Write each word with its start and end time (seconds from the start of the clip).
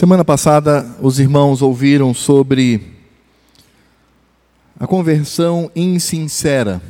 Semana 0.00 0.24
passada, 0.24 0.96
os 1.02 1.20
irmãos 1.20 1.60
ouviram 1.60 2.14
sobre 2.14 2.96
a 4.78 4.86
conversão 4.86 5.70
insincera. 5.76 6.80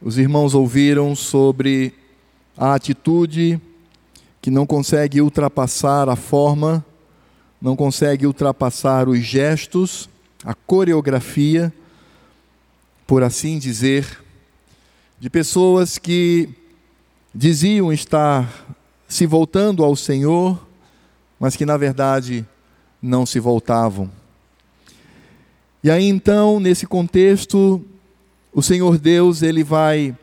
Os 0.00 0.16
irmãos 0.16 0.54
ouviram 0.54 1.16
sobre 1.16 1.92
a 2.56 2.74
atitude 2.74 3.60
que 4.40 4.52
não 4.52 4.64
consegue 4.64 5.20
ultrapassar 5.20 6.08
a 6.08 6.14
forma, 6.14 6.86
não 7.60 7.74
consegue 7.74 8.24
ultrapassar 8.24 9.08
os 9.08 9.18
gestos, 9.18 10.08
a 10.44 10.54
coreografia, 10.54 11.74
por 13.04 13.24
assim 13.24 13.58
dizer, 13.58 14.22
de 15.18 15.28
pessoas 15.28 15.98
que 15.98 16.48
diziam 17.34 17.92
estar 17.92 18.48
se 19.08 19.26
voltando 19.26 19.82
ao 19.82 19.96
Senhor, 19.96 20.65
mas 21.38 21.56
que 21.56 21.66
na 21.66 21.76
verdade 21.76 22.46
não 23.00 23.26
se 23.26 23.38
voltavam. 23.38 24.10
E 25.82 25.90
aí 25.90 26.08
então, 26.08 26.58
nesse 26.58 26.86
contexto, 26.86 27.84
o 28.52 28.62
Senhor 28.62 28.98
Deus, 28.98 29.42
ele 29.42 29.62
vai 29.62 30.16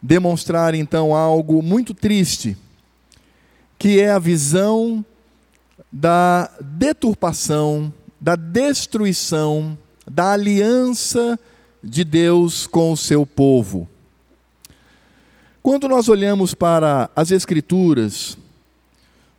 demonstrar 0.00 0.74
então 0.74 1.14
algo 1.14 1.62
muito 1.62 1.94
triste, 1.94 2.56
que 3.78 4.00
é 4.00 4.10
a 4.10 4.18
visão 4.18 5.04
da 5.90 6.50
deturpação, 6.60 7.92
da 8.20 8.36
destruição 8.36 9.76
da 10.10 10.32
aliança 10.32 11.38
de 11.82 12.04
Deus 12.04 12.66
com 12.66 12.92
o 12.92 12.96
seu 12.96 13.24
povo. 13.26 13.88
Quando 15.62 15.88
nós 15.88 16.08
olhamos 16.08 16.54
para 16.54 17.08
as 17.14 17.30
Escrituras, 17.30 18.36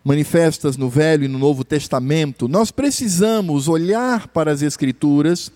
manifestas 0.03 0.75
no 0.75 0.89
Velho 0.89 1.23
e 1.23 1.27
no 1.27 1.39
Novo 1.39 1.63
Testamento, 1.63 2.47
nós 2.47 2.71
precisamos 2.71 3.67
olhar 3.67 4.27
para 4.27 4.51
as 4.51 4.61
Escrituras 4.61 5.51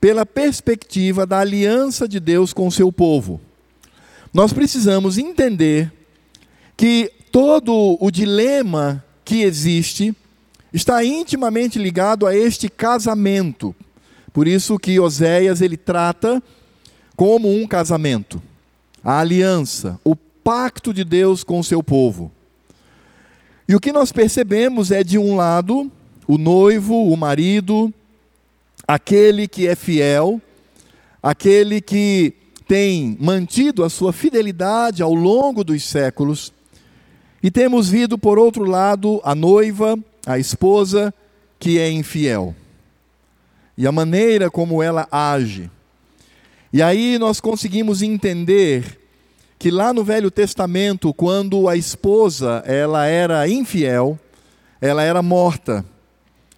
pela 0.00 0.26
perspectiva 0.26 1.26
da 1.26 1.40
aliança 1.40 2.06
de 2.06 2.20
Deus 2.20 2.52
com 2.52 2.66
o 2.66 2.72
seu 2.72 2.92
povo. 2.92 3.40
Nós 4.32 4.52
precisamos 4.52 5.18
entender 5.18 5.92
que 6.76 7.10
todo 7.32 7.96
o 7.98 8.10
dilema 8.10 9.04
que 9.24 9.42
existe 9.42 10.14
está 10.72 11.04
intimamente 11.04 11.78
ligado 11.78 12.26
a 12.26 12.36
este 12.36 12.68
casamento. 12.68 13.74
Por 14.32 14.46
isso 14.46 14.78
que 14.78 15.00
Oséias 15.00 15.60
ele 15.60 15.76
trata 15.76 16.42
como 17.16 17.50
um 17.50 17.66
casamento, 17.66 18.40
a 19.02 19.18
aliança, 19.18 19.98
o 20.04 20.14
pacto 20.14 20.94
de 20.94 21.02
Deus 21.02 21.42
com 21.42 21.58
o 21.58 21.64
seu 21.64 21.82
povo. 21.82 22.30
E 23.68 23.74
o 23.76 23.80
que 23.80 23.92
nós 23.92 24.10
percebemos 24.10 24.90
é, 24.90 25.04
de 25.04 25.18
um 25.18 25.36
lado, 25.36 25.92
o 26.26 26.38
noivo, 26.38 27.12
o 27.12 27.16
marido, 27.18 27.92
aquele 28.86 29.46
que 29.46 29.68
é 29.68 29.74
fiel, 29.74 30.40
aquele 31.22 31.82
que 31.82 32.32
tem 32.66 33.14
mantido 33.20 33.84
a 33.84 33.90
sua 33.90 34.10
fidelidade 34.10 35.02
ao 35.02 35.12
longo 35.12 35.62
dos 35.62 35.84
séculos, 35.84 36.50
e 37.42 37.50
temos 37.50 37.90
visto, 37.90 38.16
por 38.16 38.38
outro 38.38 38.64
lado, 38.64 39.20
a 39.22 39.34
noiva, 39.34 39.98
a 40.26 40.38
esposa, 40.38 41.12
que 41.58 41.78
é 41.78 41.90
infiel, 41.90 42.54
e 43.76 43.86
a 43.86 43.92
maneira 43.92 44.50
como 44.50 44.82
ela 44.82 45.06
age. 45.12 45.70
E 46.72 46.82
aí 46.82 47.18
nós 47.18 47.38
conseguimos 47.38 48.00
entender 48.00 48.98
que 49.58 49.70
lá 49.70 49.92
no 49.92 50.04
Velho 50.04 50.30
Testamento, 50.30 51.12
quando 51.12 51.68
a 51.68 51.76
esposa 51.76 52.62
ela 52.64 53.06
era 53.06 53.48
infiel, 53.48 54.18
ela 54.80 55.02
era 55.02 55.20
morta, 55.20 55.84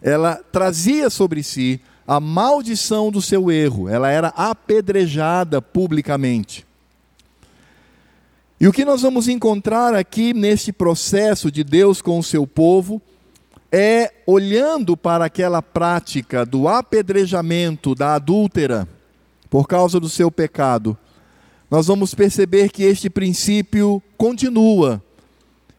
ela 0.03 0.37
trazia 0.53 1.09
sobre 1.09 1.43
si 1.43 1.81
a 2.07 2.21
maldição 2.21 3.11
do 3.11 3.23
seu 3.23 3.51
erro, 3.51 3.89
ela 3.89 4.11
era 4.11 4.29
apedrejada 4.29 5.63
publicamente. 5.63 6.67
E 8.61 8.69
o 8.69 8.73
que 8.73 8.85
nós 8.85 9.01
vamos 9.01 9.27
encontrar 9.29 9.95
aqui 9.95 10.35
neste 10.35 10.71
processo 10.71 11.51
de 11.51 11.65
Deus 11.65 12.03
com 12.03 12.19
o 12.19 12.23
seu 12.23 12.47
povo 12.47 13.01
é 13.73 14.13
olhando 14.27 14.97
para 14.97 15.25
aquela 15.25 15.63
prática 15.63 16.45
do 16.45 16.69
apedrejamento 16.69 17.95
da 17.95 18.17
adúltera 18.17 18.87
por 19.49 19.67
causa 19.67 19.99
do 19.99 20.09
seu 20.09 20.31
pecado 20.31 20.99
nós 21.71 21.87
vamos 21.87 22.15
perceber 22.15 22.71
que 22.71 22.83
este 22.83 23.09
princípio 23.09 24.03
continua. 24.17 25.03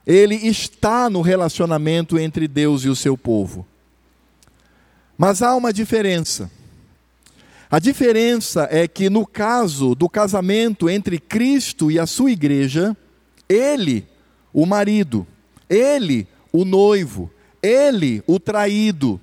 Ele 0.07 0.35
está 0.35 1.09
no 1.09 1.22
relacionamento 1.22 2.18
entre 2.18 2.47
Deus 2.47 2.84
e 2.85 2.90
o 2.90 2.96
seu 2.96 3.18
povo. 3.18 3.68
Mas 5.18 5.41
há 5.41 5.53
uma 5.53 5.74
diferença. 5.74 6.50
A 7.69 7.78
diferença 7.78 8.68
é 8.72 8.88
que 8.88 9.09
no 9.09 9.25
caso 9.25 9.94
do 9.94 10.09
casamento 10.09 10.90
entre 10.90 11.19
Cristo 11.19 11.91
e 11.91 12.00
a 12.00 12.06
sua 12.06 12.31
igreja, 12.31 12.96
ele, 13.47 14.06
o 14.53 14.66
marido, 14.66 15.28
ele, 15.69 16.28
o 16.52 16.66
noivo, 16.66 17.29
ele, 17.62 18.23
o 18.25 18.40
traído, 18.40 19.19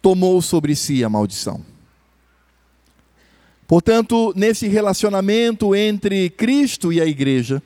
tomou 0.00 0.40
sobre 0.40 0.76
si 0.76 1.02
a 1.02 1.08
maldição. 1.08 1.62
Portanto, 3.68 4.32
nesse 4.34 4.66
relacionamento 4.66 5.76
entre 5.76 6.30
Cristo 6.30 6.90
e 6.90 7.02
a 7.02 7.04
igreja, 7.04 7.62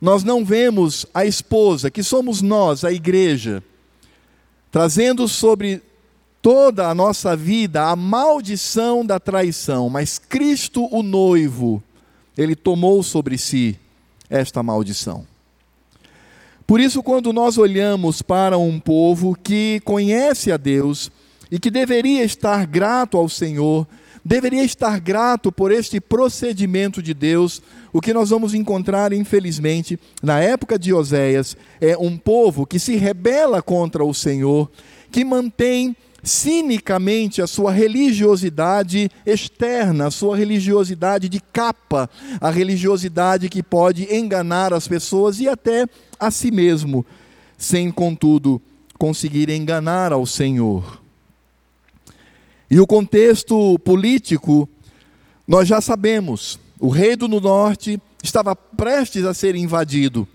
nós 0.00 0.24
não 0.24 0.44
vemos 0.44 1.06
a 1.14 1.24
esposa, 1.24 1.88
que 1.88 2.02
somos 2.02 2.42
nós, 2.42 2.84
a 2.84 2.90
igreja, 2.90 3.62
trazendo 4.72 5.28
sobre 5.28 5.80
toda 6.42 6.88
a 6.88 6.94
nossa 6.96 7.36
vida 7.36 7.84
a 7.84 7.94
maldição 7.94 9.06
da 9.06 9.20
traição, 9.20 9.88
mas 9.88 10.18
Cristo, 10.18 10.88
o 10.90 11.00
noivo, 11.00 11.80
ele 12.36 12.56
tomou 12.56 13.00
sobre 13.00 13.38
si 13.38 13.78
esta 14.28 14.64
maldição. 14.64 15.24
Por 16.66 16.80
isso, 16.80 17.04
quando 17.04 17.32
nós 17.32 17.56
olhamos 17.56 18.20
para 18.20 18.58
um 18.58 18.80
povo 18.80 19.38
que 19.40 19.80
conhece 19.84 20.50
a 20.50 20.56
Deus 20.56 21.08
e 21.52 21.60
que 21.60 21.70
deveria 21.70 22.24
estar 22.24 22.66
grato 22.66 23.16
ao 23.16 23.28
Senhor, 23.28 23.86
deveria 24.24 24.64
estar 24.64 24.98
grato 25.00 25.50
por 25.50 25.72
este 25.72 26.00
procedimento 26.00 27.02
de 27.02 27.14
Deus. 27.14 27.62
O 27.92 28.00
que 28.00 28.12
nós 28.12 28.30
vamos 28.30 28.54
encontrar, 28.54 29.12
infelizmente, 29.12 29.98
na 30.22 30.40
época 30.40 30.78
de 30.78 30.92
Oséias, 30.92 31.56
é 31.80 31.96
um 31.96 32.16
povo 32.16 32.66
que 32.66 32.78
se 32.78 32.96
rebela 32.96 33.62
contra 33.62 34.04
o 34.04 34.14
Senhor, 34.14 34.70
que 35.10 35.24
mantém 35.24 35.96
cinicamente 36.22 37.40
a 37.40 37.46
sua 37.46 37.72
religiosidade 37.72 39.10
externa, 39.24 40.08
a 40.08 40.10
sua 40.10 40.36
religiosidade 40.36 41.28
de 41.28 41.40
capa, 41.40 42.10
a 42.40 42.50
religiosidade 42.50 43.48
que 43.48 43.62
pode 43.62 44.14
enganar 44.14 44.72
as 44.72 44.86
pessoas 44.86 45.40
e 45.40 45.48
até 45.48 45.86
a 46.18 46.30
si 46.30 46.50
mesmo, 46.50 47.04
sem, 47.56 47.90
contudo, 47.90 48.60
conseguir 48.98 49.48
enganar 49.48 50.12
ao 50.12 50.26
Senhor. 50.26 50.99
E 52.70 52.78
o 52.78 52.86
contexto 52.86 53.76
político, 53.80 54.68
nós 55.46 55.66
já 55.66 55.80
sabemos. 55.80 56.56
O 56.78 56.88
rei 56.88 57.16
do 57.16 57.26
norte 57.26 58.00
estava 58.22 58.54
prestes 58.54 59.24
a 59.24 59.34
ser 59.34 59.56
invadido. 59.56 60.26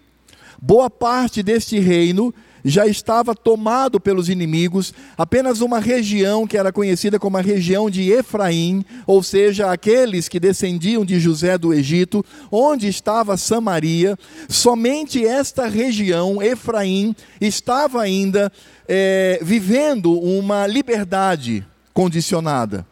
Boa 0.62 0.90
parte 0.90 1.42
deste 1.42 1.80
reino 1.80 2.34
já 2.66 2.86
estava 2.88 3.34
tomado 3.34 4.02
pelos 4.02 4.28
inimigos, 4.28 4.94
apenas 5.18 5.62
uma 5.62 5.80
região 5.80 6.46
que 6.46 6.58
era 6.58 6.74
conhecida 6.74 7.20
como 7.20 7.38
a 7.38 7.42
região 7.42 7.90
de 7.90 8.12
Efraim, 8.12 8.84
ou 9.06 9.22
seja, 9.22 9.72
aqueles 9.72 10.28
que 10.28 10.40
descendiam 10.40 11.06
de 11.06 11.20
José 11.20 11.58
do 11.58 11.74
Egito, 11.74 12.26
onde 12.52 12.88
estava 12.88 13.38
Samaria, 13.38 14.18
somente 14.50 15.24
esta 15.24 15.68
região, 15.68 16.42
Efraim, 16.42 17.16
estava 17.40 18.02
ainda 18.02 18.52
é, 18.88 19.40
vivendo 19.42 20.20
uma 20.20 20.66
liberdade 20.66 21.64
condicionada. 21.96 22.86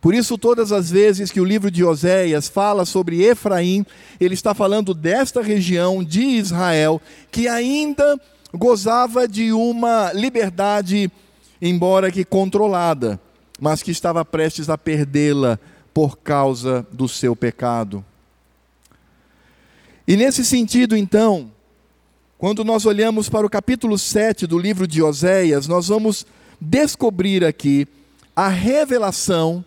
Por 0.00 0.12
isso, 0.12 0.36
todas 0.36 0.72
as 0.72 0.90
vezes 0.90 1.30
que 1.30 1.40
o 1.40 1.44
livro 1.44 1.70
de 1.70 1.84
Oséias 1.84 2.48
fala 2.48 2.84
sobre 2.84 3.22
Efraim, 3.22 3.86
ele 4.20 4.34
está 4.34 4.52
falando 4.52 4.92
desta 4.92 5.40
região 5.40 6.02
de 6.02 6.20
Israel 6.22 7.00
que 7.30 7.46
ainda 7.46 8.20
gozava 8.52 9.28
de 9.28 9.52
uma 9.52 10.12
liberdade, 10.12 11.08
embora 11.62 12.10
que 12.10 12.24
controlada, 12.24 13.20
mas 13.60 13.80
que 13.80 13.92
estava 13.92 14.24
prestes 14.24 14.68
a 14.68 14.76
perdê-la 14.76 15.56
por 15.94 16.18
causa 16.18 16.84
do 16.90 17.08
seu 17.08 17.36
pecado. 17.36 18.04
E 20.08 20.16
nesse 20.16 20.44
sentido, 20.44 20.96
então, 20.96 21.52
quando 22.36 22.64
nós 22.64 22.84
olhamos 22.84 23.28
para 23.28 23.46
o 23.46 23.50
capítulo 23.50 23.96
7 23.96 24.48
do 24.48 24.58
livro 24.58 24.88
de 24.88 25.00
Oséias, 25.00 25.68
nós 25.68 25.86
vamos 25.86 26.26
descobrir 26.62 27.44
aqui 27.44 27.88
a 28.34 28.48
revelação, 28.48 29.64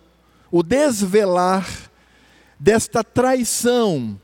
o 0.49 0.63
desvelar 0.63 1.67
desta 2.59 3.03
traição 3.03 4.17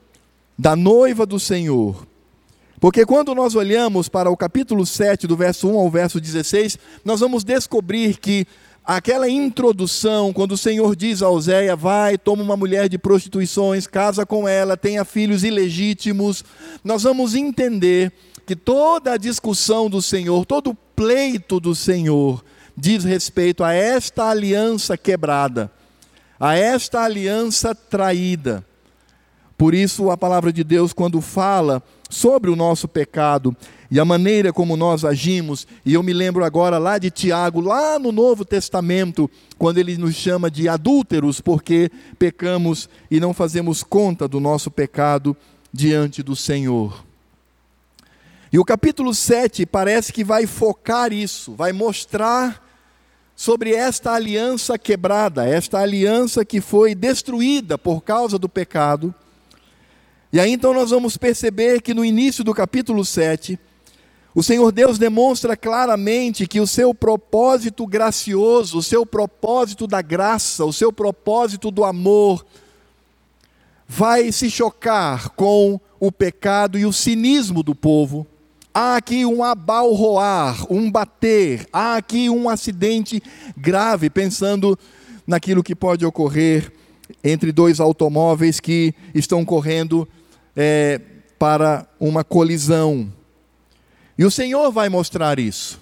da 0.58 0.76
noiva 0.76 1.26
do 1.26 1.40
Senhor. 1.40 2.08
Porque 2.80 3.06
quando 3.06 3.36
nós 3.36 3.56
olhamos 3.56 4.10
para 4.10 4.32
o 4.32 4.38
capítulo 4.38 4.86
7, 4.86 5.28
do 5.28 5.36
verso 5.36 5.68
1 5.68 5.78
ao 5.78 5.90
verso 5.90 6.20
16, 6.20 6.80
nós 7.04 7.20
vamos 7.20 7.44
descobrir 7.44 8.18
que 8.18 8.48
aquela 8.84 9.30
introdução, 9.30 10.34
quando 10.34 10.54
o 10.54 10.58
Senhor 10.58 10.96
diz 10.96 11.22
a 11.22 11.30
Oséia, 11.30 11.76
vai, 11.76 12.18
toma 12.18 12.42
uma 12.42 12.58
mulher 12.58 12.90
de 12.90 12.98
prostituições, 12.98 13.86
casa 13.86 14.26
com 14.26 14.48
ela, 14.48 14.76
tenha 14.76 15.06
filhos 15.06 15.44
ilegítimos, 15.44 16.44
nós 16.84 17.04
vamos 17.04 17.36
entender 17.36 18.12
que 18.48 18.56
toda 18.56 19.14
a 19.14 19.18
discussão 19.18 19.90
do 19.90 20.02
Senhor, 20.02 20.46
todo 20.46 20.72
o 20.72 20.76
pleito 20.96 21.60
do 21.60 21.76
Senhor, 21.76 22.44
diz 22.76 23.04
respeito 23.04 23.64
a 23.64 23.74
esta 23.74 24.30
aliança 24.30 24.98
quebrada, 24.98 25.72
a 26.40 26.56
esta 26.56 27.02
aliança 27.02 27.76
traída. 27.76 28.66
Por 29.58 29.76
isso, 29.76 30.10
a 30.10 30.18
palavra 30.18 30.52
de 30.52 30.64
Deus, 30.64 30.92
quando 30.92 31.22
fala 31.22 31.84
sobre 32.10 32.50
o 32.50 32.56
nosso 32.56 32.88
pecado 32.88 33.56
e 33.92 34.00
a 34.00 34.06
maneira 34.06 34.52
como 34.52 34.76
nós 34.76 35.06
agimos, 35.06 35.68
e 35.86 35.94
eu 35.94 36.02
me 36.02 36.14
lembro 36.14 36.44
agora 36.44 36.78
lá 36.78 36.98
de 36.98 37.12
Tiago, 37.12 37.62
lá 37.62 38.00
no 38.00 38.12
Novo 38.12 38.44
Testamento, 38.44 39.30
quando 39.58 39.78
ele 39.78 39.98
nos 39.98 40.16
chama 40.16 40.50
de 40.50 40.68
adúlteros, 40.68 41.40
porque 41.40 41.92
pecamos 42.18 42.90
e 43.12 43.20
não 43.20 43.34
fazemos 43.34 43.84
conta 43.84 44.28
do 44.28 44.40
nosso 44.40 44.72
pecado 44.72 45.38
diante 45.72 46.24
do 46.24 46.36
Senhor. 46.36 47.11
E 48.52 48.60
o 48.60 48.66
capítulo 48.66 49.14
7 49.14 49.66
parece 49.66 50.12
que 50.12 50.24
vai 50.24 50.46
focar 50.46 51.14
isso, 51.14 51.54
vai 51.54 51.72
mostrar 51.72 52.68
sobre 53.36 53.74
esta 53.74 54.12
aliança 54.12 54.78
quebrada, 54.78 55.48
esta 55.48 55.80
aliança 55.80 56.44
que 56.44 56.60
foi 56.60 56.94
destruída 56.94 57.78
por 57.78 58.02
causa 58.02 58.38
do 58.38 58.50
pecado 58.50 59.16
e 60.34 60.40
aí 60.40 60.54
então 60.54 60.74
nós 60.74 60.92
vamos 60.92 61.18
perceber 61.18 61.82
que 61.82 61.94
no 61.94 62.06
início 62.06 62.42
do 62.42 62.54
capítulo 62.54 63.04
7, 63.04 63.60
o 64.34 64.42
Senhor 64.42 64.72
Deus 64.72 64.98
demonstra 64.98 65.58
claramente 65.58 66.48
que 66.48 66.62
o 66.62 66.68
seu 66.68 66.94
propósito 66.94 67.86
gracioso, 67.86 68.78
o 68.78 68.84
seu 68.84 69.06
propósito 69.06 69.86
da 69.86 70.02
graça, 70.02 70.64
o 70.64 70.72
seu 70.72 70.94
propósito 70.94 71.70
do 71.70 71.84
amor, 71.84 72.46
vai 73.86 74.32
se 74.32 74.50
chocar 74.50 75.32
com 75.32 75.78
o 76.00 76.10
pecado 76.14 76.80
e 76.80 76.86
o 76.86 76.94
cinismo 76.94 77.62
do 77.62 77.76
povo. 77.76 78.26
Há 78.74 78.96
aqui 78.96 79.26
um 79.26 79.44
abalroar, 79.44 80.66
um 80.72 80.90
bater, 80.90 81.68
há 81.74 81.98
aqui 81.98 82.30
um 82.30 82.48
acidente 82.48 83.22
grave, 83.58 84.10
pensando 84.10 84.80
naquilo 85.28 85.62
que 85.62 85.76
pode 85.76 86.06
ocorrer 86.06 86.72
entre 87.22 87.52
dois 87.52 87.82
automóveis 87.82 88.62
que 88.62 88.94
estão 89.14 89.44
correndo 89.44 90.08
é, 90.56 91.02
para 91.38 91.86
uma 92.00 92.24
colisão. 92.24 93.12
E 94.18 94.24
o 94.24 94.32
Senhor 94.32 94.72
vai 94.72 94.88
mostrar 94.88 95.38
isso. 95.38 95.80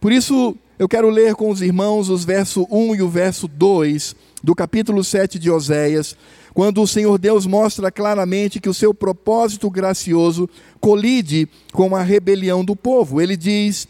Por 0.00 0.12
isso, 0.12 0.56
eu 0.78 0.88
quero 0.88 1.10
ler 1.10 1.34
com 1.34 1.50
os 1.50 1.62
irmãos 1.62 2.08
os 2.08 2.24
verso 2.24 2.66
1 2.70 2.94
e 2.94 3.02
o 3.02 3.08
verso 3.08 3.48
2 3.48 4.14
do 4.42 4.54
capítulo 4.54 5.02
7 5.02 5.38
de 5.38 5.50
Oséias, 5.50 6.16
quando 6.54 6.80
o 6.80 6.86
Senhor 6.86 7.18
Deus 7.18 7.44
mostra 7.44 7.90
claramente 7.90 8.60
que 8.60 8.68
o 8.68 8.74
seu 8.74 8.94
propósito 8.94 9.68
gracioso 9.68 10.48
colide 10.80 11.48
com 11.72 11.96
a 11.96 12.02
rebelião 12.02 12.64
do 12.64 12.76
povo. 12.76 13.20
Ele 13.20 13.36
diz: 13.36 13.88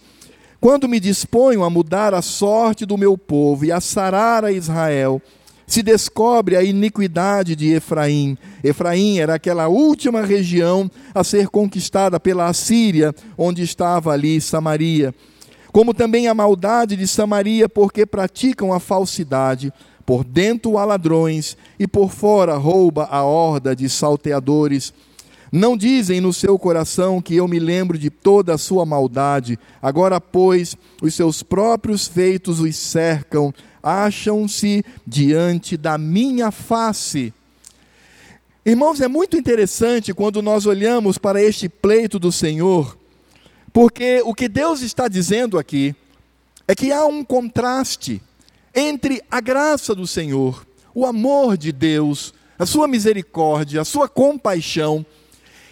Quando 0.59 0.89
me 0.89 0.99
disponho 0.99 1.63
a 1.63 1.69
mudar 1.69 2.15
a 2.15 2.23
sorte 2.23 2.87
do 2.87 2.97
meu 2.97 3.19
povo 3.19 3.67
e 3.67 3.71
a 3.71 3.83
sarar 3.83 4.47
a 4.47 4.51
Israel, 4.51 5.21
se 5.67 5.83
descobre 5.83 6.57
a 6.57 6.63
iniquidade 6.63 7.55
de 7.55 7.73
Efraim. 7.73 8.37
Efraim 8.63 9.19
era 9.19 9.35
aquela 9.35 9.69
última 9.69 10.23
região 10.23 10.91
a 11.15 11.23
ser 11.23 11.49
conquistada 11.49 12.19
pela 12.19 12.47
Assíria, 12.47 13.15
onde 13.37 13.63
estava 13.63 14.13
ali 14.13 14.41
Samaria. 14.41 15.15
Como 15.73 15.93
também 15.93 16.29
a 16.29 16.35
maldade 16.35 16.97
de 16.97 17.07
Samaria, 17.07 17.69
porque 17.69 18.07
praticam 18.07 18.73
a 18.73 18.79
falsidade. 18.79 19.73
Por 20.07 20.25
dentro 20.25 20.77
há 20.77 20.85
ladrões, 20.85 21.57
e 21.79 21.87
por 21.87 22.11
fora 22.11 22.57
rouba 22.57 23.05
a 23.05 23.23
horda 23.23 23.75
de 23.75 23.89
salteadores. 23.89 24.93
Não 25.51 25.77
dizem 25.77 26.21
no 26.21 26.33
seu 26.33 26.59
coração 26.59 27.23
que 27.23 27.37
eu 27.37 27.47
me 27.47 27.59
lembro 27.59 27.97
de 27.97 28.11
toda 28.11 28.55
a 28.55 28.59
sua 28.59 28.85
maldade. 28.85 29.59
Agora, 29.81 30.21
pois, 30.21 30.77
os 31.01 31.15
seus 31.15 31.43
próprios 31.43 32.09
feitos 32.09 32.59
os 32.61 32.77
cercam 32.77 33.55
acham-se 33.83 34.85
diante 35.07 35.77
da 35.77 35.97
minha 35.97 36.51
face. 36.51 37.33
Irmãos, 38.67 39.01
é 39.01 39.09
muito 39.09 39.37
interessante 39.37 40.15
quando 40.15 40.41
nós 40.41 40.65
olhamos 40.65 41.19
para 41.19 41.43
este 41.43 41.69
pleito 41.69 42.19
do 42.19 42.33
Senhor, 42.33 42.97
porque 43.75 44.23
o 44.25 44.35
que 44.35 44.49
Deus 44.49 44.81
está 44.81 45.07
dizendo 45.07 45.59
aqui 45.59 45.95
é 46.67 46.75
que 46.75 46.91
há 46.91 47.05
um 47.05 47.23
contraste 47.23 48.23
entre 48.75 49.23
a 49.31 49.41
graça 49.41 49.95
do 49.95 50.07
Senhor, 50.07 50.67
o 50.95 51.07
amor 51.07 51.57
de 51.57 51.73
Deus, 51.73 52.35
a 52.59 52.67
sua 52.67 52.89
misericórdia, 52.89 53.81
a 53.81 53.85
sua 53.85 54.09
compaixão 54.09 55.05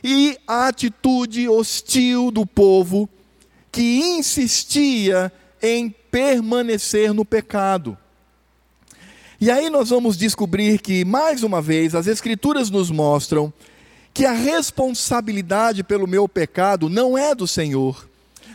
e 0.03 0.37
a 0.47 0.69
atitude 0.69 1.49
hostil 1.49 2.31
do 2.31 2.45
povo 2.45 3.09
que 3.71 4.01
insistia 4.01 5.33
em 5.63 5.89
permanecer 6.11 7.15
no 7.15 7.25
pecado. 7.25 7.97
E 9.41 9.51
aí 9.51 9.71
nós 9.71 9.89
vamos 9.89 10.17
descobrir 10.17 10.79
que, 10.79 11.05
mais 11.05 11.43
uma 11.43 11.61
vez, 11.61 11.95
as 11.95 12.07
Escrituras 12.07 12.71
nos 12.71 12.91
mostram 12.91 13.53
que 14.15 14.27
a 14.27 14.33
responsabilidade 14.33 15.83
pelo 15.83 16.07
meu 16.07 16.29
pecado 16.29 16.89
não 16.89 17.17
é 17.17 17.35
do 17.35 17.49
Senhor, 17.49 18.07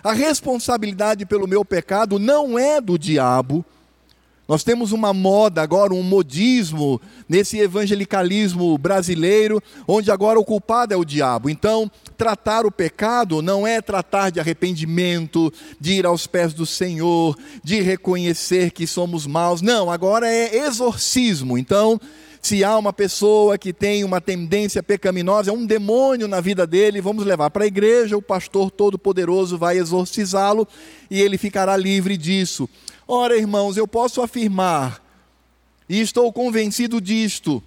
a 0.04 0.14
responsabilidade 0.14 1.26
pelo 1.26 1.48
meu 1.48 1.66
pecado 1.66 2.20
não 2.20 2.58
é 2.58 2.80
do 2.80 2.98
diabo, 2.98 3.66
nós 4.48 4.64
temos 4.64 4.92
uma 4.92 5.14
moda 5.14 5.62
agora, 5.62 5.94
um 5.94 6.02
modismo 6.02 7.02
nesse 7.28 7.60
evangelicalismo 7.60 8.78
brasileiro, 8.78 9.62
onde 9.86 10.10
agora 10.10 10.40
o 10.40 10.46
culpado 10.46 10.94
é 10.94 10.98
o 10.98 11.04
diabo. 11.04 11.50
Então, 11.50 11.92
tratar 12.18 12.66
o 12.66 12.72
pecado 12.72 13.42
não 13.42 13.68
é 13.68 13.82
tratar 13.82 14.30
de 14.30 14.40
arrependimento, 14.40 15.52
de 15.80 15.94
ir 15.94 16.06
aos 16.06 16.26
pés 16.28 16.54
do 16.54 16.66
Senhor, 16.66 17.38
de 17.62 17.82
reconhecer 17.82 18.72
que 18.72 18.88
somos 18.88 19.28
maus. 19.28 19.62
Não, 19.62 19.92
agora 19.92 20.28
é 20.28 20.66
exorcismo. 20.66 21.58
Então, 21.58 22.00
se 22.42 22.64
há 22.64 22.78
uma 22.78 22.94
pessoa 22.94 23.58
que 23.58 23.74
tem 23.74 24.06
uma 24.06 24.22
tendência 24.22 24.82
pecaminosa, 24.82 25.50
é 25.50 25.54
um 25.54 25.66
demônio 25.66 26.30
na 26.30 26.40
vida 26.40 26.66
dele, 26.66 27.02
vamos 27.02 27.26
levar 27.26 27.50
para 27.50 27.66
a 27.66 27.68
igreja, 27.68 28.16
o 28.16 28.22
pastor 28.22 28.72
todo-poderoso 28.72 29.58
vai 29.58 29.78
exorcizá-lo 29.78 30.66
e 31.12 31.22
ele 31.22 31.38
ficará 31.38 31.76
livre 31.76 32.16
disso. 32.16 32.70
Ora, 33.08 33.38
irmãos, 33.38 33.78
eu 33.78 33.88
posso 33.88 34.22
afirmar, 34.22 35.02
e 35.88 36.02
estou 36.02 36.32
convencido 36.34 37.00
disto, 37.00 37.64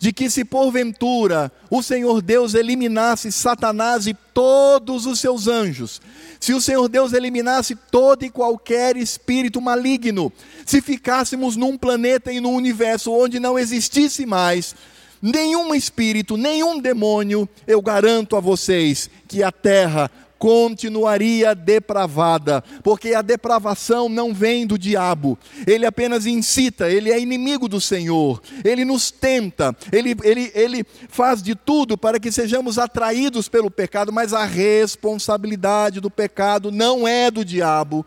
de 0.00 0.12
que 0.12 0.28
se 0.28 0.44
porventura 0.44 1.52
o 1.70 1.82
Senhor 1.82 2.20
Deus 2.20 2.54
eliminasse 2.54 3.30
Satanás 3.30 4.06
e 4.06 4.14
todos 4.34 5.06
os 5.06 5.20
seus 5.20 5.46
anjos, 5.46 6.00
se 6.40 6.52
o 6.54 6.60
Senhor 6.60 6.88
Deus 6.88 7.12
eliminasse 7.12 7.76
todo 7.76 8.24
e 8.24 8.30
qualquer 8.30 8.96
espírito 8.96 9.60
maligno, 9.60 10.32
se 10.66 10.80
ficássemos 10.80 11.54
num 11.56 11.78
planeta 11.78 12.32
e 12.32 12.40
num 12.40 12.54
universo 12.54 13.12
onde 13.12 13.38
não 13.38 13.58
existisse 13.58 14.26
mais 14.26 14.74
nenhum 15.20 15.74
espírito, 15.74 16.36
nenhum 16.36 16.80
demônio, 16.80 17.48
eu 17.66 17.82
garanto 17.82 18.36
a 18.36 18.40
vocês 18.40 19.10
que 19.26 19.42
a 19.42 19.50
terra 19.50 20.10
continuaria 20.38 21.54
depravada, 21.54 22.62
porque 22.82 23.14
a 23.14 23.22
depravação 23.22 24.08
não 24.08 24.32
vem 24.32 24.66
do 24.66 24.78
diabo, 24.78 25.38
ele 25.66 25.84
apenas 25.84 26.26
incita, 26.26 26.88
ele 26.90 27.10
é 27.10 27.20
inimigo 27.20 27.68
do 27.68 27.80
Senhor, 27.80 28.40
ele 28.64 28.84
nos 28.84 29.10
tenta, 29.10 29.76
ele, 29.92 30.16
ele, 30.22 30.50
ele 30.54 30.84
faz 31.08 31.42
de 31.42 31.54
tudo 31.54 31.98
para 31.98 32.20
que 32.20 32.30
sejamos 32.30 32.78
atraídos 32.78 33.48
pelo 33.48 33.70
pecado, 33.70 34.12
mas 34.12 34.32
a 34.32 34.44
responsabilidade 34.44 36.00
do 36.00 36.10
pecado 36.10 36.70
não 36.70 37.06
é 37.06 37.30
do 37.30 37.44
diabo. 37.44 38.06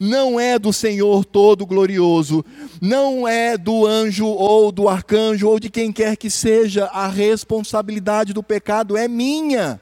Não 0.00 0.38
é 0.38 0.60
do 0.60 0.72
Senhor 0.72 1.24
todo 1.24 1.66
glorioso, 1.66 2.44
não 2.80 3.26
é 3.26 3.58
do 3.58 3.84
anjo 3.84 4.28
ou 4.28 4.70
do 4.70 4.88
arcanjo 4.88 5.48
ou 5.48 5.58
de 5.58 5.68
quem 5.68 5.90
quer 5.90 6.16
que 6.16 6.30
seja, 6.30 6.84
a 6.84 7.08
responsabilidade 7.08 8.32
do 8.32 8.40
pecado 8.40 8.96
é 8.96 9.08
minha. 9.08 9.80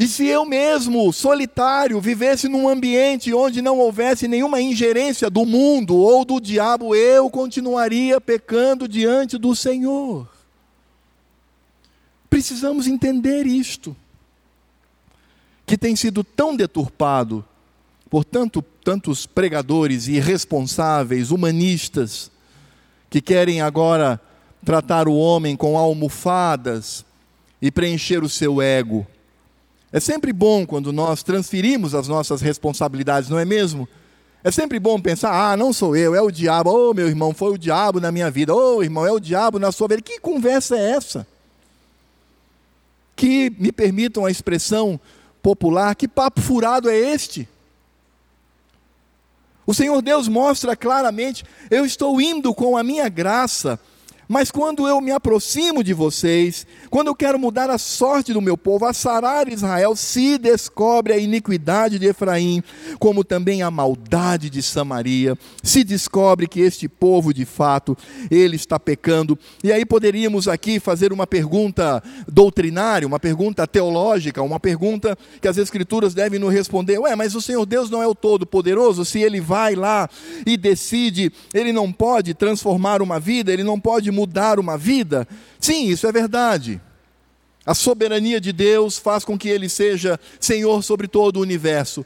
E 0.00 0.08
se 0.08 0.26
eu 0.26 0.46
mesmo, 0.46 1.12
solitário, 1.12 2.00
vivesse 2.00 2.48
num 2.48 2.66
ambiente 2.66 3.34
onde 3.34 3.60
não 3.60 3.78
houvesse 3.78 4.26
nenhuma 4.26 4.58
ingerência 4.58 5.28
do 5.28 5.44
mundo 5.44 5.94
ou 5.94 6.24
do 6.24 6.40
diabo, 6.40 6.94
eu 6.94 7.28
continuaria 7.28 8.18
pecando 8.18 8.88
diante 8.88 9.36
do 9.36 9.54
Senhor. 9.54 10.26
Precisamos 12.30 12.86
entender 12.86 13.46
isto, 13.46 13.94
que 15.66 15.76
tem 15.76 15.94
sido 15.94 16.24
tão 16.24 16.56
deturpado 16.56 17.44
por 18.08 18.24
tanto, 18.24 18.62
tantos 18.82 19.26
pregadores 19.26 20.08
irresponsáveis, 20.08 21.30
humanistas, 21.30 22.30
que 23.10 23.20
querem 23.20 23.60
agora 23.60 24.18
tratar 24.64 25.08
o 25.08 25.14
homem 25.14 25.54
com 25.56 25.76
almofadas, 25.76 27.04
e 27.60 27.70
preencher 27.70 28.24
o 28.24 28.28
seu 28.30 28.62
ego. 28.62 29.06
É 29.92 29.98
sempre 29.98 30.32
bom 30.32 30.64
quando 30.64 30.92
nós 30.92 31.22
transferimos 31.22 31.94
as 31.94 32.06
nossas 32.06 32.40
responsabilidades, 32.40 33.28
não 33.28 33.38
é 33.38 33.44
mesmo? 33.44 33.88
É 34.42 34.50
sempre 34.50 34.78
bom 34.78 35.00
pensar, 35.00 35.32
ah, 35.32 35.56
não 35.56 35.72
sou 35.72 35.96
eu, 35.96 36.14
é 36.14 36.22
o 36.22 36.30
diabo. 36.30 36.70
Oh, 36.70 36.94
meu 36.94 37.08
irmão, 37.08 37.34
foi 37.34 37.52
o 37.52 37.58
diabo 37.58 38.00
na 38.00 38.10
minha 38.10 38.30
vida. 38.30 38.54
Oh, 38.54 38.82
irmão, 38.82 39.04
é 39.04 39.12
o 39.12 39.20
diabo 39.20 39.58
na 39.58 39.70
sua 39.70 39.88
vida. 39.88 40.00
Que 40.00 40.18
conversa 40.18 40.78
é 40.78 40.92
essa? 40.92 41.26
Que 43.14 43.50
me 43.58 43.70
permitam 43.70 44.24
a 44.24 44.30
expressão 44.30 44.98
popular, 45.42 45.94
que 45.94 46.08
papo 46.08 46.40
furado 46.40 46.88
é 46.88 46.96
este? 46.96 47.48
O 49.66 49.74
Senhor 49.74 50.00
Deus 50.00 50.26
mostra 50.26 50.74
claramente: 50.74 51.44
eu 51.70 51.84
estou 51.84 52.20
indo 52.20 52.54
com 52.54 52.76
a 52.76 52.82
minha 52.82 53.08
graça 53.08 53.78
mas 54.30 54.48
quando 54.48 54.86
eu 54.86 55.00
me 55.00 55.10
aproximo 55.10 55.82
de 55.82 55.92
vocês, 55.92 56.64
quando 56.88 57.08
eu 57.08 57.16
quero 57.16 57.36
mudar 57.36 57.68
a 57.68 57.76
sorte 57.78 58.32
do 58.32 58.40
meu 58.40 58.56
povo, 58.56 58.86
a 58.86 58.92
sarar 58.92 59.48
Israel, 59.48 59.96
se 59.96 60.38
descobre 60.38 61.12
a 61.12 61.18
iniquidade 61.18 61.98
de 61.98 62.06
Efraim, 62.06 62.62
como 63.00 63.24
também 63.24 63.60
a 63.60 63.72
maldade 63.72 64.48
de 64.48 64.62
Samaria, 64.62 65.36
se 65.64 65.82
descobre 65.82 66.46
que 66.46 66.60
este 66.60 66.88
povo, 66.88 67.34
de 67.34 67.44
fato, 67.44 67.98
ele 68.30 68.54
está 68.54 68.78
pecando. 68.78 69.36
E 69.64 69.72
aí 69.72 69.84
poderíamos 69.84 70.46
aqui 70.46 70.78
fazer 70.78 71.12
uma 71.12 71.26
pergunta 71.26 72.00
doutrinária, 72.28 73.08
uma 73.08 73.18
pergunta 73.18 73.66
teológica, 73.66 74.40
uma 74.40 74.60
pergunta 74.60 75.18
que 75.40 75.48
as 75.48 75.58
Escrituras 75.58 76.14
devem 76.14 76.38
nos 76.38 76.52
responder: 76.52 77.00
ué, 77.00 77.16
mas 77.16 77.34
o 77.34 77.42
Senhor 77.42 77.66
Deus 77.66 77.90
não 77.90 78.00
é 78.00 78.06
o 78.06 78.14
Todo-Poderoso? 78.14 79.04
Se 79.04 79.18
ele 79.18 79.40
vai 79.40 79.74
lá 79.74 80.08
e 80.46 80.56
decide, 80.56 81.32
ele 81.52 81.72
não 81.72 81.90
pode 81.90 82.32
transformar 82.32 83.02
uma 83.02 83.18
vida, 83.18 83.52
ele 83.52 83.64
não 83.64 83.80
pode 83.80 84.08
mudar 84.08 84.19
uma 84.58 84.76
vida? 84.76 85.26
Sim, 85.58 85.88
isso 85.88 86.06
é 86.06 86.12
verdade. 86.12 86.80
A 87.64 87.74
soberania 87.74 88.40
de 88.40 88.52
Deus 88.52 88.98
faz 88.98 89.24
com 89.24 89.38
que 89.38 89.48
ele 89.48 89.68
seja 89.68 90.18
Senhor 90.38 90.82
sobre 90.82 91.06
todo 91.06 91.36
o 91.36 91.42
universo. 91.42 92.04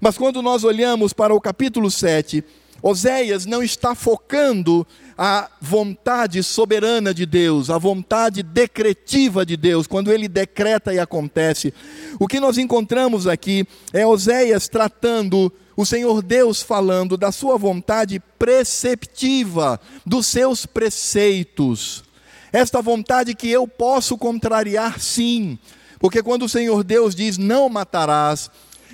Mas 0.00 0.16
quando 0.16 0.40
nós 0.40 0.64
olhamos 0.64 1.12
para 1.12 1.34
o 1.34 1.40
capítulo 1.40 1.90
7, 1.90 2.42
Oséias 2.82 3.46
não 3.46 3.62
está 3.62 3.94
focando 3.94 4.86
a 5.16 5.48
vontade 5.60 6.42
soberana 6.42 7.12
de 7.12 7.26
Deus, 7.26 7.70
a 7.70 7.78
vontade 7.78 8.42
decretiva 8.42 9.44
de 9.44 9.56
Deus, 9.56 9.86
quando 9.86 10.12
ele 10.12 10.28
decreta 10.28 10.92
e 10.92 10.98
acontece. 10.98 11.72
O 12.18 12.26
que 12.26 12.40
nós 12.40 12.58
encontramos 12.58 13.26
aqui 13.26 13.66
é 13.92 14.06
Oséias 14.06 14.68
tratando 14.68 15.52
o 15.76 15.86
Senhor 15.86 16.22
Deus 16.22 16.62
falando 16.62 17.16
da 17.16 17.32
sua 17.32 17.56
vontade 17.56 18.20
preceptiva, 18.38 19.80
dos 20.04 20.26
seus 20.26 20.66
preceitos. 20.66 22.04
Esta 22.52 22.82
vontade 22.82 23.34
que 23.34 23.50
eu 23.50 23.66
posso 23.66 24.18
contrariar, 24.18 25.00
sim, 25.00 25.58
porque 25.98 26.22
quando 26.22 26.44
o 26.44 26.48
Senhor 26.48 26.84
Deus 26.84 27.14
diz 27.14 27.38
não 27.38 27.68
matarás, 27.68 28.50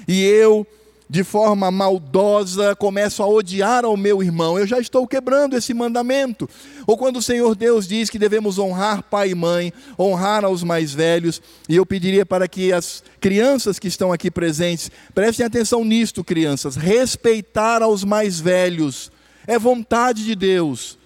e 0.06 0.22
eu 0.22 0.66
de 1.08 1.24
forma 1.24 1.70
maldosa, 1.70 2.76
começo 2.76 3.22
a 3.22 3.26
odiar 3.26 3.84
ao 3.84 3.96
meu 3.96 4.22
irmão, 4.22 4.58
eu 4.58 4.66
já 4.66 4.78
estou 4.78 5.06
quebrando 5.06 5.56
esse 5.56 5.72
mandamento. 5.72 6.48
Ou 6.86 6.98
quando 6.98 7.16
o 7.16 7.22
Senhor 7.22 7.54
Deus 7.54 7.88
diz 7.88 8.10
que 8.10 8.18
devemos 8.18 8.58
honrar 8.58 9.02
pai 9.02 9.30
e 9.30 9.34
mãe, 9.34 9.72
honrar 9.98 10.44
aos 10.44 10.62
mais 10.62 10.92
velhos, 10.92 11.40
e 11.68 11.76
eu 11.76 11.86
pediria 11.86 12.26
para 12.26 12.46
que 12.46 12.72
as 12.72 13.02
crianças 13.20 13.78
que 13.78 13.88
estão 13.88 14.12
aqui 14.12 14.30
presentes 14.30 14.90
prestem 15.14 15.46
atenção 15.46 15.84
nisto, 15.84 16.22
crianças, 16.22 16.76
respeitar 16.76 17.82
aos 17.82 18.04
mais 18.04 18.38
velhos 18.38 19.10
é 19.48 19.58
vontade 19.58 20.26
de 20.26 20.34
Deus. 20.34 20.97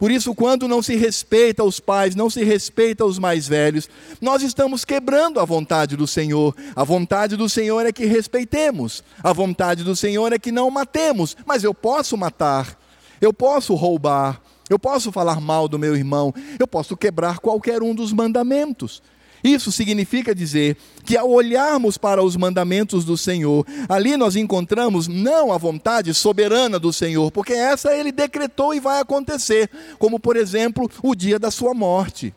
Por 0.00 0.10
isso, 0.10 0.34
quando 0.34 0.66
não 0.66 0.80
se 0.80 0.96
respeita 0.96 1.62
os 1.62 1.78
pais, 1.78 2.14
não 2.14 2.30
se 2.30 2.42
respeita 2.42 3.04
os 3.04 3.18
mais 3.18 3.46
velhos, 3.46 3.86
nós 4.18 4.42
estamos 4.42 4.82
quebrando 4.82 5.38
a 5.38 5.44
vontade 5.44 5.94
do 5.94 6.06
Senhor. 6.06 6.56
A 6.74 6.82
vontade 6.82 7.36
do 7.36 7.50
Senhor 7.50 7.84
é 7.84 7.92
que 7.92 8.06
respeitemos, 8.06 9.04
a 9.22 9.30
vontade 9.34 9.84
do 9.84 9.94
Senhor 9.94 10.32
é 10.32 10.38
que 10.38 10.50
não 10.50 10.70
matemos, 10.70 11.36
mas 11.44 11.64
eu 11.64 11.74
posso 11.74 12.16
matar, 12.16 12.78
eu 13.20 13.30
posso 13.30 13.74
roubar, 13.74 14.40
eu 14.70 14.78
posso 14.78 15.12
falar 15.12 15.38
mal 15.38 15.68
do 15.68 15.78
meu 15.78 15.94
irmão, 15.94 16.32
eu 16.58 16.66
posso 16.66 16.96
quebrar 16.96 17.38
qualquer 17.38 17.82
um 17.82 17.94
dos 17.94 18.10
mandamentos. 18.10 19.02
Isso 19.42 19.72
significa 19.72 20.34
dizer 20.34 20.76
que 21.04 21.16
ao 21.16 21.30
olharmos 21.30 21.96
para 21.96 22.22
os 22.22 22.36
mandamentos 22.36 23.04
do 23.04 23.16
Senhor, 23.16 23.66
ali 23.88 24.16
nós 24.16 24.36
encontramos 24.36 25.08
não 25.08 25.52
a 25.52 25.58
vontade 25.58 26.12
soberana 26.12 26.78
do 26.78 26.92
Senhor, 26.92 27.30
porque 27.30 27.52
essa 27.52 27.94
ele 27.94 28.12
decretou 28.12 28.74
e 28.74 28.80
vai 28.80 29.00
acontecer, 29.00 29.70
como 29.98 30.20
por 30.20 30.36
exemplo 30.36 30.90
o 31.02 31.14
dia 31.14 31.38
da 31.38 31.50
sua 31.50 31.72
morte. 31.72 32.34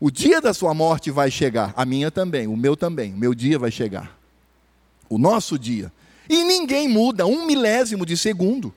O 0.00 0.10
dia 0.10 0.40
da 0.40 0.52
sua 0.52 0.74
morte 0.74 1.10
vai 1.10 1.30
chegar, 1.30 1.72
a 1.76 1.84
minha 1.84 2.10
também, 2.10 2.46
o 2.46 2.56
meu 2.56 2.76
também, 2.76 3.12
o 3.12 3.16
meu 3.16 3.34
dia 3.34 3.58
vai 3.58 3.70
chegar. 3.70 4.18
O 5.08 5.18
nosso 5.18 5.58
dia. 5.58 5.92
E 6.28 6.42
ninguém 6.44 6.88
muda 6.88 7.26
um 7.26 7.44
milésimo 7.46 8.06
de 8.06 8.16
segundo, 8.16 8.74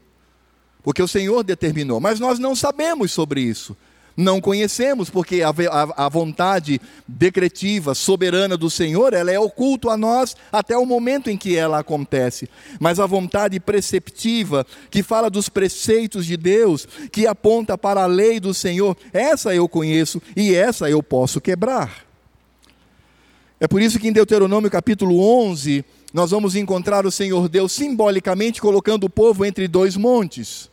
porque 0.84 1.02
o 1.02 1.08
Senhor 1.08 1.44
determinou, 1.44 2.00
mas 2.00 2.20
nós 2.20 2.38
não 2.38 2.56
sabemos 2.56 3.12
sobre 3.12 3.42
isso 3.42 3.76
não 4.16 4.40
conhecemos, 4.40 5.10
porque 5.10 5.42
a, 5.42 5.50
a, 5.50 6.06
a, 6.06 6.10
vontade 6.10 6.80
decretiva, 7.08 7.94
soberana 7.94 8.56
do 8.56 8.70
Senhor, 8.70 9.14
ela 9.14 9.32
é 9.32 9.40
oculta 9.40 9.92
a 9.92 9.98
nós 9.98 10.36
até 10.52 10.78
o 10.78 10.86
momento 10.86 11.30
em 11.30 11.38
que 11.38 11.56
ela 11.56 11.80
acontece. 11.80 12.50
Mas 12.80 13.00
a 13.00 13.06
vontade 13.06 13.60
preceptiva, 13.60 14.66
que 14.90 15.04
fala 15.04 15.30
dos 15.30 15.50
preceitos 15.50 16.26
de 16.26 16.38
Deus, 16.38 16.88
que 17.12 17.28
aponta 17.28 17.78
para 17.78 18.04
a 18.04 18.08
lei 18.08 18.40
do 18.40 18.54
Senhor, 18.54 18.96
essa 19.12 19.54
eu 19.54 19.68
conheço 19.68 20.22
e 20.36 20.56
essa 20.56 20.90
eu 20.90 21.04
posso 21.04 21.42
quebrar. 21.42 22.06
É 23.60 23.68
por 23.68 23.82
isso 23.82 24.00
que 24.00 24.08
em 24.08 24.14
Deuteronômio 24.14 24.70
capítulo 24.70 25.20
11, 25.20 25.84
nós 26.14 26.32
vamos 26.32 26.56
encontrar 26.56 27.06
o 27.06 27.12
Senhor 27.12 27.50
Deus 27.50 27.72
simbolicamente 27.72 28.62
colocando 28.62 29.06
o 29.06 29.10
povo 29.10 29.46
entre 29.46 29.68
dois 29.68 29.98
montes. 29.98 30.70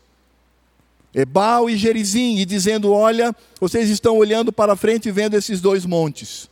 Ebal 1.14 1.69
e 1.69 1.76
Gerizim, 1.76 2.38
e 2.38 2.45
dizendo: 2.45 2.92
Olha, 2.92 3.35
vocês 3.61 3.90
estão 3.90 4.16
olhando 4.16 4.52
para 4.52 4.76
frente 4.76 5.09
e 5.09 5.12
vendo 5.12 5.35
esses 5.35 5.61
dois 5.61 5.85
montes. 5.85 6.49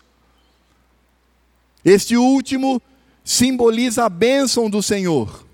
Este 1.84 2.16
último 2.16 2.80
simboliza 3.24 4.04
a 4.04 4.08
bênção 4.08 4.68
do 4.68 4.82
Senhor. 4.82 5.46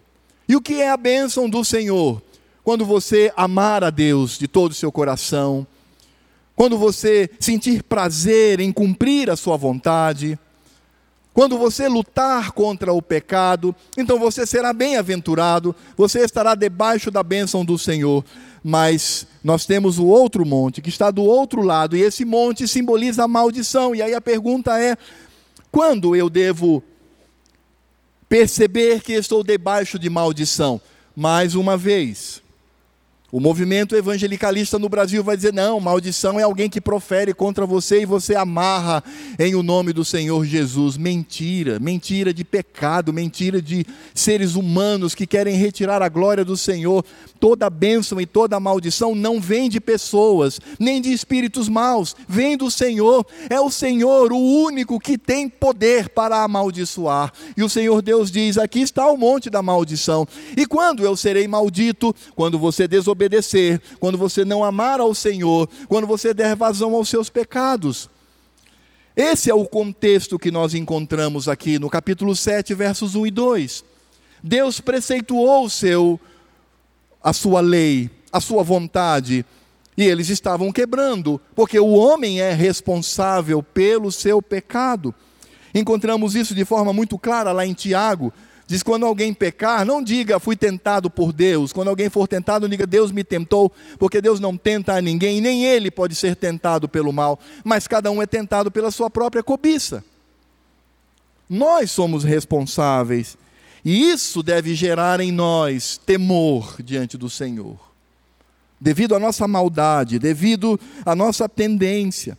E 0.48 0.56
o 0.56 0.60
que 0.60 0.80
é 0.80 0.90
a 0.90 0.96
bênção 0.96 1.48
do 1.48 1.64
Senhor? 1.64 2.20
Quando 2.64 2.84
você 2.84 3.32
amar 3.36 3.84
a 3.84 3.90
Deus 3.90 4.38
de 4.38 4.48
todo 4.48 4.72
o 4.72 4.75
seu 4.75 4.90
coração, 4.90 5.66
quando 6.56 6.76
você 6.78 7.30
sentir 7.38 7.82
prazer 7.82 8.60
em 8.60 8.72
cumprir 8.72 9.30
a 9.30 9.36
sua 9.36 9.56
vontade, 9.56 10.38
quando 11.32 11.58
você 11.58 11.86
lutar 11.86 12.52
contra 12.52 12.94
o 12.94 13.02
pecado, 13.02 13.76
então 13.96 14.18
você 14.18 14.46
será 14.46 14.72
bem-aventurado, 14.72 15.76
você 15.94 16.25
estará 16.25 16.54
debaixo 16.54 17.10
da 17.10 17.22
bênção 17.22 17.62
do 17.62 17.78
Senhor 17.78 18.25
mas 18.68 19.28
nós 19.44 19.64
temos 19.64 19.96
o 19.96 20.06
outro 20.06 20.44
monte 20.44 20.82
que 20.82 20.88
está 20.88 21.12
do 21.12 21.23
outro 21.23 21.62
lado, 21.62 21.96
e 21.96 22.02
esse 22.02 22.25
monte 22.25 22.66
simboliza 22.66 23.23
a 23.23 23.28
maldição. 23.28 23.94
E 23.94 24.02
aí 24.02 24.12
a 24.12 24.20
pergunta 24.20 24.76
é: 24.76 24.96
quando 25.70 26.16
eu 26.16 26.28
devo 26.28 26.82
perceber 28.28 29.02
que 29.02 29.12
estou 29.12 29.44
debaixo 29.44 30.00
de 30.00 30.11
maldição? 30.11 30.80
Mais 31.14 31.54
uma 31.54 31.76
vez, 31.76 32.42
o 33.37 33.40
movimento 33.40 33.96
evangelicalista 33.96 34.78
no 34.78 34.88
Brasil 34.88 35.23
vai 35.23 35.37
dizer: 35.37 35.52
não, 35.52 35.80
maldição 35.80 36.38
é 36.38 36.44
alguém 36.44 36.70
que 36.70 36.80
profere 36.80 37.35
contra 37.35 37.66
você 37.66 38.02
e 38.02 38.06
você 38.06 38.37
amarra 38.37 39.02
em 39.38 39.54
o 39.54 39.62
nome 39.62 39.92
do 39.92 40.04
Senhor 40.04 40.44
Jesus. 40.46 40.96
Mentira, 40.96 41.80
mentira 41.80 42.32
de 42.32 42.44
pecado, 42.44 43.12
mentira 43.12 43.61
de 43.61 43.85
seres 44.14 44.54
humanos 44.54 45.14
que 45.14 45.26
querem 45.26 45.56
retirar 45.56 46.02
a 46.02 46.08
glória 46.08 46.44
do 46.44 46.56
Senhor. 46.56 47.04
Toda 47.38 47.71
bênção 47.71 48.21
e 48.21 48.26
toda 48.26 48.61
maldição 48.61 49.14
não 49.14 49.40
vem 49.40 49.69
de 49.69 49.81
pessoas, 49.81 50.61
nem 50.78 51.00
de 51.00 51.12
espíritos 51.12 51.69
maus, 51.69 52.14
vem 52.28 52.57
do 52.57 52.71
Senhor. 52.71 53.26
É 53.49 53.61
o 53.61 53.71
Senhor 53.71 54.33
o 54.33 54.38
único 54.38 54.99
que 54.99 55.16
tem 55.16 55.49
poder 55.49 56.09
para 56.09 56.43
amaldiçoar. 56.43 57.33
E 57.57 57.62
o 57.62 57.69
Senhor 57.69 58.02
Deus 58.02 58.31
diz: 58.31 58.59
aqui 58.59 58.81
está 58.81 59.07
o 59.09 59.16
monte 59.16 59.50
da 59.50 59.62
maldição. 59.62 60.26
E 60.57 60.66
quando 60.66 61.05
eu 61.05 61.16
serei 61.16 61.47
maldito? 61.49 62.14
Quando 62.35 62.59
você 62.59 62.87
desobedecer 62.88 63.47
quando 64.00 64.19
você 64.19 64.45
não 64.45 64.64
amar 64.64 65.00
ao 65.00 65.14
Senhor, 65.14 65.69
quando 65.88 66.07
você 66.07 66.33
der 66.33 66.55
vazão 66.57 66.95
aos 66.95 67.09
seus 67.09 67.28
pecados. 67.28 68.09
Esse 69.14 69.50
é 69.50 69.55
o 69.55 69.64
contexto 69.64 70.38
que 70.38 70.50
nós 70.50 70.75
encontramos 70.75 71.49
aqui 71.49 71.78
no 71.78 71.88
capítulo 71.88 72.37
7, 72.37 72.75
versos 72.75 73.14
1 73.14 73.26
e 73.26 73.31
2. 73.31 73.85
Deus 74.43 74.81
preceituou 74.81 75.64
o 75.64 75.71
seu 75.71 76.21
a 77.26 77.33
sua 77.33 77.61
lei, 77.61 78.09
a 78.30 78.40
sua 78.40 78.62
vontade, 78.62 79.45
e 79.97 80.04
eles 80.04 80.28
estavam 80.28 80.71
quebrando, 80.71 81.40
porque 81.56 81.76
o 81.76 81.88
homem 81.88 82.40
é 82.40 82.52
responsável 82.52 83.64
pelo 83.64 84.12
seu 84.12 84.40
pecado. 84.40 85.12
Encontramos 85.75 86.37
isso 86.37 86.54
de 86.54 86.64
forma 86.64 86.92
muito 86.92 87.18
clara 87.18 87.50
lá 87.50 87.66
em 87.66 87.75
Tiago, 87.75 88.33
Diz: 88.64 88.83
quando 88.83 89.06
alguém 89.06 89.33
pecar, 89.33 89.85
não 89.85 90.02
diga 90.02 90.40
fui 90.40 90.56
tentado 90.56 91.09
por 91.09 91.33
Deus. 91.33 91.73
Quando 91.73 91.88
alguém 91.88 92.09
for 92.09 92.26
tentado, 92.26 92.68
diga 92.68 92.87
Deus 92.87 93.12
me 93.12 93.23
tentou, 93.23 93.73
porque 93.99 94.21
Deus 94.21 94.40
não 94.40 94.56
tenta 94.56 94.95
a 94.95 95.00
ninguém, 95.00 95.40
nem 95.40 95.64
ele 95.64 95.90
pode 95.90 96.14
ser 96.16 96.35
tentado 96.35 96.88
pelo 96.88 97.12
mal, 97.12 97.38
mas 97.62 97.87
cada 97.87 98.11
um 98.11 98.21
é 98.21 98.26
tentado 98.26 98.71
pela 98.71 98.90
sua 98.90 99.09
própria 99.09 99.42
cobiça. 99.42 100.04
Nós 101.49 101.92
somos 101.92 102.25
responsáveis, 102.25 103.37
e 103.87 104.11
isso 104.11 104.43
deve 104.43 104.75
gerar 104.75 105.21
em 105.21 105.31
nós 105.31 105.97
temor 106.05 106.75
diante 106.83 107.16
do 107.16 107.31
Senhor, 107.31 107.78
devido 108.81 109.14
à 109.14 109.21
nossa 109.21 109.47
maldade, 109.47 110.19
devido 110.19 110.78
à 111.05 111.14
nossa 111.14 111.49
tendência. 111.49 112.37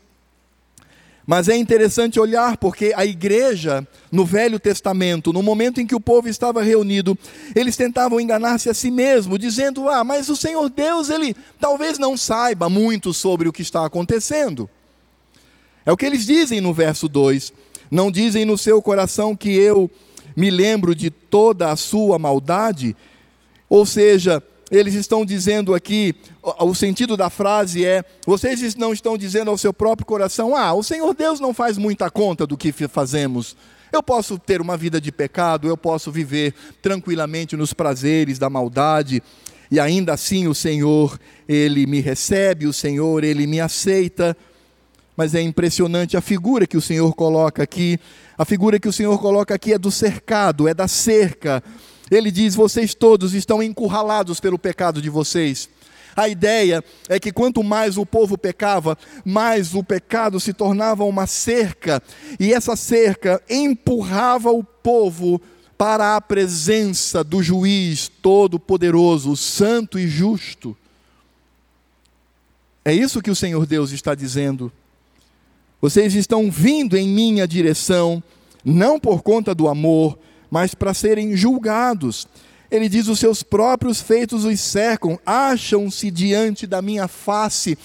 Mas 1.26 1.48
é 1.48 1.56
interessante 1.56 2.20
olhar 2.20 2.58
porque 2.58 2.92
a 2.94 3.06
igreja, 3.06 3.88
no 4.12 4.26
Velho 4.26 4.60
Testamento, 4.60 5.32
no 5.32 5.42
momento 5.42 5.80
em 5.80 5.88
que 5.88 5.96
o 5.96 6.02
povo 6.02 6.28
estava 6.28 6.62
reunido, 6.62 7.18
eles 7.56 7.78
tentavam 7.78 8.20
enganar-se 8.20 8.70
a 8.70 8.74
si 8.74 8.92
mesmo, 8.92 9.40
dizendo: 9.40 9.88
Ah, 9.88 10.04
mas 10.04 10.28
o 10.28 10.36
Senhor 10.36 10.70
Deus, 10.70 11.10
ele 11.10 11.34
talvez 11.62 11.98
não 11.98 12.18
saiba 12.18 12.70
muito 12.70 13.14
sobre 13.14 13.48
o 13.48 13.54
que 13.54 13.62
está 13.62 13.86
acontecendo. 13.86 14.70
É 15.86 15.94
o 15.94 15.96
que 15.96 16.06
eles 16.06 16.26
dizem 16.26 16.60
no 16.60 16.74
verso 16.74 17.08
2: 17.08 17.54
Não 17.90 18.12
dizem 18.12 18.44
no 18.44 18.58
seu 18.58 18.82
coração 18.82 19.34
que 19.34 19.52
eu 19.52 19.90
me 20.38 20.52
lembro 20.52 20.94
de 20.94 21.10
toda 21.10 21.72
a 21.72 21.76
sua 21.76 22.20
maldade? 22.20 22.96
Ou 23.68 23.88
seja, 23.88 24.42
eles 24.70 24.94
estão 24.94 25.26
dizendo 25.26 25.74
aqui, 25.74 26.14
o 26.60 26.76
sentido 26.76 27.18
da 27.18 27.28
frase 27.30 27.84
é: 27.84 28.06
vocês 28.26 28.76
não 28.76 28.94
estão 28.94 29.18
dizendo 29.18 29.50
ao 29.50 29.58
seu 29.58 29.74
próprio 29.74 30.06
coração, 30.06 30.56
ah, 30.56 30.74
o 30.74 30.84
Senhor 30.84 31.14
Deus 31.16 31.40
não 31.40 31.56
faz 31.56 31.78
muita 31.78 32.12
conta 32.12 32.46
do 32.46 32.56
que 32.56 32.72
fazemos. 32.72 33.58
Eu 33.92 34.04
posso 34.04 34.38
ter 34.38 34.62
uma 34.62 34.78
vida 34.78 35.02
de 35.02 35.12
pecado, 35.12 35.68
eu 35.68 35.76
posso 35.76 36.12
viver 36.12 36.54
tranquilamente 36.82 37.58
nos 37.58 37.74
prazeres 37.74 38.38
da 38.38 38.50
maldade, 38.50 39.24
e 39.72 39.80
ainda 39.80 40.14
assim 40.14 40.48
o 40.48 40.54
Senhor, 40.54 41.20
Ele 41.48 41.88
me 41.88 42.00
recebe, 42.00 42.68
o 42.68 42.74
Senhor, 42.74 43.24
Ele 43.24 43.48
me 43.48 43.60
aceita. 43.60 44.38
Mas 45.18 45.36
é 45.36 45.42
impressionante 45.42 46.16
a 46.16 46.22
figura 46.22 46.66
que 46.66 46.78
o 46.78 46.82
Senhor 46.82 47.14
coloca 47.14 47.64
aqui. 47.64 48.00
A 48.38 48.46
figura 48.46 48.80
que 48.80 48.88
o 48.88 48.94
Senhor 48.94 49.20
coloca 49.20 49.54
aqui 49.54 49.74
é 49.74 49.78
do 49.78 49.92
cercado, 49.92 50.68
é 50.68 50.74
da 50.74 50.88
cerca 50.88 51.62
ele 52.10 52.32
diz: 52.32 52.56
Vocês 52.56 52.94
todos 52.94 53.34
estão 53.34 53.62
encurralados 53.62 54.40
pelo 54.40 54.58
pecado 54.58 55.02
de 55.02 55.10
vocês. 55.10 55.70
A 56.16 56.28
ideia 56.28 56.84
é 57.08 57.20
que 57.20 57.32
quanto 57.32 57.64
mais 57.64 57.96
o 57.96 58.06
povo 58.06 58.38
pecava, 58.38 58.98
mais 59.24 59.76
o 59.76 59.84
pecado 59.84 60.40
se 60.40 60.52
tornava 60.52 61.04
uma 61.04 61.28
cerca, 61.28 62.02
e 62.40 62.52
essa 62.54 62.76
cerca 62.76 63.42
empurrava 63.48 64.52
o 64.52 64.64
povo 64.64 65.40
para 65.78 66.16
a 66.16 66.22
presença 66.22 67.24
do 67.24 67.44
juiz 67.44 68.12
todo-poderoso, 68.22 69.38
santo 69.38 70.00
e 70.00 70.08
justo. 70.08 70.76
É 72.84 72.92
isso 72.92 73.22
que 73.22 73.30
o 73.30 73.36
Senhor 73.36 73.68
Deus 73.68 73.92
está 73.92 74.16
dizendo. 74.16 74.72
Vocês 75.80 76.16
estão 76.16 76.50
vindo 76.50 76.98
em 76.98 77.08
minha 77.08 77.48
direção, 77.48 78.22
não 78.66 79.00
por 79.00 79.22
conta 79.22 79.54
do 79.54 79.68
amor, 79.68 80.18
mas 80.50 80.74
para 80.74 80.94
serem 80.94 81.36
julgados. 81.36 82.28
Ele 82.70 82.90
diz: 82.90 83.08
Os 83.08 83.20
seus 83.20 83.44
próprios 83.44 84.02
feitos 84.02 84.44
os 84.44 84.60
cercam, 84.60 85.20
acham-se 85.26 86.10
diante 86.10 86.66
da 86.66 86.82
minha 86.82 87.08
face. 87.08 87.78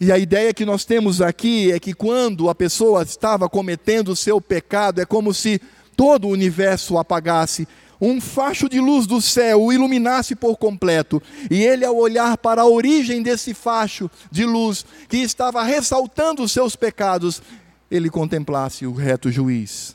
E 0.00 0.10
a 0.10 0.18
ideia 0.18 0.54
que 0.54 0.64
nós 0.64 0.84
temos 0.84 1.20
aqui 1.20 1.70
é 1.70 1.78
que 1.78 1.92
quando 1.92 2.48
a 2.48 2.54
pessoa 2.54 3.02
estava 3.02 3.48
cometendo 3.50 4.12
o 4.12 4.16
seu 4.16 4.40
pecado, 4.40 5.00
é 5.00 5.04
como 5.04 5.34
se 5.34 5.60
todo 5.94 6.26
o 6.26 6.30
universo 6.30 6.96
apagasse, 6.96 7.68
um 8.00 8.20
facho 8.20 8.68
de 8.68 8.80
luz 8.80 9.06
do 9.06 9.20
céu 9.20 9.62
o 9.62 9.72
iluminasse 9.72 10.34
por 10.34 10.56
completo, 10.56 11.22
e 11.50 11.62
ele, 11.62 11.84
ao 11.84 11.96
olhar 11.96 12.38
para 12.38 12.62
a 12.62 12.66
origem 12.66 13.22
desse 13.22 13.52
facho 13.52 14.10
de 14.30 14.44
luz 14.44 14.86
que 15.08 15.18
estava 15.18 15.62
ressaltando 15.62 16.42
os 16.42 16.52
seus 16.52 16.74
pecados, 16.74 17.42
ele 17.90 18.08
contemplasse 18.08 18.86
o 18.86 18.92
reto 18.92 19.30
juiz. 19.30 19.94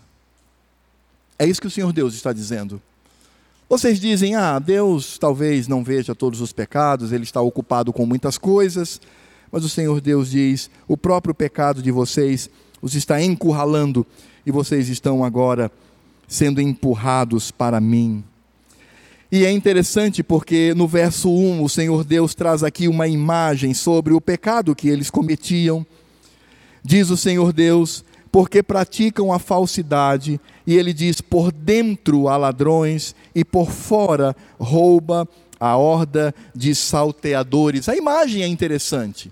É 1.39 1.45
isso 1.45 1.61
que 1.61 1.67
o 1.67 1.71
Senhor 1.71 1.91
Deus 1.91 2.13
está 2.13 2.31
dizendo. 2.31 2.81
Vocês 3.67 3.99
dizem, 3.99 4.35
ah, 4.35 4.59
Deus 4.59 5.17
talvez 5.17 5.67
não 5.67 5.83
veja 5.83 6.13
todos 6.13 6.39
os 6.39 6.53
pecados, 6.53 7.11
ele 7.11 7.23
está 7.23 7.41
ocupado 7.41 7.91
com 7.91 8.05
muitas 8.05 8.37
coisas, 8.37 9.01
mas 9.51 9.65
o 9.65 9.69
Senhor 9.69 9.99
Deus 9.99 10.29
diz: 10.29 10.69
o 10.87 10.95
próprio 10.95 11.33
pecado 11.33 11.81
de 11.81 11.89
vocês 11.89 12.49
os 12.81 12.93
está 12.93 13.21
encurralando 13.21 14.05
e 14.45 14.51
vocês 14.51 14.89
estão 14.89 15.23
agora 15.23 15.71
sendo 16.27 16.61
empurrados 16.61 17.51
para 17.51 17.79
mim. 17.79 18.23
E 19.31 19.43
é 19.45 19.51
interessante 19.51 20.23
porque 20.23 20.73
no 20.75 20.88
verso 20.88 21.29
1 21.29 21.63
o 21.63 21.69
Senhor 21.69 22.03
Deus 22.03 22.35
traz 22.35 22.63
aqui 22.63 22.88
uma 22.88 23.07
imagem 23.07 23.73
sobre 23.73 24.13
o 24.13 24.21
pecado 24.21 24.75
que 24.75 24.88
eles 24.88 25.09
cometiam. 25.09 25.85
Diz 26.83 27.09
o 27.09 27.17
Senhor 27.17 27.51
Deus: 27.51 28.05
porque 28.31 28.61
praticam 28.61 29.31
a 29.33 29.39
falsidade, 29.39 30.39
e 30.67 30.75
ele 30.75 30.93
diz: 30.93 31.21
por 31.21 31.51
dentro 31.51 32.27
há 32.27 32.38
ladrões, 32.38 33.15
e 33.33 33.43
por 33.43 33.71
fora 33.71 34.35
rouba 34.59 35.27
a 35.59 35.75
horda 35.75 36.33
de 36.53 36.75
salteadores. 36.75 37.89
A 37.89 37.95
imagem 37.95 38.43
é 38.43 38.47
interessante. 38.47 39.31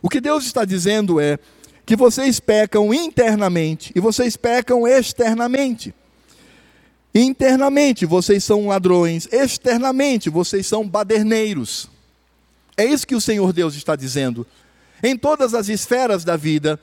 O 0.00 0.08
que 0.08 0.20
Deus 0.20 0.44
está 0.44 0.64
dizendo 0.64 1.20
é 1.20 1.38
que 1.84 1.96
vocês 1.96 2.38
pecam 2.38 2.92
internamente 2.92 3.92
e 3.96 4.00
vocês 4.00 4.36
pecam 4.36 4.86
externamente. 4.86 5.94
Internamente 7.14 8.04
vocês 8.04 8.44
são 8.44 8.68
ladrões, 8.68 9.28
externamente 9.32 10.28
vocês 10.28 10.66
são 10.66 10.86
baderneiros. 10.86 11.88
É 12.76 12.84
isso 12.84 13.06
que 13.06 13.14
o 13.14 13.20
Senhor 13.20 13.52
Deus 13.52 13.74
está 13.74 13.96
dizendo. 13.96 14.46
Em 15.02 15.16
todas 15.16 15.54
as 15.54 15.68
esferas 15.68 16.24
da 16.24 16.36
vida, 16.36 16.78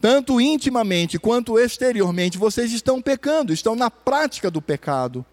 tanto 0.00 0.40
intimamente 0.40 1.18
quanto 1.18 1.58
exteriormente, 1.58 2.38
vocês 2.38 2.72
estão 2.72 3.00
pecando, 3.00 3.52
estão 3.52 3.74
na 3.74 3.90
prática 3.90 4.50
do 4.50 4.60
pecado. 4.60 5.24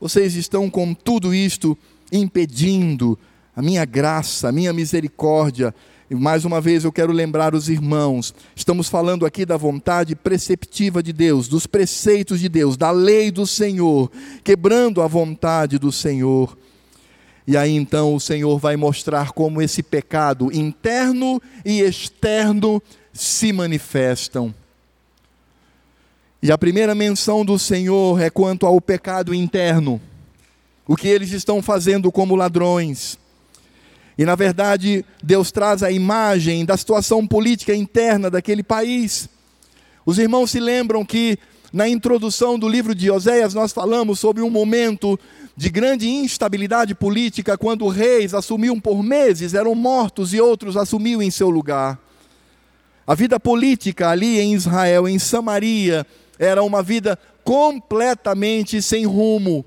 Vocês 0.00 0.34
estão 0.34 0.68
com 0.68 0.94
tudo 0.94 1.34
isto 1.34 1.76
impedindo 2.10 3.18
a 3.54 3.62
minha 3.62 3.84
graça, 3.84 4.48
a 4.48 4.52
minha 4.52 4.72
misericórdia. 4.72 5.74
Mais 6.14 6.44
uma 6.44 6.60
vez 6.60 6.84
eu 6.84 6.92
quero 6.92 7.12
lembrar 7.12 7.54
os 7.54 7.68
irmãos, 7.68 8.34
estamos 8.54 8.88
falando 8.88 9.24
aqui 9.24 9.46
da 9.46 9.56
vontade 9.56 10.14
preceptiva 10.14 11.02
de 11.02 11.12
Deus, 11.12 11.48
dos 11.48 11.66
preceitos 11.66 12.40
de 12.40 12.48
Deus, 12.48 12.76
da 12.76 12.90
lei 12.90 13.30
do 13.30 13.46
Senhor, 13.46 14.10
quebrando 14.44 15.00
a 15.00 15.06
vontade 15.06 15.78
do 15.78 15.90
Senhor. 15.90 16.56
E 17.46 17.56
aí 17.56 17.74
então 17.74 18.14
o 18.14 18.20
Senhor 18.20 18.58
vai 18.58 18.76
mostrar 18.76 19.32
como 19.32 19.62
esse 19.62 19.82
pecado 19.82 20.50
interno 20.52 21.40
e 21.64 21.80
externo 21.80 22.82
se 23.12 23.52
manifestam. 23.52 24.54
E 26.42 26.50
a 26.50 26.58
primeira 26.58 26.94
menção 26.94 27.44
do 27.44 27.58
Senhor 27.58 28.20
é 28.20 28.28
quanto 28.28 28.66
ao 28.66 28.80
pecado 28.80 29.32
interno, 29.32 30.00
o 30.86 30.96
que 30.96 31.08
eles 31.08 31.30
estão 31.30 31.62
fazendo 31.62 32.10
como 32.10 32.34
ladrões. 32.34 33.16
E 34.16 34.24
na 34.24 34.34
verdade, 34.34 35.04
Deus 35.22 35.50
traz 35.50 35.82
a 35.82 35.90
imagem 35.90 36.64
da 36.64 36.76
situação 36.76 37.26
política 37.26 37.74
interna 37.74 38.30
daquele 38.30 38.62
país. 38.62 39.28
Os 40.04 40.18
irmãos 40.18 40.50
se 40.50 40.60
lembram 40.60 41.04
que 41.04 41.38
na 41.72 41.88
introdução 41.88 42.58
do 42.58 42.68
livro 42.68 42.94
de 42.94 43.10
Oséias 43.10 43.54
nós 43.54 43.72
falamos 43.72 44.20
sobre 44.20 44.42
um 44.42 44.50
momento 44.50 45.18
de 45.56 45.70
grande 45.70 46.08
instabilidade 46.08 46.94
política, 46.94 47.56
quando 47.56 47.88
reis 47.88 48.34
assumiam 48.34 48.78
por 48.78 49.02
meses, 49.02 49.54
eram 49.54 49.74
mortos 49.74 50.34
e 50.34 50.40
outros 50.40 50.76
assumiam 50.76 51.22
em 51.22 51.30
seu 51.30 51.48
lugar. 51.48 51.98
A 53.06 53.14
vida 53.14 53.40
política 53.40 54.10
ali 54.10 54.38
em 54.38 54.54
Israel, 54.54 55.08
em 55.08 55.18
Samaria, 55.18 56.06
era 56.38 56.62
uma 56.62 56.82
vida 56.82 57.18
completamente 57.42 58.80
sem 58.80 59.04
rumo, 59.04 59.64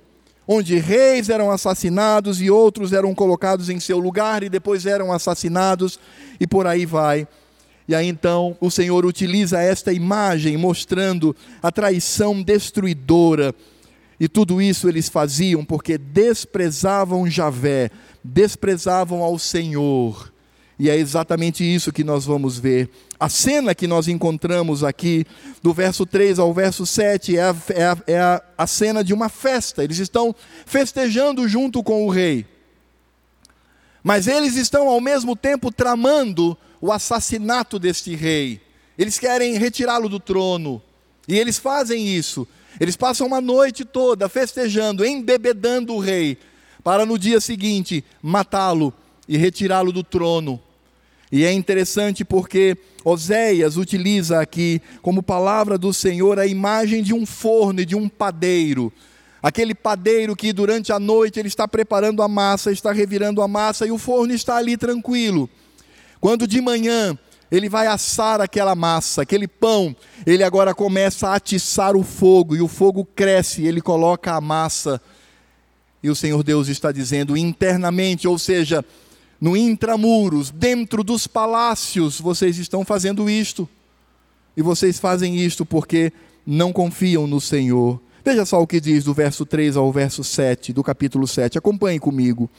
onde 0.48 0.78
reis 0.78 1.30
eram 1.30 1.52
assassinados 1.52 2.42
e 2.42 2.50
outros 2.50 2.94
eram 2.94 3.14
colocados 3.16 3.70
em 3.70 3.80
seu 3.80 3.98
lugar 3.98 4.44
e 4.44 4.50
depois 4.50 4.86
eram 4.86 5.12
assassinados, 5.12 6.00
e 6.40 6.46
por 6.46 6.68
aí 6.68 6.86
vai. 6.86 7.28
E 7.88 7.94
aí 7.94 8.08
então 8.08 8.58
o 8.60 8.72
Senhor 8.72 9.06
utiliza 9.06 9.62
esta 9.62 9.94
imagem 9.94 10.58
mostrando 10.58 11.36
a 11.62 11.72
traição 11.72 12.42
destruidora. 12.42 13.54
E 14.20 14.28
tudo 14.28 14.62
isso 14.62 14.88
eles 14.88 15.10
faziam 15.10 15.64
porque 15.64 15.98
desprezavam 15.98 17.30
Javé, 17.30 17.90
desprezavam 18.24 19.22
ao 19.22 19.38
Senhor. 19.38 20.34
E 20.78 20.90
é 20.90 20.98
exatamente 20.98 21.64
isso 21.64 21.94
que 21.94 22.04
nós 22.04 22.26
vamos 22.26 22.60
ver. 22.60 22.90
A 23.18 23.30
cena 23.30 23.74
que 23.74 23.88
nós 23.88 24.08
encontramos 24.10 24.84
aqui, 24.84 25.26
do 25.64 25.74
verso 25.74 26.06
3 26.06 26.38
ao 26.38 26.54
verso 26.54 26.86
7, 26.86 27.38
é 27.38 27.44
a, 27.44 27.56
é 27.70 27.86
a, 27.86 27.98
é 28.08 28.20
a, 28.20 28.42
a 28.58 28.68
cena 28.68 29.04
de 29.04 29.14
uma 29.14 29.30
festa. 29.30 29.84
Eles 29.84 30.00
estão 30.00 30.36
festejando 30.66 31.48
junto 31.48 31.82
com 31.82 32.06
o 32.06 32.10
rei. 32.10 32.46
Mas 34.04 34.28
eles 34.28 34.56
estão 34.56 34.90
ao 34.90 35.00
mesmo 35.00 35.36
tempo 35.36 35.72
tramando 35.72 36.58
o 36.82 36.92
assassinato 36.92 37.80
deste 37.80 38.14
rei. 38.14 38.62
Eles 38.98 39.18
querem 39.18 39.58
retirá-lo 39.58 40.10
do 40.10 40.20
trono. 40.20 40.82
E 41.28 41.40
eles 41.40 41.58
fazem 41.58 42.08
isso. 42.08 42.48
Eles 42.80 42.98
passam 42.98 43.28
uma 43.28 43.40
noite 43.40 43.86
toda 43.86 44.28
festejando, 44.28 45.06
embebedando 45.06 45.94
o 45.94 46.00
rei, 46.00 46.38
para 46.84 47.06
no 47.06 47.18
dia 47.18 47.40
seguinte 47.40 48.04
matá-lo 48.22 48.94
e 49.28 49.38
retirá-lo 49.38 49.92
do 49.92 50.04
trono. 50.04 50.62
E 51.36 51.44
é 51.44 51.52
interessante 51.52 52.24
porque 52.24 52.78
Oséias 53.04 53.76
utiliza 53.76 54.40
aqui 54.40 54.82
como 55.02 55.22
palavra 55.22 55.78
do 55.78 55.92
Senhor 55.92 56.40
a 56.40 56.48
imagem 56.48 57.04
de 57.04 57.14
um 57.14 57.26
forno 57.26 57.82
e 57.82 57.86
de 57.86 57.94
um 57.94 58.08
padeiro. 58.08 58.90
Aquele 59.44 59.76
padeiro 59.76 60.34
que 60.34 60.54
durante 60.54 60.94
a 60.94 60.98
noite 60.98 61.38
ele 61.38 61.50
está 61.50 61.68
preparando 61.68 62.22
a 62.22 62.28
massa, 62.30 62.72
está 62.72 62.94
revirando 62.94 63.42
a 63.42 63.50
massa 63.50 63.86
e 63.86 63.92
o 63.92 63.98
forno 63.98 64.34
está 64.34 64.56
ali 64.56 64.78
tranquilo. 64.78 65.50
Quando 66.22 66.48
de 66.48 66.62
manhã 66.62 67.20
ele 67.52 67.68
vai 67.68 67.88
assar 67.88 68.40
aquela 68.40 68.74
massa, 68.74 69.24
aquele 69.24 69.46
pão, 69.46 69.94
ele 70.26 70.42
agora 70.42 70.74
começa 70.74 71.28
a 71.28 71.36
atiçar 71.36 71.98
o 71.98 72.04
fogo 72.04 72.56
e 72.56 72.62
o 72.62 72.70
fogo 72.70 73.04
cresce, 73.04 73.66
ele 73.66 73.82
coloca 73.82 74.32
a 74.32 74.40
massa. 74.40 75.02
E 76.02 76.10
o 76.10 76.16
Senhor 76.16 76.42
Deus 76.44 76.70
está 76.70 76.94
dizendo 76.94 77.36
internamente, 77.36 78.26
ou 78.26 78.40
seja, 78.40 78.86
no 79.46 79.56
intramuros, 79.56 80.50
dentro 80.50 81.04
dos 81.04 81.28
palácios, 81.28 82.20
vocês 82.20 82.58
estão 82.58 82.84
fazendo 82.84 83.30
isto. 83.30 83.70
E 84.58 84.62
vocês 84.64 84.98
fazem 84.98 85.38
isto 85.38 85.64
porque 85.64 86.12
não 86.44 86.74
confiam 86.74 87.28
no 87.28 87.40
Senhor. 87.40 88.02
Veja 88.24 88.44
só 88.44 88.60
o 88.60 88.66
que 88.66 88.82
diz 88.82 89.04
do 89.04 89.14
verso 89.14 89.46
3 89.46 89.78
ao 89.78 89.92
verso 89.92 90.24
7 90.24 90.74
do 90.74 90.84
capítulo 90.84 91.28
7. 91.28 91.60
Acompanhe 91.60 92.00
comigo. 92.00 92.50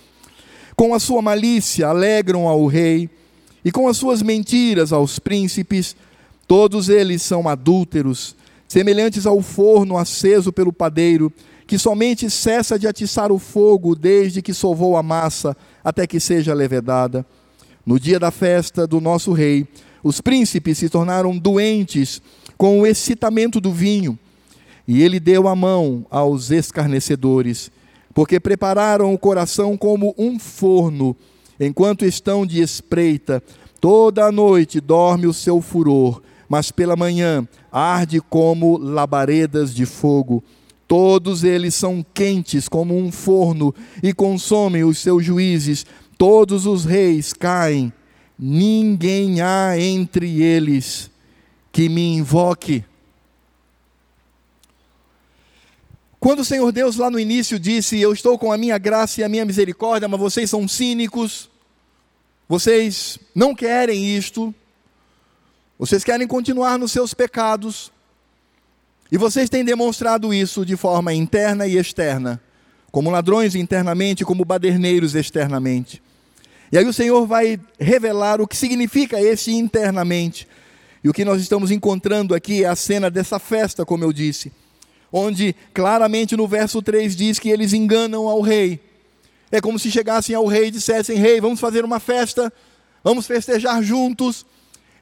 Com 0.77 0.95
a 0.95 1.01
sua 1.01 1.21
malícia 1.21 1.89
alegram 1.89 2.47
ao 2.47 2.65
rei, 2.67 3.11
e 3.65 3.73
com 3.73 3.89
as 3.89 3.97
suas 3.97 4.23
mentiras 4.23 4.93
aos 4.93 5.19
príncipes, 5.19 5.97
todos 6.47 6.89
eles 6.89 7.21
são 7.21 7.49
adúlteros, 7.49 8.37
semelhantes 8.69 9.27
ao 9.27 9.43
forno 9.43 9.99
aceso 9.99 10.53
pelo 10.53 10.73
padeiro, 10.73 11.33
que 11.67 11.79
somente 11.79 12.31
cessa 12.31 12.79
de 12.79 12.87
atiçar 12.87 13.33
o 13.33 13.39
fogo 13.39 13.95
desde 13.95 14.41
que 14.41 14.55
sovou 14.55 14.97
a 14.97 15.03
massa 15.03 15.57
até 15.83 16.07
que 16.07 16.21
seja 16.21 16.55
levedada. 16.55 17.27
No 17.85 17.99
dia 17.99 18.19
da 18.19 18.31
festa 18.31 18.87
do 18.87 19.01
nosso 19.01 19.33
rei, 19.33 19.67
os 20.03 20.21
príncipes 20.21 20.79
se 20.79 20.89
tornaram 20.89 21.37
doentes 21.37 22.23
com 22.57 22.81
o 22.81 22.87
excitamento 22.87 23.61
do 23.61 23.73
vinho 23.73 24.19
e 24.87 25.03
ele 25.03 25.19
deu 25.19 25.49
a 25.49 25.57
mão 25.57 26.07
aos 26.11 26.51
escarnecedores, 26.51 27.71
porque 28.15 28.39
prepararam 28.39 29.13
o 29.13 29.19
coração 29.19 29.77
como 29.77 30.15
um 30.17 30.39
forno, 30.39 31.17
enquanto 31.59 32.05
estão 32.05 32.47
de 32.47 32.63
espreita. 32.63 33.43
Toda 33.81 34.25
a 34.25 34.33
noite 34.33 34.81
dorme 34.81 35.27
o 35.27 35.35
seu 35.35 35.61
furor, 35.61 36.23
mas 36.49 36.71
pela 36.71 36.97
manhã 36.97 37.47
arde 37.71 38.21
como 38.21 38.79
labaredas 38.79 39.75
de 39.75 39.85
fogo. 39.85 40.43
Todos 40.89 41.43
eles 41.43 41.75
são 41.75 42.05
quentes 42.15 42.69
como 42.69 42.97
um 42.97 43.11
forno 43.11 43.75
e 44.03 44.13
consomem 44.13 44.85
os 44.85 44.99
seus 44.99 45.25
juízes. 45.25 45.85
Todos 46.17 46.67
os 46.67 46.85
reis 46.85 47.33
caem. 47.33 47.93
Ninguém 48.39 49.41
há 49.41 49.79
entre 49.79 50.43
eles 50.43 51.11
que 51.73 51.89
me 51.89 52.17
invoque. 52.17 52.85
Quando 56.21 56.41
o 56.41 56.45
Senhor 56.45 56.71
Deus 56.73 56.97
lá 56.97 57.11
no 57.11 57.19
início 57.19 57.59
disse: 57.59 58.01
Eu 58.01 58.13
estou 58.13 58.39
com 58.39 58.53
a 58.53 58.57
minha 58.57 58.79
graça 58.79 59.21
e 59.21 59.25
a 59.25 59.29
minha 59.29 59.45
misericórdia, 59.45 60.09
mas 60.09 60.21
vocês 60.21 60.51
são 60.51 60.67
cínicos, 60.67 61.51
vocês 62.49 63.19
não 63.35 63.55
querem 63.55 64.17
isto, 64.17 64.55
vocês 65.79 66.03
querem 66.03 66.27
continuar 66.27 66.79
nos 66.79 66.93
seus 66.93 67.13
pecados, 67.13 67.93
e 69.11 69.17
vocês 69.17 69.49
têm 69.49 69.65
demonstrado 69.65 70.33
isso 70.33 70.65
de 70.65 70.77
forma 70.77 71.13
interna 71.13 71.67
e 71.67 71.77
externa, 71.77 72.41
como 72.91 73.11
ladrões 73.11 73.55
internamente, 73.55 74.25
como 74.25 74.45
baderneiros 74.45 75.15
externamente. 75.15 76.03
E 76.73 76.79
aí 76.79 76.85
o 76.85 76.93
Senhor 76.93 77.27
vai 77.27 77.61
revelar 77.79 78.41
o 78.41 78.47
que 78.47 78.57
significa 78.57 79.21
esse 79.21 79.53
internamente. 79.53 80.49
E 81.05 81.09
o 81.09 81.13
que 81.13 81.25
nós 81.25 81.41
estamos 81.41 81.71
encontrando 81.71 82.35
aqui 82.35 82.65
é 82.65 82.69
a 82.69 82.75
cena 82.75 83.09
dessa 83.09 83.39
festa, 83.39 83.85
como 83.85 84.03
eu 84.03 84.13
disse 84.13 84.53
onde 85.13 85.55
claramente 85.73 86.37
no 86.37 86.47
verso 86.47 86.83
3 86.83 87.15
diz 87.17 87.39
que 87.39 87.49
eles 87.49 87.73
enganam 87.73 88.29
ao 88.29 88.41
rei. 88.41 88.81
É 89.51 89.61
como 89.61 89.79
se 89.79 89.91
chegassem 89.91 90.35
ao 90.35 90.47
rei 90.47 90.67
e 90.67 90.71
dissessem: 90.71 91.17
Rei, 91.17 91.41
vamos 91.41 91.61
fazer 91.61 91.85
uma 91.85 92.01
festa, 92.01 92.53
vamos 93.03 93.27
festejar 93.27 93.83
juntos. 93.83 94.45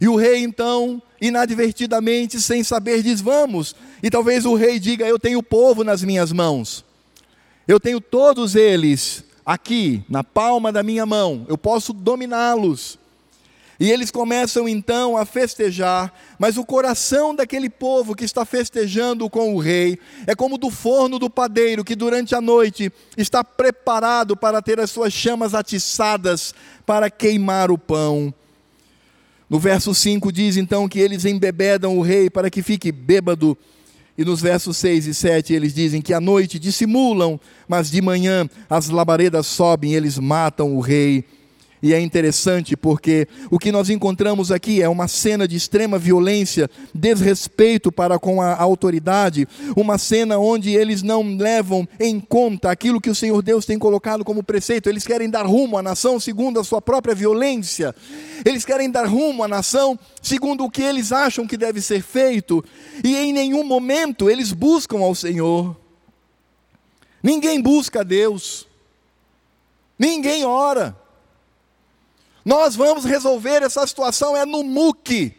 E 0.05 0.09
o 0.09 0.17
rei, 0.17 0.43
então, 0.43 1.01
inadvertidamente, 1.19 2.39
sem 2.39 2.63
saber, 2.63 3.03
diz: 3.03 3.23
Vamos. 3.23 3.75
E 4.03 4.11
talvez 4.11 4.45
o 4.45 4.55
rei 4.55 4.79
diga: 4.79 5.07
Eu 5.07 5.19
tenho 5.19 5.39
o 5.39 5.43
povo 5.43 5.83
nas 5.83 6.03
minhas 6.03 6.31
mãos, 6.31 6.85
eu 7.67 7.81
tenho 7.81 7.99
todos 8.03 8.55
eles 8.55 9.25
aqui, 9.47 10.05
na 10.07 10.23
palma 10.23 10.71
da 10.71 10.83
minha 10.83 11.07
mão, 11.07 11.47
eu 11.49 11.57
posso 11.57 11.95
dominá-los. 11.95 12.99
E 13.81 13.91
eles 13.91 14.11
começam 14.11 14.69
então 14.69 15.17
a 15.17 15.25
festejar, 15.25 16.13
mas 16.39 16.59
o 16.59 16.67
coração 16.67 17.35
daquele 17.35 17.71
povo 17.71 18.15
que 18.15 18.27
está 18.27 18.45
festejando 18.45 19.31
com 19.31 19.55
o 19.55 19.59
rei 19.59 19.99
é 20.27 20.35
como 20.35 20.59
do 20.59 20.69
forno 20.69 21.19
do 21.19 21.31
padeiro 21.31 21.83
que 21.83 21.97
durante 21.97 22.35
a 22.35 22.43
noite 22.43 22.93
está 23.17 23.43
preparado 23.43 24.37
para 24.37 24.61
ter 24.61 24.79
as 24.79 24.91
suas 24.91 25.15
chamas 25.15 25.55
atiçadas 25.55 26.55
para 26.85 27.09
queimar 27.09 27.71
o 27.71 27.79
pão. 27.79 28.35
No 29.55 29.61
verso 29.61 29.95
5 29.95 30.33
diz 30.33 30.57
então 30.57 30.89
que 30.89 30.99
eles 30.99 31.25
embebedam 31.25 31.97
o 31.97 32.03
rei 32.03 32.29
para 32.29 32.51
que 32.51 32.61
fique 32.61 32.91
bêbado. 32.91 33.57
E 34.19 34.25
nos 34.25 34.43
versos 34.43 34.77
6 34.79 35.07
e 35.07 35.15
7 35.15 35.53
eles 35.53 35.73
dizem 35.73 36.03
que 36.03 36.13
à 36.13 36.21
noite 36.21 36.59
dissimulam, 36.59 37.39
mas 37.69 37.89
de 37.89 38.03
manhã 38.03 38.51
as 38.69 38.89
labaredas 38.89 39.47
sobem, 39.47 39.95
eles 39.95 40.19
matam 40.19 40.75
o 40.75 40.81
rei. 40.81 41.25
E 41.85 41.93
é 41.93 42.01
interessante 42.01 42.79
porque 42.79 43.29
o 43.51 43.59
que 43.59 43.71
nós 43.71 43.91
encontramos 43.91 44.51
aqui 44.51 44.81
é 44.81 44.89
uma 44.89 45.07
cena 45.07 45.47
de 45.47 45.55
extrema 45.55 45.99
violência, 45.99 46.71
desrespeito 46.95 47.93
para 47.93 48.19
com 48.19 48.41
a 48.41 48.57
autoridade, 48.57 49.47
uma 49.77 49.99
cena 49.99 50.39
onde 50.39 50.75
eles 50.75 51.03
não 51.03 51.37
levam 51.37 51.87
em 52.01 52.19
conta 52.19 52.71
aquilo 52.71 53.03
que 53.03 53.11
o 53.11 53.15
Senhor 53.15 53.43
Deus 53.43 53.67
tem 53.67 53.79
colocado 53.79 54.25
como 54.25 54.43
preceito. 54.43 54.89
Eles 54.89 55.07
querem 55.07 55.29
dar 55.29 55.45
rumo 55.45 55.77
à 55.77 55.83
nação 55.83 56.19
segundo 56.19 56.59
a 56.59 56.65
sua 56.65 56.81
própria 56.81 57.15
violência. 57.15 57.95
Eles 58.47 58.65
querem 58.65 58.91
dar 58.91 59.07
rumo 59.07 59.45
à 59.45 59.49
nação 59.49 59.99
segundo 60.23 60.65
o 60.65 60.71
que 60.71 60.81
eles 60.81 61.13
acham 61.13 61.47
que 61.47 61.59
deve 61.59 61.83
ser 61.83 62.01
feito, 62.01 62.65
e 63.05 63.15
em 63.15 63.31
nenhum 63.31 63.63
momento 63.63 64.31
eles 64.31 64.53
buscam 64.53 65.01
ao 65.01 65.15
Senhor. 65.15 65.77
Ninguém 67.23 67.61
busca 67.61 68.01
a 68.01 68.05
Deus. 68.05 68.67
Ninguém 69.99 70.47
ora. 70.47 71.04
Nós 72.45 72.77
vamos 72.77 73.05
resolver 73.05 73.63
essa 73.63 73.87
situação 73.87 74.37
é 74.37 74.45
no 74.45 74.63
muque, 74.63 75.35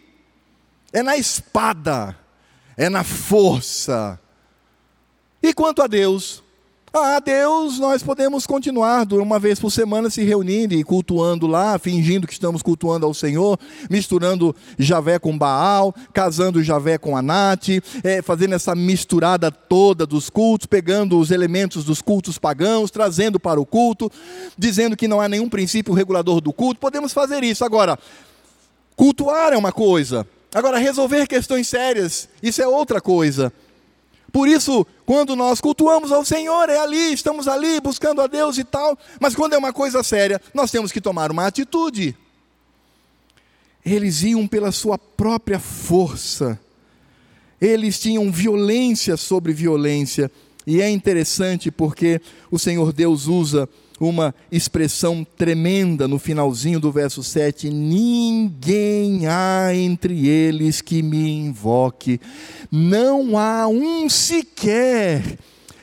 é 0.92 1.04
na 1.04 1.16
espada, 1.16 2.18
é 2.76 2.90
na 2.90 3.04
força. 3.04 4.20
E 5.42 5.54
quanto 5.54 5.82
a 5.84 5.88
Deus, 5.88 6.44
ah, 6.98 7.20
Deus, 7.20 7.78
nós 7.78 8.02
podemos 8.02 8.48
continuar 8.48 9.06
uma 9.12 9.38
vez 9.38 9.60
por 9.60 9.70
semana 9.70 10.10
se 10.10 10.24
reunindo 10.24 10.74
e 10.74 10.82
cultuando 10.82 11.46
lá, 11.46 11.78
fingindo 11.78 12.26
que 12.26 12.32
estamos 12.32 12.62
cultuando 12.62 13.06
ao 13.06 13.14
Senhor, 13.14 13.60
misturando 13.90 14.56
Javé 14.80 15.20
com 15.20 15.38
Baal, 15.38 15.94
casando 16.14 16.64
Javé 16.64 16.98
com 16.98 17.18
Anate, 17.18 17.84
é, 18.02 18.22
fazendo 18.22 18.56
essa 18.56 18.74
misturada 18.74 19.52
toda 19.52 20.06
dos 20.06 20.30
cultos, 20.30 20.68
pegando 20.68 21.20
os 21.20 21.32
elementos 21.32 21.84
dos 21.84 22.02
cultos 22.02 22.38
pagãos, 22.38 22.90
trazendo 22.90 23.42
para 23.42 23.60
o 23.60 23.66
culto, 23.66 24.10
dizendo 24.58 24.96
que 24.96 25.08
não 25.08 25.20
há 25.20 25.28
nenhum 25.28 25.50
princípio 25.50 25.94
regulador 25.94 26.40
do 26.40 26.54
culto. 26.54 26.80
Podemos 26.80 27.12
fazer 27.12 27.44
isso. 27.44 27.66
Agora, 27.66 28.00
cultuar 28.96 29.52
é 29.52 29.58
uma 29.58 29.74
coisa, 29.74 30.26
agora 30.54 30.78
resolver 30.78 31.28
questões 31.28 31.68
sérias, 31.68 32.30
isso 32.42 32.62
é 32.62 32.68
outra 32.68 33.02
coisa. 33.02 33.52
Por 34.36 34.50
isso, 34.50 34.86
quando 35.06 35.34
nós 35.34 35.62
cultuamos 35.62 36.12
ao 36.12 36.26
Senhor, 36.26 36.68
é 36.68 36.78
ali, 36.78 37.14
estamos 37.14 37.48
ali 37.48 37.80
buscando 37.80 38.20
a 38.20 38.28
Deus 38.28 38.58
e 38.58 38.66
tal, 38.66 39.00
mas 39.18 39.34
quando 39.34 39.54
é 39.54 39.58
uma 39.58 39.72
coisa 39.72 40.04
séria, 40.04 40.42
nós 40.54 40.70
temos 40.70 40.92
que 40.92 41.00
tomar 41.00 41.32
uma 41.32 41.48
atitude. 41.48 42.14
Eles 43.86 44.24
iam 44.24 44.46
pela 44.46 44.74
sua 44.74 44.98
própria 44.98 45.58
força, 45.58 46.60
eles 47.62 47.98
tinham 47.98 48.30
violência 48.30 49.16
sobre 49.16 49.54
violência, 49.54 50.30
e 50.68 50.82
é 50.82 50.90
interessante 50.90 51.72
porque 51.72 52.20
o 52.52 52.60
Senhor 52.60 52.92
Deus 52.92 53.28
usa 53.28 53.70
uma 54.00 54.36
expressão 54.52 55.26
tremenda 55.38 56.08
no 56.08 56.20
finalzinho 56.20 56.80
do 56.80 56.92
verso 56.92 57.24
7: 57.24 57.70
Ninguém 57.70 59.28
há 59.28 59.74
entre 59.74 60.28
eles 60.28 60.82
que 60.82 61.02
me 61.02 61.30
invoque, 61.30 62.20
não 62.72 63.38
há 63.38 63.68
um 63.68 64.10
sequer 64.10 65.38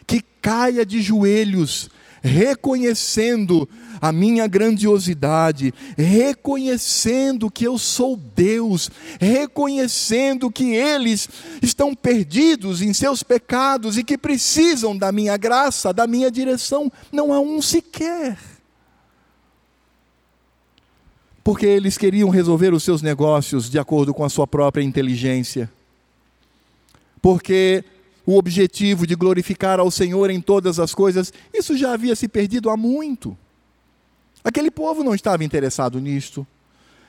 que 0.06 0.22
caia 0.40 0.84
de 0.84 1.00
joelhos 1.00 1.88
reconhecendo 2.22 3.68
a 4.00 4.12
minha 4.12 4.46
grandiosidade, 4.46 5.74
reconhecendo 5.96 7.50
que 7.50 7.66
eu 7.66 7.76
sou 7.76 8.16
Deus, 8.16 8.90
reconhecendo 9.20 10.50
que 10.50 10.74
eles 10.74 11.28
estão 11.60 11.94
perdidos 11.94 12.80
em 12.80 12.92
seus 12.92 13.22
pecados 13.22 13.98
e 13.98 14.04
que 14.04 14.16
precisam 14.16 14.96
da 14.96 15.10
minha 15.10 15.36
graça, 15.36 15.92
da 15.92 16.06
minha 16.06 16.30
direção. 16.30 16.90
Não 17.10 17.32
há 17.32 17.40
um 17.40 17.60
sequer. 17.60 18.38
Porque 21.44 21.66
eles 21.66 21.98
queriam 21.98 22.28
resolver 22.30 22.72
os 22.72 22.84
seus 22.84 23.02
negócios 23.02 23.68
de 23.68 23.78
acordo 23.78 24.14
com 24.14 24.24
a 24.24 24.28
sua 24.28 24.46
própria 24.46 24.82
inteligência. 24.82 25.68
Porque 27.20 27.84
o 28.26 28.36
objetivo 28.36 29.06
de 29.06 29.14
glorificar 29.14 29.80
ao 29.80 29.90
Senhor 29.90 30.30
em 30.30 30.40
todas 30.40 30.78
as 30.78 30.94
coisas, 30.94 31.32
isso 31.52 31.76
já 31.76 31.92
havia 31.92 32.14
se 32.14 32.28
perdido 32.28 32.70
há 32.70 32.76
muito. 32.76 33.36
Aquele 34.44 34.70
povo 34.70 35.04
não 35.04 35.14
estava 35.14 35.44
interessado 35.44 36.00
nisto. 36.00 36.46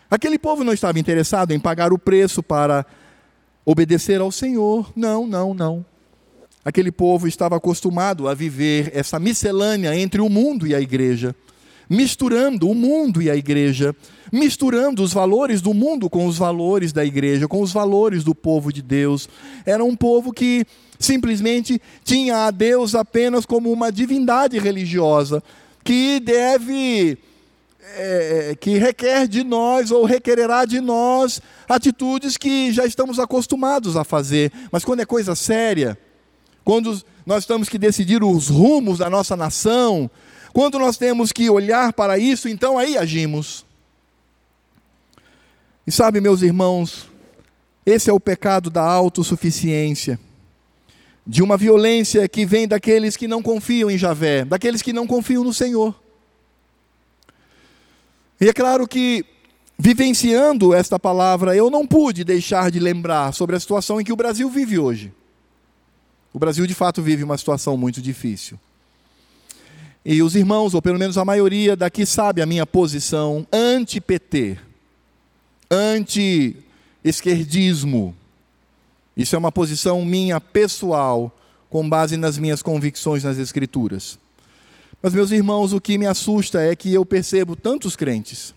Aquele 0.10 0.38
povo 0.38 0.64
não 0.64 0.74
estava 0.74 1.00
interessado 1.00 1.52
em 1.52 1.60
pagar 1.60 1.92
o 1.92 1.98
preço 1.98 2.44
para 2.44 2.86
obedecer 3.66 4.22
ao 4.22 4.32
Senhor. 4.32 4.92
Não, 4.96 5.26
não, 5.26 5.54
não. 5.54 5.86
Aquele 6.64 6.92
povo 6.92 7.28
estava 7.28 7.58
acostumado 7.58 8.28
a 8.28 8.34
viver 8.34 8.92
essa 8.94 9.20
miscelânea 9.20 9.96
entre 9.98 10.22
o 10.22 10.30
mundo 10.30 10.66
e 10.66 10.74
a 10.74 10.80
igreja, 10.80 11.36
misturando 11.90 12.70
o 12.70 12.76
mundo 12.76 13.22
e 13.22 13.30
a 13.30 13.36
igreja, 13.36 13.94
misturando 14.32 15.04
os 15.04 15.12
valores 15.12 15.62
do 15.62 15.74
mundo 15.74 16.10
com 16.10 16.26
os 16.26 16.38
valores 16.38 16.94
da 16.94 17.04
igreja, 17.04 17.48
com 17.48 17.62
os 17.62 17.74
valores 17.74 18.24
do 18.24 18.34
povo 18.34 18.72
de 18.72 18.82
Deus. 18.82 19.28
Era 19.66 19.84
um 19.84 19.96
povo 19.96 20.32
que 20.32 20.66
simplesmente 21.00 21.82
tinha 22.04 22.46
a 22.48 22.52
Deus 22.52 22.96
apenas 22.96 23.46
como 23.46 23.72
uma 23.72 23.92
divindade 23.92 24.58
religiosa, 24.60 25.44
que 25.84 26.20
deve, 26.20 27.18
é, 27.96 28.56
que 28.60 28.78
requer 28.78 29.28
de 29.28 29.44
nós 29.44 29.92
ou 29.92 30.06
requererá 30.06 30.66
de 30.66 30.80
nós 30.80 31.42
atitudes 31.68 32.38
que 32.38 32.72
já 32.72 32.86
estamos 32.86 33.20
acostumados 33.20 33.98
a 33.98 34.04
fazer. 34.04 34.52
Mas 34.72 34.86
quando 34.86 35.02
é 35.02 35.06
coisa 35.06 35.36
séria, 35.36 35.98
quando 36.64 37.02
nós 37.26 37.46
temos 37.46 37.68
que 37.68 37.78
decidir 37.78 38.24
os 38.24 38.48
rumos 38.50 39.00
da 39.00 39.10
nossa 39.10 39.36
nação, 39.36 40.10
quando 40.54 40.80
nós 40.80 40.98
temos 40.98 41.32
que 41.32 41.50
olhar 41.50 41.92
para 41.94 42.18
isso, 42.18 42.48
então 42.48 42.78
aí 42.78 42.98
agimos. 42.98 43.66
E 45.86 45.92
sabe, 45.92 46.22
meus 46.22 46.42
irmãos, 46.42 47.10
esse 47.86 48.10
é 48.10 48.14
o 48.14 48.20
pecado 48.20 48.70
da 48.70 48.84
autossuficiência 48.84 50.18
de 51.26 51.42
uma 51.42 51.56
violência 51.56 52.28
que 52.28 52.46
vem 52.46 52.68
daqueles 52.68 53.16
que 53.16 53.28
não 53.28 53.42
confiam 53.42 53.90
em 53.90 53.98
Javé, 53.98 54.44
daqueles 54.44 54.82
que 54.82 54.92
não 54.92 55.08
confiam 55.08 55.44
no 55.44 55.54
Senhor. 55.54 55.96
E 58.42 58.50
é 58.50 58.54
claro 58.54 58.88
que, 58.88 59.26
vivenciando 59.78 60.74
esta 60.74 61.00
palavra, 61.00 61.56
eu 61.56 61.70
não 61.70 61.88
pude 61.88 62.26
deixar 62.26 62.70
de 62.70 62.80
lembrar 62.80 63.34
sobre 63.34 63.56
a 63.56 63.60
situação 63.60 64.02
em 64.02 64.04
que 64.04 64.12
o 64.12 64.18
Brasil 64.18 64.50
vive 64.50 64.78
hoje. 64.78 65.14
O 66.34 66.40
Brasil, 66.40 66.68
de 66.68 66.74
fato, 66.74 67.02
vive 67.02 67.24
uma 67.24 67.38
situação 67.38 67.78
muito 67.78 68.02
difícil. 68.02 68.60
E 70.04 70.22
os 70.22 70.36
irmãos, 70.36 70.74
ou 70.74 70.82
pelo 70.82 71.00
menos 71.00 71.18
a 71.18 71.24
maioria 71.24 71.78
daqui, 71.78 72.06
sabe 72.06 72.42
a 72.42 72.46
minha 72.46 72.66
posição 72.66 73.48
anti-PT, 73.54 74.58
anti-esquerdismo, 75.72 78.14
isso 79.16 79.36
é 79.36 79.40
uma 79.40 79.52
posição 79.52 80.04
minha 80.04 80.42
pessoal, 80.42 81.32
com 81.70 81.88
base 81.88 82.18
nas 82.18 82.38
minhas 82.38 82.62
convicções 82.62 83.24
nas 83.24 83.38
Escrituras. 83.38 84.18
Mas, 85.02 85.14
meus 85.14 85.32
irmãos, 85.32 85.74
o 85.74 85.82
que 85.82 85.98
me 85.98 86.06
assusta 86.06 86.62
é 86.62 86.76
que 86.76 86.94
eu 86.94 87.06
percebo 87.06 87.56
tantos 87.56 87.96
crentes 87.96 88.54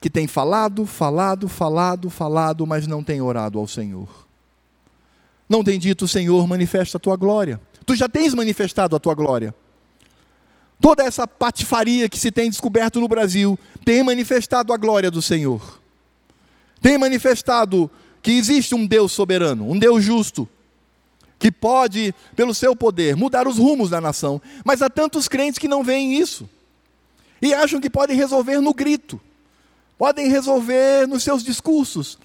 que 0.00 0.10
têm 0.10 0.26
falado, 0.26 0.86
falado, 0.86 1.48
falado, 1.48 2.10
falado, 2.10 2.66
mas 2.66 2.86
não 2.86 3.02
têm 3.02 3.20
orado 3.20 3.58
ao 3.58 3.66
Senhor. 3.66 4.08
Não 5.48 5.64
têm 5.64 5.78
dito, 5.78 6.06
Senhor, 6.06 6.46
manifesta 6.46 6.96
a 6.96 7.00
tua 7.00 7.16
glória. 7.16 7.60
Tu 7.84 7.96
já 7.96 8.08
tens 8.08 8.34
manifestado 8.34 8.94
a 8.94 9.00
tua 9.00 9.14
glória. 9.14 9.54
Toda 10.80 11.02
essa 11.02 11.26
patifaria 11.26 12.08
que 12.08 12.18
se 12.18 12.30
tem 12.30 12.48
descoberto 12.48 13.00
no 13.00 13.08
Brasil 13.08 13.58
tem 13.84 14.02
manifestado 14.02 14.72
a 14.72 14.76
glória 14.76 15.10
do 15.10 15.20
Senhor. 15.20 15.80
Tem 16.80 16.96
manifestado 16.96 17.90
que 18.22 18.32
existe 18.32 18.74
um 18.74 18.86
Deus 18.86 19.12
soberano, 19.12 19.70
um 19.70 19.78
Deus 19.78 20.04
justo, 20.04 20.48
que 21.38 21.50
pode, 21.50 22.14
pelo 22.36 22.54
seu 22.54 22.76
poder, 22.76 23.16
mudar 23.16 23.48
os 23.48 23.56
rumos 23.56 23.88
da 23.88 24.00
nação. 24.00 24.40
Mas 24.64 24.82
há 24.82 24.90
tantos 24.90 25.26
crentes 25.26 25.58
que 25.58 25.66
não 25.66 25.82
veem 25.82 26.18
isso 26.18 26.48
e 27.40 27.54
acham 27.54 27.80
que 27.80 27.88
podem 27.88 28.16
resolver 28.16 28.60
no 28.60 28.74
grito, 28.74 29.20
podem 29.96 30.28
resolver 30.28 31.08
nos 31.08 31.22
seus 31.22 31.42
discursos. 31.42 32.18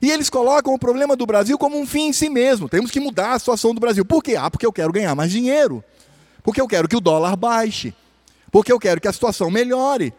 E 0.00 0.10
eles 0.10 0.30
colocam 0.30 0.74
o 0.74 0.78
problema 0.78 1.16
do 1.16 1.26
Brasil 1.26 1.58
como 1.58 1.78
um 1.78 1.86
fim 1.86 2.08
em 2.08 2.12
si 2.12 2.28
mesmo. 2.28 2.68
Temos 2.68 2.90
que 2.90 3.00
mudar 3.00 3.32
a 3.32 3.38
situação 3.38 3.74
do 3.74 3.80
Brasil. 3.80 4.04
Por 4.04 4.22
quê? 4.22 4.36
Ah, 4.36 4.48
porque 4.48 4.64
eu 4.64 4.72
quero 4.72 4.92
ganhar 4.92 5.14
mais 5.14 5.30
dinheiro. 5.30 5.82
Porque 6.42 6.60
eu 6.60 6.68
quero 6.68 6.86
que 6.86 6.96
o 6.96 7.00
dólar 7.00 7.34
baixe. 7.34 7.92
Porque 8.52 8.72
eu 8.72 8.78
quero 8.78 9.00
que 9.00 9.08
a 9.08 9.12
situação 9.12 9.50
melhore. 9.50 10.14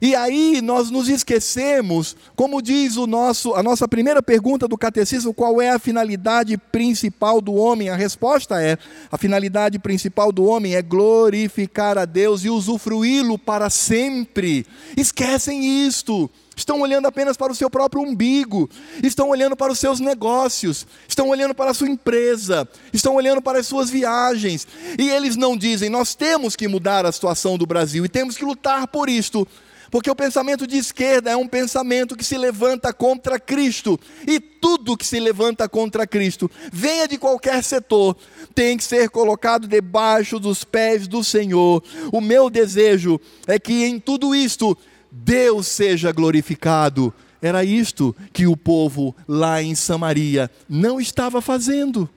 E 0.00 0.14
aí 0.14 0.62
nós 0.62 0.90
nos 0.90 1.08
esquecemos, 1.08 2.16
como 2.34 2.62
diz 2.62 2.96
o 2.96 3.06
nosso, 3.06 3.54
a 3.54 3.62
nossa 3.62 3.86
primeira 3.86 4.22
pergunta 4.22 4.66
do 4.66 4.78
catecismo, 4.78 5.34
qual 5.34 5.60
é 5.60 5.70
a 5.70 5.78
finalidade 5.78 6.56
principal 6.56 7.40
do 7.40 7.52
homem? 7.54 7.90
A 7.90 7.96
resposta 7.96 8.62
é: 8.62 8.78
a 9.12 9.18
finalidade 9.18 9.78
principal 9.78 10.32
do 10.32 10.44
homem 10.44 10.74
é 10.74 10.80
glorificar 10.80 11.98
a 11.98 12.06
Deus 12.06 12.44
e 12.44 12.50
usufruí-lo 12.50 13.38
para 13.38 13.68
sempre. 13.68 14.66
Esquecem 14.96 15.86
isto. 15.86 16.30
Estão 16.60 16.78
olhando 16.82 17.06
apenas 17.06 17.38
para 17.38 17.50
o 17.50 17.54
seu 17.54 17.70
próprio 17.70 18.02
umbigo, 18.02 18.68
estão 19.02 19.30
olhando 19.30 19.56
para 19.56 19.72
os 19.72 19.78
seus 19.78 19.98
negócios, 19.98 20.86
estão 21.08 21.30
olhando 21.30 21.54
para 21.54 21.70
a 21.70 21.74
sua 21.74 21.88
empresa, 21.88 22.68
estão 22.92 23.14
olhando 23.14 23.40
para 23.40 23.60
as 23.60 23.66
suas 23.66 23.88
viagens, 23.88 24.68
e 24.98 25.08
eles 25.08 25.36
não 25.36 25.56
dizem: 25.56 25.88
nós 25.88 26.14
temos 26.14 26.54
que 26.54 26.68
mudar 26.68 27.06
a 27.06 27.12
situação 27.12 27.56
do 27.56 27.64
Brasil 27.64 28.04
e 28.04 28.10
temos 28.10 28.36
que 28.36 28.44
lutar 28.44 28.86
por 28.88 29.08
isto. 29.08 29.48
Porque 29.90 30.10
o 30.10 30.14
pensamento 30.14 30.66
de 30.66 30.76
esquerda 30.76 31.30
é 31.30 31.36
um 31.36 31.48
pensamento 31.48 32.14
que 32.14 32.22
se 32.22 32.36
levanta 32.36 32.92
contra 32.92 33.40
Cristo. 33.40 33.98
E 34.24 34.38
tudo 34.38 34.96
que 34.96 35.04
se 35.04 35.18
levanta 35.18 35.68
contra 35.68 36.06
Cristo, 36.06 36.48
venha 36.70 37.08
de 37.08 37.18
qualquer 37.18 37.64
setor, 37.64 38.16
tem 38.54 38.76
que 38.76 38.84
ser 38.84 39.10
colocado 39.10 39.66
debaixo 39.66 40.38
dos 40.38 40.62
pés 40.62 41.08
do 41.08 41.24
Senhor. 41.24 41.82
O 42.12 42.20
meu 42.20 42.48
desejo 42.48 43.20
é 43.48 43.58
que 43.58 43.84
em 43.84 43.98
tudo 43.98 44.32
isto 44.32 44.78
Deus 45.10 45.66
seja 45.66 46.12
glorificado. 46.12 47.12
Era 47.42 47.64
isto 47.64 48.14
que 48.32 48.46
o 48.46 48.56
povo 48.56 49.14
lá 49.26 49.62
em 49.62 49.74
Samaria 49.74 50.50
não 50.68 51.00
estava 51.00 51.40
fazendo. 51.40 52.08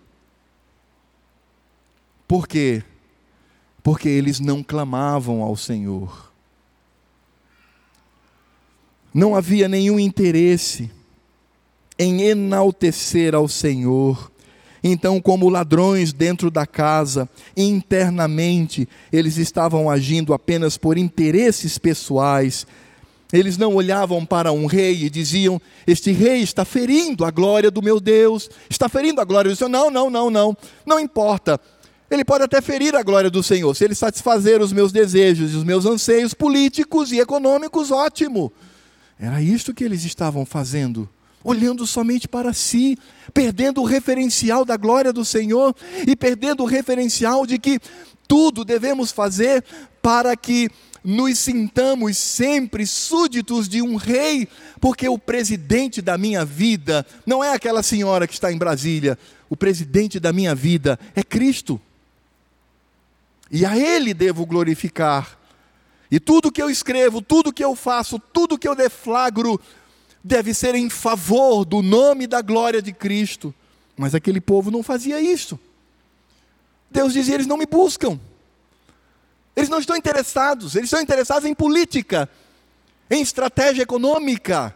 Por 2.28 2.48
quê? 2.48 2.84
Porque 3.82 4.10
eles 4.10 4.40
não 4.40 4.64
clamavam 4.64 5.42
ao 5.42 5.56
Senhor 5.56 6.34
não 9.14 9.36
havia 9.36 9.68
nenhum 9.68 10.00
interesse 10.00 10.90
em 12.00 12.24
enaltecer 12.24 13.36
ao 13.36 13.48
Senhor. 13.48 14.32
Então, 14.84 15.22
como 15.22 15.48
ladrões 15.48 16.12
dentro 16.12 16.52
da 16.52 16.68
casa, 16.68 17.30
internamente, 17.56 18.88
eles 19.12 19.38
estavam 19.38 19.90
agindo 19.90 20.34
apenas 20.34 20.78
por 20.78 20.98
interesses 20.98 21.78
pessoais. 21.78 22.68
Eles 23.32 23.58
não 23.58 23.74
olhavam 23.74 24.26
para 24.26 24.52
um 24.52 24.66
rei 24.66 25.06
e 25.06 25.10
diziam: 25.10 25.60
Este 25.88 26.12
rei 26.12 26.42
está 26.42 26.66
ferindo 26.66 27.24
a 27.24 27.32
glória 27.32 27.72
do 27.72 27.82
meu 27.82 28.00
Deus, 28.00 28.50
está 28.70 28.90
ferindo 28.90 29.22
a 29.22 29.24
glória 29.24 29.50
do 29.50 29.56
Senhor. 29.56 29.70
Não, 29.70 29.90
não, 29.90 30.10
não, 30.10 30.30
não, 30.30 30.58
não 30.86 31.00
importa. 31.00 31.60
Ele 32.12 32.24
pode 32.24 32.44
até 32.44 32.62
ferir 32.62 32.96
a 32.96 33.02
glória 33.02 33.32
do 33.32 33.42
Senhor, 33.42 33.74
se 33.76 33.84
ele 33.84 33.96
satisfazer 33.96 34.62
os 34.62 34.72
meus 34.72 34.92
desejos 34.92 35.52
e 35.52 35.56
os 35.56 35.64
meus 35.64 35.86
anseios 35.86 36.34
políticos 36.34 37.12
e 37.12 37.20
econômicos, 37.20 37.90
ótimo. 37.90 38.54
Era 39.20 39.42
isto 39.42 39.74
que 39.74 39.84
eles 39.84 40.04
estavam 40.04 40.46
fazendo, 40.46 41.10
olhando 41.44 41.86
somente 41.86 42.28
para 42.28 42.54
si, 42.54 42.98
perdendo 43.34 43.82
o 43.82 43.86
referencial 43.86 44.64
da 44.64 44.78
glória 44.78 45.12
do 45.12 45.26
Senhor 45.26 45.76
e 46.08 46.16
perdendo 46.16 46.64
o 46.64 46.68
referencial 46.68 47.46
de 47.46 47.58
que 47.58 47.80
tudo 48.28 48.64
devemos 48.64 49.12
fazer 49.12 49.64
para 50.02 50.36
que 50.36 50.70
nos 51.04 51.38
sintamos 51.38 52.18
sempre 52.18 52.86
súditos 52.88 53.68
de 53.68 53.82
um 53.82 53.96
rei, 53.96 54.48
porque 54.80 55.08
o 55.10 55.18
presidente 55.18 56.02
da 56.02 56.18
minha 56.18 56.46
vida 56.46 57.06
não 57.26 57.44
é 57.44 57.54
aquela 57.54 57.84
senhora 57.84 58.26
que 58.26 58.34
está 58.34 58.52
em 58.52 58.58
Brasília, 58.58 59.18
o 59.50 59.58
presidente 59.58 60.20
da 60.20 60.32
minha 60.32 60.56
vida 60.56 60.98
é 61.14 61.22
Cristo. 61.22 61.80
E 63.52 63.66
a 63.66 63.78
Ele 63.78 64.14
devo 64.14 64.46
glorificar 64.46 65.38
e 66.14 66.20
tudo 66.20 66.52
que 66.52 66.62
eu 66.62 66.70
escrevo, 66.70 67.24
tudo 67.24 67.52
que 67.52 67.64
eu 67.64 67.76
faço, 67.76 68.20
tudo 68.20 68.56
que 68.56 68.68
eu 68.68 68.76
deflagro, 68.76 69.60
deve 70.24 70.54
ser 70.54 70.74
em 70.76 70.90
favor 70.90 71.66
do 71.66 71.82
nome 71.82 72.24
e 72.24 72.28
da 72.28 72.42
glória 72.42 72.82
de 72.82 72.94
Cristo. 72.94 73.54
Mas 73.98 74.16
aquele 74.16 74.40
povo 74.40 74.72
não 74.72 74.82
fazia 74.82 75.20
isso. 75.20 75.60
Deus 76.90 77.14
dizia: 77.14 77.36
eles 77.36 77.48
não 77.48 77.58
me 77.58 77.66
buscam. 77.66 78.20
Eles 79.56 79.70
não 79.70 79.80
estão 79.80 79.96
interessados, 79.96 80.76
eles 80.76 80.88
estão 80.88 81.02
interessados 81.02 81.48
em 81.48 81.54
política, 81.54 82.28
em 83.10 83.22
estratégia 83.22 83.84
econômica, 83.84 84.76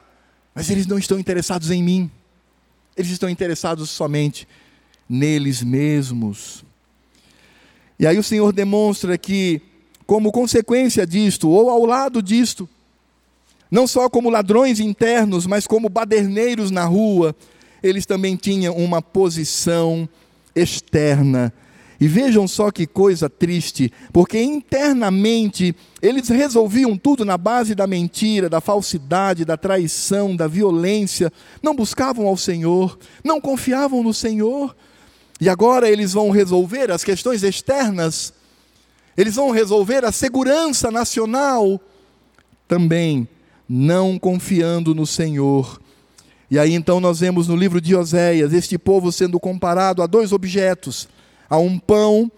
mas 0.53 0.69
eles 0.69 0.86
não 0.86 0.99
estão 0.99 1.17
interessados 1.17 1.71
em 1.71 1.81
mim. 1.81 2.12
Eles 2.95 3.12
estão 3.12 3.27
interessados 3.27 3.89
somente 3.89 4.47
neles 5.10 5.63
mesmos. 5.63 6.63
E 7.97 8.05
aí 8.05 8.19
o 8.19 8.23
Senhor 8.23 8.53
demonstra 8.53 9.17
que, 9.17 9.62
como 10.05 10.31
consequência 10.31 11.07
disto, 11.07 11.49
ou 11.49 11.71
ao 11.71 11.83
lado 11.86 12.21
disto, 12.21 12.69
não 13.69 13.88
só 13.88 14.10
como 14.10 14.30
ladrões 14.30 14.80
internos, 14.80 15.45
mas 15.45 15.67
como 15.67 15.89
baderneiros 15.89 16.71
na 16.71 16.86
rua, 16.86 17.36
eles 17.84 18.06
também 18.06 18.36
tinham 18.36 18.75
uma 18.75 19.01
posição 19.01 20.08
externa. 20.56 21.53
E 21.99 22.08
vejam 22.08 22.47
só 22.47 22.69
que 22.69 22.86
coisa 22.86 23.27
triste, 23.27 23.91
porque 24.13 24.39
internamente 24.39 25.75
eles 25.99 26.30
resolviam 26.30 26.95
tudo 26.95 27.25
na 27.25 27.38
base 27.38 27.73
da 27.73 27.88
mentira, 27.88 28.47
da 28.47 28.62
falsidade, 28.62 29.43
da 29.43 29.58
traição, 29.58 30.36
da 30.36 30.47
violência, 30.47 31.34
não 31.62 31.75
buscavam 31.75 32.27
ao 32.27 32.38
Senhor, 32.38 32.99
não 33.23 33.41
confiavam 33.41 34.03
no 34.03 34.13
Senhor. 34.13 34.75
E 35.41 35.49
agora 35.49 35.89
eles 35.89 36.13
vão 36.13 36.30
resolver 36.30 36.91
as 36.91 37.03
questões 37.03 37.41
externas, 37.41 38.32
eles 39.15 39.36
vão 39.36 39.49
resolver 39.49 40.06
a 40.06 40.12
segurança 40.12 40.91
nacional, 40.91 41.82
também 42.67 43.27
não 43.67 44.17
confiando 44.17 44.95
no 44.95 45.06
Senhor. 45.06 45.80
E 46.49 46.58
aí 46.58 46.73
então 46.73 46.99
nós 46.99 47.19
vemos 47.19 47.47
no 47.47 47.56
livro 47.56 47.82
de 47.82 47.95
Oséias 47.95 48.53
este 48.53 48.77
povo 48.77 49.12
sendo 49.12 49.39
comparado 49.39 50.01
a 50.01 50.08
dois 50.08 50.32
objetos: 50.32 51.08
a 51.49 51.58
um 51.58 51.77
pão 51.77 52.32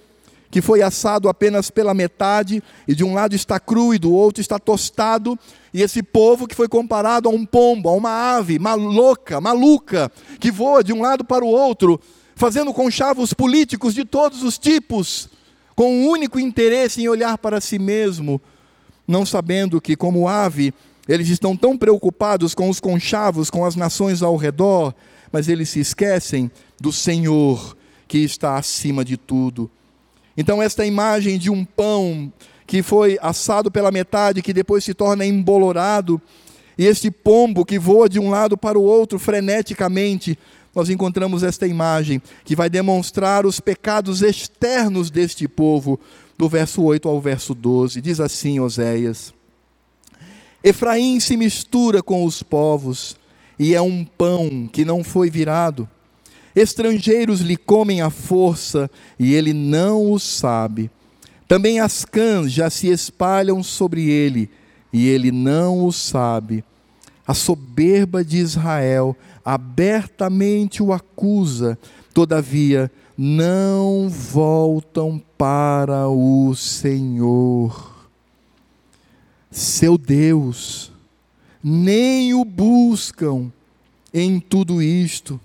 que 0.52 0.62
foi 0.62 0.82
assado 0.82 1.30
apenas 1.30 1.70
pela 1.70 1.94
metade, 1.94 2.63
e 2.88 2.96
de 2.96 3.04
um 3.04 3.13
lado 3.13 3.36
está 3.36 3.60
cru 3.60 3.94
e 3.94 4.00
do 4.00 4.12
outro 4.12 4.42
está 4.42 4.58
tostado, 4.58 5.38
e 5.74 5.82
esse 5.82 6.02
povo 6.02 6.48
que 6.48 6.56
foi 6.56 6.68
comparado 6.68 7.30
a 7.30 7.32
um 7.32 7.46
pombo, 7.46 7.89
a 7.89 7.94
uma 7.94 8.36
ave 8.36 8.58
maluca, 8.58 9.39
maluca, 9.39 10.12
que 10.39 10.50
voa 10.50 10.84
de 10.84 10.92
um 10.92 11.02
lado 11.02 11.24
para 11.24 11.46
o 11.46 11.48
outro, 11.48 12.02
fazendo 12.36 12.74
conchavos 12.74 13.34
políticos 13.34 13.94
de 13.94 14.04
todos 14.04 14.42
os 14.42 14.58
tipos, 14.58 15.30
com 15.76 15.94
um 15.94 16.08
único 16.08 16.39
interesse 16.39 17.02
em 17.02 17.08
olhar 17.08 17.38
para 17.38 17.62
si 17.62 17.78
mesmo, 17.78 18.42
não 19.08 19.26
sabendo 19.26 19.80
que, 19.80 19.96
como 19.96 20.28
ave, 20.28 20.74
eles 21.10 21.28
estão 21.28 21.58
tão 21.58 21.76
preocupados 21.76 22.54
com 22.54 22.69
os 22.69 22.80
conchavos, 22.80 23.50
com 23.50 23.65
as 23.65 23.76
nações 23.76 24.22
ao 24.22 24.36
redor, 24.36 24.93
mas 25.32 25.50
eles 25.50 25.69
se 25.69 25.80
esquecem 25.80 26.52
do 26.80 26.93
Senhor 26.93 27.76
que 28.08 28.19
está 28.19 28.58
acima 28.58 29.04
de 29.04 29.17
tudo. 29.17 29.72
Então, 30.38 30.62
esta 30.62 30.86
imagem 30.86 31.39
de 31.39 31.50
um 31.50 31.65
pão 31.65 32.32
que 32.67 32.84
foi 32.84 33.17
assado 33.24 33.72
pela 33.72 33.89
metade, 33.89 34.43
que 34.43 34.54
depois 34.54 34.84
se 34.84 34.93
torna 34.93 35.26
embolorado, 35.26 36.22
e 36.78 36.86
este 36.86 37.10
pombo 37.10 37.65
que 37.65 37.80
voa 37.80 38.08
de 38.08 38.19
um 38.19 38.30
lado 38.30 38.56
para 38.56 38.78
o 38.78 38.84
outro 38.84 39.17
freneticamente, 39.17 40.38
nós 40.76 40.91
encontramos 40.91 41.41
esta 41.41 41.65
imagem 41.65 42.22
que 42.45 42.56
vai 42.56 42.69
demonstrar 42.69 43.48
os 43.48 43.60
pecados 43.60 44.22
externos 44.22 45.10
deste 45.10 45.48
povo, 45.48 46.00
do 46.38 46.48
verso 46.48 46.84
8 46.84 47.10
ao 47.10 47.19
verso 47.19 47.56
12. 47.56 48.00
Diz 48.00 48.19
assim 48.19 48.60
Oséias: 48.60 49.34
Efraim 50.63 51.19
se 51.19 51.38
mistura 51.38 52.04
com 52.04 52.26
os 52.26 52.43
povos 52.43 53.15
e 53.58 53.74
é 53.74 53.82
um 53.82 54.04
pão 54.04 54.69
que 54.72 54.84
não 54.84 55.04
foi 55.04 55.30
virado. 55.30 55.88
Estrangeiros 56.56 57.41
lhe 57.41 57.56
comem 57.56 58.02
à 58.02 58.10
força 58.10 58.89
e 59.17 59.34
ele 59.34 59.54
não 59.54 60.12
o 60.12 60.19
sabe. 60.19 60.89
Também 61.48 61.80
as 61.80 62.04
cãs 62.06 62.52
já 62.52 62.69
se 62.69 62.88
espalham 62.88 63.63
sobre 63.63 64.10
ele 64.10 64.50
e 64.91 65.08
ele 65.08 65.32
não 65.32 65.86
o 65.86 65.91
sabe. 65.91 66.63
A 67.26 67.34
soberba 67.34 68.24
de 68.24 68.38
Israel 68.38 69.15
abertamente 69.45 70.84
o 70.84 70.93
acusa, 70.93 71.78
todavia 72.13 72.91
não 73.17 74.08
voltam 74.10 75.22
para 75.38 76.08
o 76.08 76.54
Senhor 76.56 77.88
seu 79.52 79.98
Deus, 79.98 80.92
nem 81.64 82.34
o 82.34 82.46
buscam 82.46 83.52
em 84.14 84.40
tudo 84.40 84.82
isto, 84.82 85.40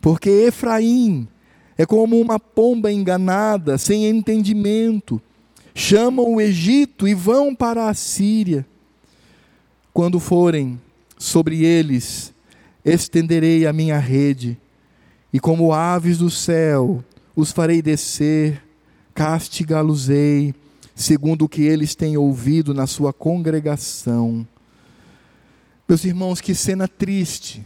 porque 0.00 0.30
Efraim 0.30 1.28
é 1.76 1.84
como 1.86 2.20
uma 2.20 2.38
pomba 2.38 2.92
enganada, 2.92 3.78
sem 3.78 4.06
entendimento, 4.06 5.20
chamam 5.74 6.34
o 6.34 6.40
Egito 6.40 7.06
e 7.06 7.14
vão 7.14 7.54
para 7.54 7.88
a 7.88 7.94
Síria. 7.94 8.66
Quando 9.92 10.20
forem 10.20 10.80
sobre 11.18 11.64
eles, 11.64 12.32
estenderei 12.84 13.66
a 13.66 13.72
minha 13.72 13.98
rede, 13.98 14.58
e 15.32 15.38
como 15.38 15.72
aves 15.72 16.18
do 16.18 16.30
céu, 16.30 17.04
os 17.36 17.52
farei 17.52 17.80
descer, 17.80 18.62
castigá-los-ei 19.14 20.54
segundo 21.00 21.46
o 21.46 21.48
que 21.48 21.62
eles 21.62 21.94
têm 21.94 22.18
ouvido 22.18 22.74
na 22.74 22.86
sua 22.86 23.10
congregação. 23.10 24.46
Meus 25.88 26.04
irmãos, 26.04 26.42
que 26.42 26.54
cena 26.54 26.86
triste. 26.86 27.64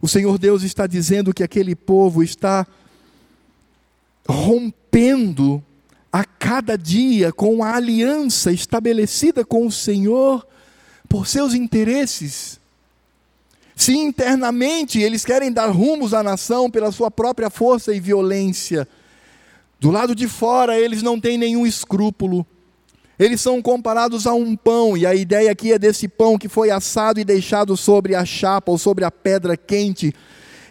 O 0.00 0.08
Senhor 0.08 0.38
Deus 0.38 0.64
está 0.64 0.88
dizendo 0.88 1.32
que 1.32 1.42
aquele 1.42 1.76
povo 1.76 2.22
está 2.22 2.66
rompendo 4.28 5.62
a 6.12 6.24
cada 6.24 6.76
dia 6.76 7.32
com 7.32 7.62
a 7.62 7.76
aliança 7.76 8.50
estabelecida 8.50 9.44
com 9.44 9.64
o 9.64 9.72
Senhor 9.72 10.44
por 11.08 11.28
seus 11.28 11.54
interesses. 11.54 12.58
Se 13.76 13.96
internamente 13.96 15.00
eles 15.00 15.24
querem 15.24 15.52
dar 15.52 15.68
rumos 15.68 16.12
à 16.12 16.24
nação 16.24 16.68
pela 16.68 16.90
sua 16.90 17.10
própria 17.10 17.48
força 17.48 17.94
e 17.94 18.00
violência, 18.00 18.86
do 19.82 19.90
lado 19.90 20.14
de 20.14 20.28
fora, 20.28 20.78
eles 20.78 21.02
não 21.02 21.18
têm 21.18 21.36
nenhum 21.36 21.66
escrúpulo. 21.66 22.46
Eles 23.18 23.40
são 23.40 23.60
comparados 23.60 24.28
a 24.28 24.32
um 24.32 24.54
pão, 24.54 24.96
e 24.96 25.04
a 25.04 25.12
ideia 25.12 25.50
aqui 25.50 25.72
é 25.72 25.78
desse 25.78 26.06
pão 26.06 26.38
que 26.38 26.48
foi 26.48 26.70
assado 26.70 27.18
e 27.18 27.24
deixado 27.24 27.76
sobre 27.76 28.14
a 28.14 28.24
chapa 28.24 28.70
ou 28.70 28.78
sobre 28.78 29.04
a 29.04 29.10
pedra 29.10 29.56
quente, 29.56 30.14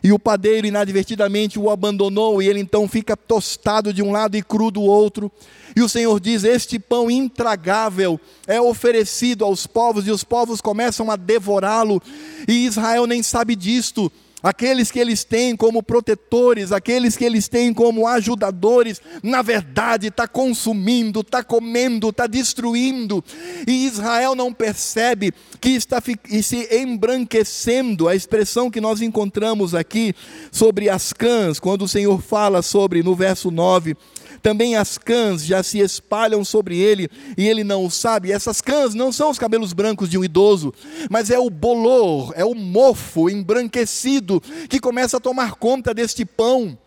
e 0.02 0.13
o 0.13 0.17
padeiro 0.17 0.65
inadvertidamente 0.65 1.60
o 1.60 1.69
abandonou, 1.69 2.41
e 2.41 2.47
ele 2.47 2.62
então 2.62 2.88
fica 2.88 3.17
tostado 3.17 3.93
de 3.93 4.02
um 4.02 4.13
lado 4.13 4.38
e 4.38 4.41
cru 4.41 4.71
do 4.71 4.82
outro. 4.82 5.30
E 5.76 5.82
o 5.82 5.89
Senhor 5.89 6.17
diz: 6.17 6.45
Este 6.45 6.80
pão 6.80 7.12
intragável 7.12 8.17
é 8.47 8.62
oferecido 8.62 9.43
aos 9.43 9.67
povos, 9.67 10.08
e 10.08 10.12
os 10.12 10.24
povos 10.24 10.62
começam 10.62 11.12
a 11.12 11.17
devorá-lo, 11.17 12.02
e 12.47 12.65
Israel 12.65 13.06
nem 13.06 13.21
sabe 13.21 13.58
disto 13.58 14.10
aqueles 14.41 14.91
que 14.91 14.99
eles 14.99 15.23
têm 15.23 15.56
como 15.56 15.84
protetores, 15.84 16.71
aqueles 16.71 17.15
que 17.15 17.25
eles 17.25 17.47
têm 17.47 17.73
como 17.73 18.08
ajudadores, 18.08 19.01
na 19.21 19.41
verdade 19.41 20.08
está 20.08 20.27
consumindo, 20.27 21.21
está 21.21 21.43
comendo, 21.43 22.10
está 22.10 22.27
destruindo, 22.27 23.23
e 23.67 23.86
Israel 23.86 24.36
não 24.36 24.54
percebe 24.54 25.34
que 25.60 25.69
está 25.69 26.01
se 26.41 26.67
embranquecendo. 26.71 28.08
A 28.08 28.15
expressão 28.15 28.71
que 28.71 28.82
nós 28.82 29.01
encontramos 29.01 29.75
aqui 29.75 30.13
sobre 30.51 30.89
as 30.89 31.13
cãs, 31.13 31.60
quando 31.60 31.84
o 31.84 31.88
Senhor 31.88 32.21
fala 32.21 32.62
sobre, 32.62 33.04
no 33.04 33.15
verso 33.15 33.51
9, 33.51 33.95
também 34.41 34.75
as 34.75 34.97
cãs 34.97 35.45
já 35.45 35.62
se 35.62 35.80
espalham 35.80 36.43
sobre 36.43 36.77
ele 36.77 37.10
e 37.38 37.47
ele 37.47 37.63
não 37.63 37.86
o 37.86 37.91
sabe. 37.91 38.32
Essas 38.32 38.60
cãs 38.60 38.93
não 38.93 39.12
são 39.12 39.30
os 39.30 39.38
cabelos 39.38 39.71
brancos 39.71 40.10
de 40.10 40.17
um 40.17 40.23
idoso, 40.23 40.73
mas 41.10 41.30
é 41.30 41.38
o 41.38 41.49
bolor, 41.49 42.34
é 42.36 42.43
o 42.43 42.56
mofo 42.56 43.30
embranquecido 43.30 44.41
que 44.67 44.80
começa 44.80 45.17
a 45.17 45.21
tomar 45.21 45.56
conta 45.56 45.93
deste 45.93 46.25
pão. 46.25 46.77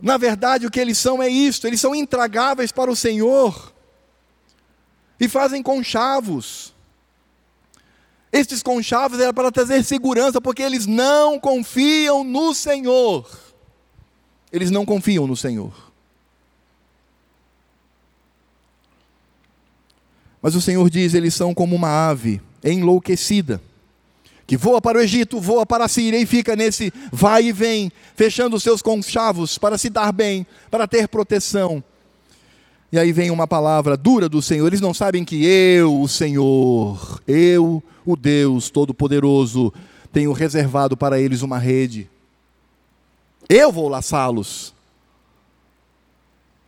Na 0.00 0.16
verdade, 0.16 0.66
o 0.66 0.70
que 0.70 0.80
eles 0.80 0.98
são 0.98 1.22
é 1.22 1.28
isto: 1.28 1.66
eles 1.66 1.80
são 1.80 1.94
intragáveis 1.94 2.72
para 2.72 2.90
o 2.90 2.96
Senhor 2.96 3.72
e 5.20 5.28
fazem 5.28 5.62
conchavos. 5.62 6.74
Estes 8.32 8.62
conchavos 8.62 9.20
eram 9.20 9.34
para 9.34 9.52
trazer 9.52 9.84
segurança, 9.84 10.40
porque 10.40 10.62
eles 10.62 10.86
não 10.86 11.38
confiam 11.38 12.24
no 12.24 12.54
Senhor. 12.54 13.51
Eles 14.52 14.70
não 14.70 14.84
confiam 14.84 15.26
no 15.26 15.36
Senhor. 15.36 15.72
Mas 20.42 20.54
o 20.56 20.60
Senhor 20.60 20.90
diz: 20.90 21.14
eles 21.14 21.34
são 21.34 21.54
como 21.54 21.76
uma 21.76 21.88
ave 21.88 22.42
enlouquecida, 22.62 23.62
que 24.46 24.56
voa 24.56 24.80
para 24.80 24.98
o 24.98 25.00
Egito, 25.00 25.40
voa 25.40 25.64
para 25.64 25.84
a 25.84 25.88
Síria 25.88 26.18
e 26.18 26.26
fica 26.26 26.54
nesse 26.56 26.92
vai 27.10 27.46
e 27.46 27.52
vem, 27.52 27.90
fechando 28.16 28.56
os 28.56 28.62
seus 28.62 28.82
conchavos 28.82 29.56
para 29.56 29.78
se 29.78 29.88
dar 29.88 30.12
bem, 30.12 30.46
para 30.70 30.86
ter 30.86 31.08
proteção. 31.08 31.82
E 32.92 32.98
aí 32.98 33.10
vem 33.10 33.30
uma 33.30 33.46
palavra 33.46 33.96
dura 33.96 34.28
do 34.28 34.42
Senhor. 34.42 34.66
Eles 34.66 34.82
não 34.82 34.92
sabem 34.92 35.24
que 35.24 35.46
eu, 35.46 35.98
o 35.98 36.06
Senhor, 36.06 37.22
eu, 37.26 37.82
o 38.04 38.14
Deus 38.14 38.68
Todo-Poderoso, 38.68 39.72
tenho 40.12 40.30
reservado 40.32 40.94
para 40.94 41.18
eles 41.18 41.40
uma 41.40 41.58
rede. 41.58 42.10
Eu 43.48 43.70
vou 43.70 43.88
laçá-los. 43.88 44.74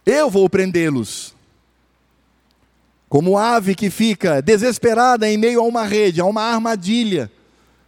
Eu 0.05 0.31
vou 0.31 0.49
prendê-los. 0.49 1.35
Como 3.09 3.39
ave 3.39 3.75
que 3.75 3.91
fica 3.91 4.43
desesperada 4.43 5.31
em 5.31 5.39
meio 5.39 5.61
a 5.61 5.65
uma 5.65 5.85
rede, 5.85 6.21
a 6.21 6.25
uma 6.25 6.43
armadilha, 6.43 7.31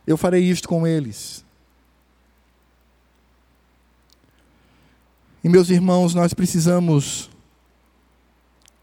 eu 0.06 0.16
farei 0.16 0.42
isto 0.44 0.68
com 0.68 0.86
eles. 0.86 1.44
E 5.42 5.48
meus 5.48 5.70
irmãos, 5.70 6.14
nós 6.14 6.32
precisamos 6.32 7.30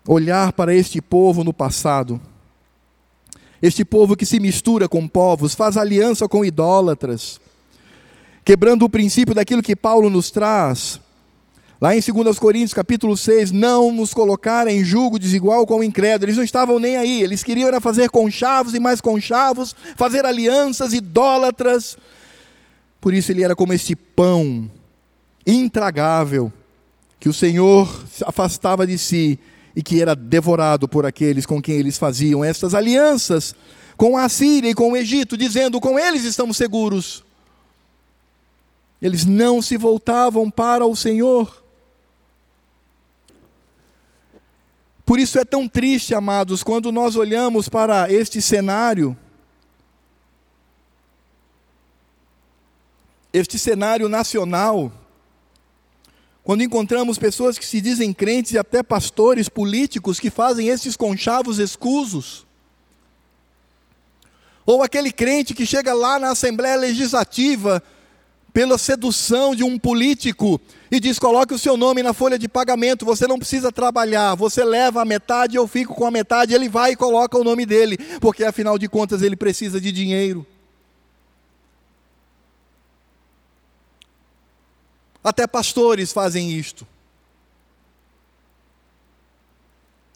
olhar 0.07 0.53
para 0.53 0.73
este 0.73 1.01
povo 1.01 1.43
no 1.43 1.53
passado. 1.53 2.21
Este 3.61 3.85
povo 3.85 4.15
que 4.15 4.25
se 4.25 4.39
mistura 4.39 4.89
com 4.89 5.07
povos, 5.07 5.55
faz 5.55 5.77
aliança 5.77 6.27
com 6.27 6.43
idólatras, 6.43 7.39
quebrando 8.43 8.83
o 8.83 8.89
princípio 8.89 9.33
daquilo 9.33 9.61
que 9.61 9.75
Paulo 9.75 10.09
nos 10.09 10.29
traz. 10.31 10.99
Lá 11.81 11.95
em 11.95 11.99
2 11.99 12.39
Coríntios, 12.39 12.73
capítulo 12.73 13.17
6, 13.17 13.51
não 13.51 13.91
nos 13.91 14.13
colocar 14.13 14.67
em 14.67 14.85
julgo 14.85 15.19
desigual 15.19 15.65
com 15.65 15.79
o 15.79 15.83
incrédulo. 15.83 16.25
Eles 16.25 16.37
não 16.37 16.43
estavam 16.43 16.79
nem 16.79 16.95
aí, 16.95 17.21
eles 17.21 17.43
queriam 17.43 17.67
era 17.67 17.81
fazer 17.81 18.09
conchavos 18.09 18.73
e 18.73 18.79
mais 18.79 19.01
conchavos, 19.01 19.75
fazer 19.97 20.25
alianças 20.25 20.93
idólatras. 20.93 21.97
Por 23.01 23.13
isso 23.13 23.31
ele 23.31 23.43
era 23.43 23.53
como 23.53 23.73
este 23.73 23.97
pão 23.97 24.71
intragável 25.45 26.53
que 27.19 27.27
o 27.27 27.33
Senhor 27.33 28.05
afastava 28.25 28.87
de 28.87 28.97
si 28.97 29.37
e 29.75 29.83
que 29.83 30.01
era 30.01 30.15
devorado 30.15 30.87
por 30.87 31.05
aqueles 31.05 31.45
com 31.45 31.61
quem 31.61 31.75
eles 31.75 31.97
faziam 31.97 32.43
estas 32.45 32.73
alianças 32.73 33.53
com 33.97 34.17
a 34.17 34.29
Síria 34.29 34.69
e 34.69 34.73
com 34.73 34.91
o 34.91 34.97
Egito, 34.97 35.37
dizendo: 35.37 35.79
com 35.81 35.99
eles 35.99 36.23
estamos 36.23 36.57
seguros. 36.57 37.23
Eles 39.03 39.25
não 39.25 39.61
se 39.61 39.75
voltavam 39.75 40.49
para 40.49 40.85
o 40.85 40.95
Senhor. 40.95 41.61
Por 45.05 45.19
isso 45.19 45.37
é 45.37 45.43
tão 45.43 45.67
triste, 45.67 46.15
amados, 46.15 46.63
quando 46.63 46.89
nós 46.89 47.17
olhamos 47.17 47.67
para 47.67 48.09
este 48.09 48.41
cenário, 48.41 49.17
este 53.33 53.59
cenário 53.59 54.07
nacional, 54.07 54.89
quando 56.41 56.63
encontramos 56.63 57.17
pessoas 57.17 57.57
que 57.57 57.65
se 57.65 57.81
dizem 57.81 58.13
crentes 58.13 58.53
e 58.53 58.57
até 58.57 58.81
pastores 58.81 59.49
políticos 59.49 60.17
que 60.17 60.29
fazem 60.29 60.69
esses 60.69 60.95
conchavos 60.95 61.59
escusos. 61.59 62.47
Ou 64.65 64.81
aquele 64.81 65.11
crente 65.11 65.53
que 65.53 65.65
chega 65.65 65.93
lá 65.93 66.17
na 66.17 66.29
Assembleia 66.29 66.77
Legislativa 66.77 67.83
pela 68.53 68.77
sedução 68.77 69.55
de 69.55 69.63
um 69.63 69.79
político 69.79 70.61
e 70.91 70.99
diz: 70.99 71.17
coloque 71.17 71.53
o 71.53 71.59
seu 71.59 71.75
nome 71.75 72.03
na 72.03 72.13
folha 72.13 72.37
de 72.37 72.47
pagamento, 72.47 73.03
você 73.03 73.25
não 73.25 73.39
precisa 73.39 73.71
trabalhar, 73.71 74.35
você 74.35 74.63
leva 74.63 75.01
a 75.01 75.05
metade, 75.05 75.55
eu 75.55 75.67
fico 75.67 75.95
com 75.95 76.05
a 76.05 76.11
metade, 76.11 76.53
ele 76.53 76.69
vai 76.69 76.91
e 76.91 76.95
coloca 76.95 77.37
o 77.37 77.43
nome 77.43 77.65
dele, 77.65 77.97
porque 78.21 78.43
afinal 78.43 78.77
de 78.77 78.87
contas 78.87 79.23
ele 79.23 79.35
precisa 79.35 79.81
de 79.81 79.91
dinheiro. 79.91 80.45
Até 85.23 85.47
pastores 85.47 86.11
fazem 86.11 86.51
isto. 86.51 86.85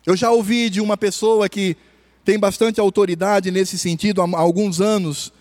Eu 0.05 0.15
já 0.15 0.29
ouvi 0.31 0.69
de 0.69 0.79
uma 0.79 0.95
pessoa 0.95 1.49
que 1.49 1.75
tem 2.23 2.37
bastante 2.37 2.79
autoridade 2.79 3.49
nesse 3.51 3.77
sentido 3.77 4.21
há 4.21 4.37
alguns 4.37 4.79
anos, 4.79 5.31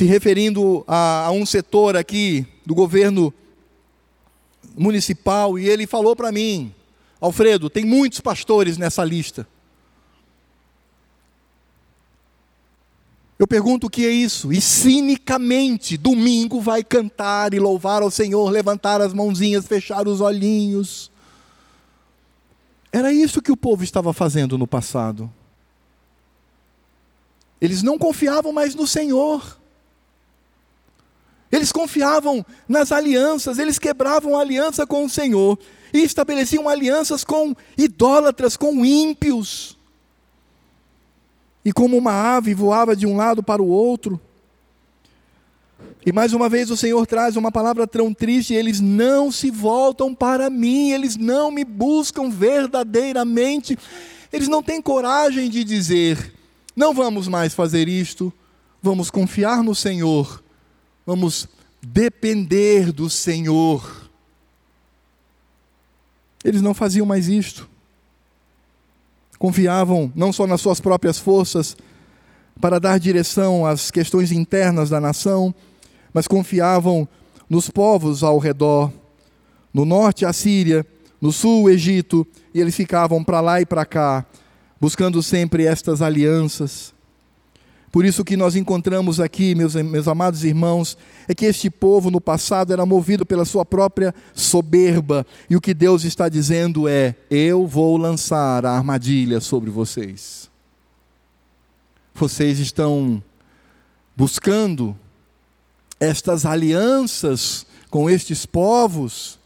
se 0.00 0.06
referindo 0.06 0.82
a, 0.88 1.26
a 1.26 1.30
um 1.30 1.44
setor 1.44 1.94
aqui 1.94 2.46
do 2.64 2.74
governo 2.74 3.34
municipal, 4.74 5.58
e 5.58 5.68
ele 5.68 5.86
falou 5.86 6.16
para 6.16 6.32
mim: 6.32 6.74
Alfredo, 7.20 7.68
tem 7.68 7.84
muitos 7.84 8.18
pastores 8.18 8.78
nessa 8.78 9.04
lista. 9.04 9.46
Eu 13.38 13.46
pergunto 13.46 13.88
o 13.88 13.90
que 13.90 14.06
é 14.06 14.10
isso? 14.10 14.50
E 14.50 14.58
cinicamente, 14.58 15.98
domingo 15.98 16.62
vai 16.62 16.82
cantar 16.82 17.52
e 17.52 17.58
louvar 17.58 18.00
ao 18.00 18.10
Senhor, 18.10 18.48
levantar 18.48 19.02
as 19.02 19.12
mãozinhas, 19.12 19.66
fechar 19.66 20.08
os 20.08 20.22
olhinhos. 20.22 21.10
Era 22.90 23.12
isso 23.12 23.42
que 23.42 23.52
o 23.52 23.56
povo 23.56 23.84
estava 23.84 24.14
fazendo 24.14 24.56
no 24.56 24.66
passado. 24.66 25.30
Eles 27.60 27.82
não 27.82 27.98
confiavam 27.98 28.50
mais 28.50 28.74
no 28.74 28.86
Senhor. 28.86 29.59
Eles 31.50 31.72
confiavam 31.72 32.44
nas 32.68 32.92
alianças, 32.92 33.58
eles 33.58 33.78
quebravam 33.78 34.38
aliança 34.38 34.86
com 34.86 35.04
o 35.04 35.10
Senhor 35.10 35.58
e 35.92 35.98
estabeleciam 35.98 36.68
alianças 36.68 37.24
com 37.24 37.54
idólatras, 37.76 38.56
com 38.56 38.84
ímpios. 38.84 39.76
E 41.64 41.72
como 41.72 41.96
uma 41.96 42.36
ave 42.36 42.54
voava 42.54 42.94
de 42.94 43.06
um 43.06 43.16
lado 43.16 43.42
para 43.42 43.60
o 43.60 43.68
outro. 43.68 44.20
E 46.04 46.12
mais 46.12 46.32
uma 46.32 46.48
vez 46.48 46.70
o 46.70 46.76
Senhor 46.76 47.06
traz 47.06 47.36
uma 47.36 47.52
palavra 47.52 47.86
tão 47.86 48.14
triste: 48.14 48.54
eles 48.54 48.80
não 48.80 49.30
se 49.30 49.50
voltam 49.50 50.14
para 50.14 50.48
mim, 50.48 50.92
eles 50.92 51.16
não 51.16 51.50
me 51.50 51.64
buscam 51.64 52.30
verdadeiramente, 52.30 53.76
eles 54.32 54.48
não 54.48 54.62
têm 54.62 54.80
coragem 54.80 55.50
de 55.50 55.62
dizer: 55.62 56.32
não 56.74 56.94
vamos 56.94 57.28
mais 57.28 57.52
fazer 57.52 57.88
isto, 57.88 58.32
vamos 58.80 59.10
confiar 59.10 59.62
no 59.62 59.74
Senhor, 59.74 60.39
vamos 61.10 61.48
depender 61.82 62.92
do 62.92 63.10
Senhor. 63.10 64.08
Eles 66.44 66.62
não 66.62 66.74
faziam 66.74 67.06
mais 67.06 67.28
isto 67.28 67.70
confiavam 69.40 70.12
não 70.14 70.34
só 70.34 70.46
nas 70.46 70.60
suas 70.60 70.80
próprias 70.80 71.18
forças 71.18 71.74
para 72.60 72.78
dar 72.78 73.00
direção 73.00 73.64
às 73.64 73.90
questões 73.90 74.30
internas 74.30 74.90
da 74.90 75.00
nação, 75.00 75.54
mas 76.12 76.28
confiavam 76.28 77.08
nos 77.48 77.70
povos 77.70 78.22
ao 78.22 78.36
redor. 78.36 78.92
No 79.72 79.86
norte, 79.86 80.26
a 80.26 80.32
Síria, 80.34 80.84
no 81.18 81.32
sul, 81.32 81.64
o 81.64 81.70
Egito, 81.70 82.26
e 82.52 82.60
eles 82.60 82.76
ficavam 82.76 83.24
para 83.24 83.40
lá 83.40 83.62
e 83.62 83.64
para 83.64 83.86
cá, 83.86 84.26
buscando 84.78 85.22
sempre 85.22 85.64
estas 85.64 86.02
alianças. 86.02 86.92
Por 87.92 88.04
isso 88.04 88.24
que 88.24 88.36
nós 88.36 88.54
encontramos 88.54 89.18
aqui, 89.18 89.54
meus, 89.54 89.74
meus 89.74 90.06
amados 90.06 90.44
irmãos, 90.44 90.96
é 91.26 91.34
que 91.34 91.44
este 91.44 91.68
povo 91.68 92.08
no 92.10 92.20
passado 92.20 92.72
era 92.72 92.86
movido 92.86 93.26
pela 93.26 93.44
sua 93.44 93.64
própria 93.64 94.14
soberba, 94.32 95.26
e 95.48 95.56
o 95.56 95.60
que 95.60 95.74
Deus 95.74 96.04
está 96.04 96.28
dizendo 96.28 96.86
é: 96.86 97.16
eu 97.28 97.66
vou 97.66 97.96
lançar 97.96 98.64
a 98.64 98.76
armadilha 98.76 99.40
sobre 99.40 99.70
vocês. 99.70 100.48
Vocês 102.14 102.60
estão 102.60 103.20
buscando 104.16 104.96
estas 105.98 106.46
alianças 106.46 107.66
com 107.90 108.08
estes 108.08 108.46
povos 108.46 109.38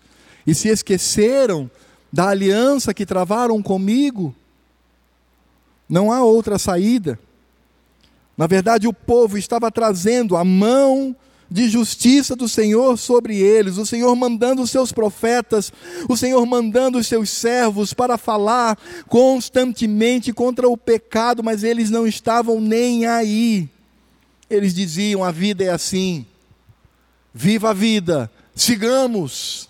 e 0.46 0.54
se 0.54 0.68
esqueceram 0.68 1.70
da 2.12 2.28
aliança 2.28 2.92
que 2.92 3.06
travaram 3.06 3.62
comigo. 3.62 4.34
Não 5.88 6.12
há 6.12 6.22
outra 6.22 6.58
saída. 6.58 7.18
Na 8.36 8.46
verdade, 8.46 8.88
o 8.88 8.92
povo 8.92 9.38
estava 9.38 9.70
trazendo 9.70 10.36
a 10.36 10.44
mão 10.44 11.14
de 11.50 11.68
justiça 11.68 12.34
do 12.34 12.48
Senhor 12.48 12.98
sobre 12.98 13.36
eles, 13.36 13.76
o 13.76 13.86
Senhor 13.86 14.14
mandando 14.16 14.62
os 14.62 14.70
seus 14.70 14.90
profetas, 14.90 15.72
o 16.08 16.16
Senhor 16.16 16.44
mandando 16.46 16.98
os 16.98 17.06
seus 17.06 17.30
servos 17.30 17.94
para 17.94 18.18
falar 18.18 18.76
constantemente 19.08 20.32
contra 20.32 20.68
o 20.68 20.76
pecado, 20.76 21.44
mas 21.44 21.62
eles 21.62 21.90
não 21.90 22.06
estavam 22.06 22.60
nem 22.60 23.06
aí. 23.06 23.68
Eles 24.50 24.74
diziam: 24.74 25.22
a 25.22 25.30
vida 25.30 25.62
é 25.62 25.70
assim, 25.70 26.26
viva 27.32 27.70
a 27.70 27.72
vida, 27.72 28.30
sigamos. 28.54 29.68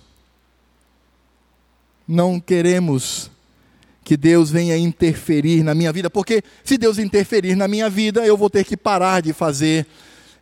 Não 2.06 2.38
queremos 2.38 3.30
que 4.04 4.16
Deus 4.16 4.50
venha 4.50 4.76
interferir 4.76 5.62
na 5.62 5.74
minha 5.74 5.92
vida, 5.92 6.10
porque 6.10 6.42
se 6.62 6.76
Deus 6.76 6.98
interferir 6.98 7.56
na 7.56 7.66
minha 7.66 7.88
vida, 7.88 8.24
eu 8.26 8.36
vou 8.36 8.50
ter 8.50 8.64
que 8.64 8.76
parar 8.76 9.22
de 9.22 9.32
fazer 9.32 9.86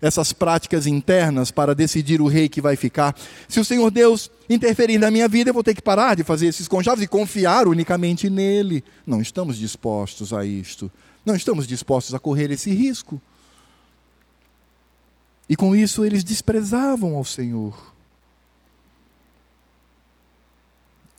essas 0.03 0.33
práticas 0.33 0.85
internas 0.85 1.53
para 1.53 1.77
decidir 1.77 2.21
o 2.21 2.27
rei 2.27 2.49
que 2.49 2.61
vai 2.61 2.75
ficar. 2.75 3.17
Se 3.49 3.61
o 3.61 3.65
Senhor 3.65 3.89
Deus 3.89 4.33
interferir 4.51 4.99
na 4.99 5.13
minha 5.13 5.29
vida, 5.29 5.51
eu 5.51 5.55
vou 5.55 5.63
ter 5.63 5.75
que 5.75 5.81
parar 5.81 6.17
de 6.17 6.25
fazer 6.25 6.49
esses 6.49 6.67
conchavos 6.67 7.05
e 7.05 7.07
confiar 7.07 7.69
unicamente 7.69 8.29
nele. 8.29 8.83
Não 9.07 9.23
estamos 9.23 9.57
dispostos 9.57 10.33
a 10.33 10.45
isto. 10.45 10.91
Não 11.25 11.37
estamos 11.37 11.69
dispostos 11.69 12.17
a 12.17 12.19
correr 12.19 12.51
esse 12.51 12.75
risco. 12.75 13.23
E 15.49 15.55
com 15.55 15.77
isso 15.77 16.05
eles 16.05 16.25
desprezavam 16.25 17.15
ao 17.15 17.25
Senhor. 17.25 17.92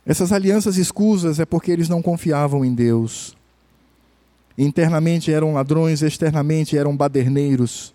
Essas 0.06 0.32
alianças 0.32 0.76
escusas 0.76 1.40
é 1.40 1.46
porque 1.46 1.70
eles 1.70 1.88
não 1.88 2.02
confiavam 2.02 2.64
em 2.64 2.74
Deus. 2.74 3.36
Internamente 4.56 5.32
eram 5.32 5.54
ladrões, 5.54 6.02
externamente 6.02 6.76
eram 6.76 6.96
baderneiros. 6.96 7.94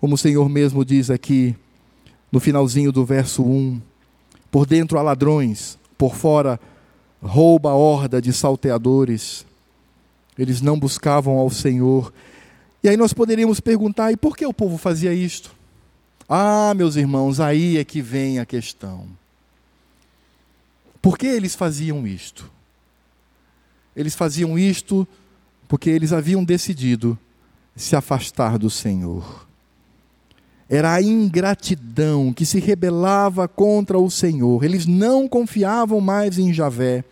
Como 0.00 0.14
o 0.14 0.18
Senhor 0.18 0.48
mesmo 0.48 0.84
diz 0.84 1.10
aqui, 1.10 1.54
no 2.30 2.40
finalzinho 2.40 2.92
do 2.92 3.04
verso 3.04 3.42
1. 3.42 3.80
Por 4.50 4.66
dentro 4.66 4.98
há 4.98 5.02
ladrões, 5.02 5.78
por 5.98 6.14
fora 6.14 6.58
rouba 7.22 7.70
a 7.70 7.74
horda 7.74 8.20
de 8.20 8.32
salteadores. 8.32 9.44
Eles 10.38 10.60
não 10.60 10.78
buscavam 10.78 11.38
ao 11.38 11.50
Senhor. 11.50 12.12
E 12.82 12.88
aí 12.88 12.96
nós 12.96 13.12
poderíamos 13.12 13.60
perguntar: 13.60 14.10
e 14.12 14.16
por 14.16 14.36
que 14.36 14.46
o 14.46 14.54
povo 14.54 14.78
fazia 14.78 15.12
isto? 15.12 15.54
Ah, 16.28 16.72
meus 16.74 16.96
irmãos, 16.96 17.40
aí 17.40 17.76
é 17.76 17.84
que 17.84 18.00
vem 18.00 18.38
a 18.38 18.46
questão. 18.46 19.19
Por 21.00 21.16
que 21.16 21.26
eles 21.26 21.54
faziam 21.54 22.06
isto? 22.06 22.50
Eles 23.96 24.14
faziam 24.14 24.58
isto 24.58 25.06
porque 25.66 25.90
eles 25.90 26.12
haviam 26.12 26.44
decidido 26.44 27.18
se 27.76 27.96
afastar 27.96 28.58
do 28.58 28.68
Senhor. 28.68 29.46
Era 30.68 30.94
a 30.94 31.02
ingratidão 31.02 32.32
que 32.32 32.46
se 32.46 32.60
rebelava 32.60 33.48
contra 33.48 33.98
o 33.98 34.10
Senhor. 34.10 34.62
Eles 34.62 34.86
não 34.86 35.26
confiavam 35.28 36.00
mais 36.00 36.38
em 36.38 36.52
Javé. 36.52 37.04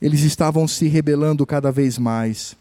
Eles 0.00 0.20
estavam 0.22 0.68
se 0.68 0.86
rebelando 0.86 1.44
cada 1.44 1.72
vez 1.72 1.98
mais. 1.98 2.56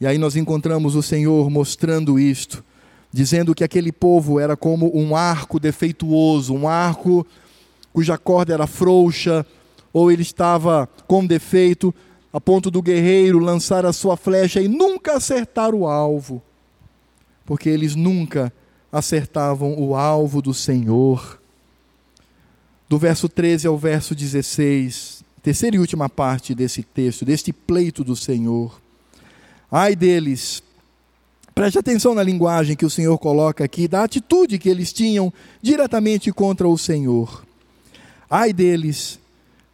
E 0.00 0.06
aí 0.06 0.16
nós 0.18 0.36
encontramos 0.36 0.94
o 0.94 1.02
Senhor 1.02 1.50
mostrando 1.50 2.18
isto, 2.18 2.64
dizendo 3.12 3.54
que 3.54 3.64
aquele 3.64 3.92
povo 3.92 4.40
era 4.40 4.56
como 4.56 4.90
um 4.96 5.14
arco 5.14 5.60
defeituoso, 5.60 6.54
um 6.54 6.66
arco 6.66 7.26
cuja 7.94 8.18
corda 8.18 8.52
era 8.52 8.66
frouxa, 8.66 9.46
ou 9.92 10.10
ele 10.10 10.22
estava 10.22 10.88
com 11.06 11.24
defeito, 11.24 11.94
a 12.32 12.40
ponto 12.40 12.68
do 12.68 12.82
guerreiro 12.82 13.38
lançar 13.38 13.86
a 13.86 13.92
sua 13.92 14.16
flecha 14.16 14.60
e 14.60 14.66
nunca 14.66 15.16
acertar 15.16 15.72
o 15.72 15.86
alvo, 15.86 16.42
porque 17.46 17.68
eles 17.68 17.94
nunca 17.94 18.52
acertavam 18.90 19.78
o 19.78 19.94
alvo 19.94 20.42
do 20.42 20.52
Senhor. 20.52 21.40
Do 22.88 22.98
verso 22.98 23.28
13 23.28 23.68
ao 23.68 23.78
verso 23.78 24.12
16, 24.12 25.22
terceira 25.40 25.76
e 25.76 25.78
última 25.78 26.08
parte 26.08 26.52
desse 26.52 26.82
texto, 26.82 27.24
deste 27.24 27.52
pleito 27.52 28.02
do 28.02 28.16
Senhor. 28.16 28.80
Ai 29.70 29.94
deles, 29.94 30.64
preste 31.54 31.78
atenção 31.78 32.12
na 32.12 32.24
linguagem 32.24 32.74
que 32.74 32.84
o 32.84 32.90
Senhor 32.90 33.16
coloca 33.18 33.62
aqui, 33.62 33.86
da 33.86 34.02
atitude 34.02 34.58
que 34.58 34.68
eles 34.68 34.92
tinham 34.92 35.32
diretamente 35.62 36.32
contra 36.32 36.66
o 36.66 36.76
Senhor. 36.76 37.43
Ai 38.28 38.52
deles, 38.52 39.18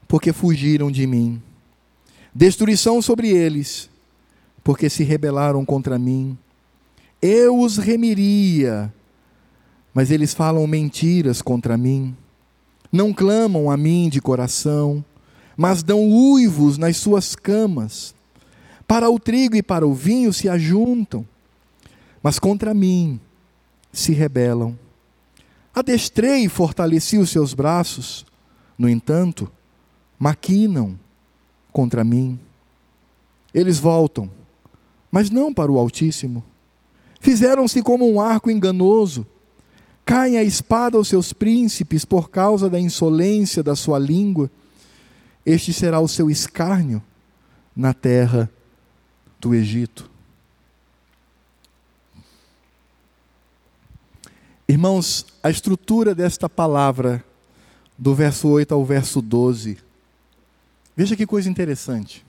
porque 0.09 0.33
fugiram 0.33 0.91
de 0.91 1.07
mim. 1.07 1.41
Destruição 2.35 3.03
sobre 3.03 3.29
eles, 3.29 3.89
porque 4.63 4.89
se 4.89 5.03
rebelaram 5.03 5.65
contra 5.65 5.99
mim. 5.99 6.37
Eu 7.21 7.59
os 7.59 7.77
remiria 7.77 8.93
mas 9.93 10.11
eles 10.11 10.33
falam 10.33 10.67
mentiras 10.67 11.43
contra 11.43 11.77
mim. 11.77 12.17
Não 12.93 13.13
clamam 13.13 13.71
a 13.71 13.77
mim 13.77 14.09
de 14.09 14.21
coração, 14.21 15.05
mas 15.57 15.83
dão 15.83 16.09
uivos 16.09 16.79
nas 16.79 16.97
suas 16.97 17.35
camas. 17.35 18.15
Para 18.87 19.11
o 19.11 19.19
trigo 19.19 19.57
e 19.57 19.63
para 19.63 19.87
o 19.87 19.95
vinho 19.95 20.33
se 20.33 20.49
ajuntam, 20.49 21.27
mas 22.23 22.39
contra 22.39 22.75
mim 22.75 23.21
se 23.93 24.13
rebelam. 24.13 24.77
Adestrei 25.73 26.45
e 26.45 26.49
fortaleci 26.49 27.17
os 27.17 27.31
seus 27.31 27.55
braços, 27.55 28.27
no 28.81 28.89
entanto, 28.89 29.53
maquinam 30.19 30.99
contra 31.71 32.03
mim. 32.03 32.41
Eles 33.53 33.79
voltam, 33.79 34.29
mas 35.13 35.31
não 35.31 35.55
para 35.55 35.71
o 35.71 35.79
Altíssimo. 35.79 36.43
Fizeram-se 37.21 37.83
como 37.83 38.11
um 38.11 38.21
arco 38.21 38.51
enganoso 38.51 39.27
Caem 40.11 40.39
a 40.39 40.43
espada 40.43 40.97
aos 40.97 41.07
seus 41.07 41.33
príncipes 41.33 42.05
por 42.05 42.31
causa 42.31 42.69
da 42.69 42.81
insolência 42.81 43.63
da 43.63 43.77
sua 43.77 43.97
língua. 43.97 44.51
Este 45.47 45.73
será 45.73 46.01
o 46.01 46.09
seu 46.09 46.29
escárnio 46.29 47.01
na 47.77 47.95
terra 47.95 48.51
do 49.39 49.55
Egito. 49.55 50.11
Irmãos, 54.69 55.27
a 55.45 55.49
estrutura 55.49 56.13
desta 56.13 56.49
palavra, 56.49 57.25
do 58.01 58.15
verso 58.15 58.49
8 58.49 58.73
ao 58.73 58.83
verso 58.83 59.21
12, 59.21 59.77
veja 60.97 61.15
que 61.15 61.27
coisa 61.27 61.51
interessante. 61.51 62.25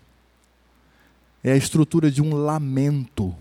É 1.41 1.53
a 1.53 1.55
estrutura 1.55 2.11
de 2.11 2.21
um 2.21 2.35
lamento. 2.35 3.33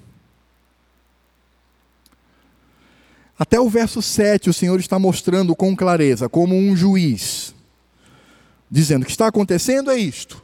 Até 3.36 3.58
o 3.58 3.68
verso 3.68 4.00
7, 4.00 4.48
o 4.48 4.52
Senhor 4.52 4.78
está 4.78 4.96
mostrando 4.96 5.56
com 5.56 5.74
clareza, 5.74 6.28
como 6.28 6.54
um 6.54 6.76
juiz, 6.76 7.52
dizendo: 8.70 9.02
o 9.02 9.06
que 9.06 9.10
está 9.10 9.26
acontecendo 9.26 9.90
é 9.90 9.98
isto. 9.98 10.40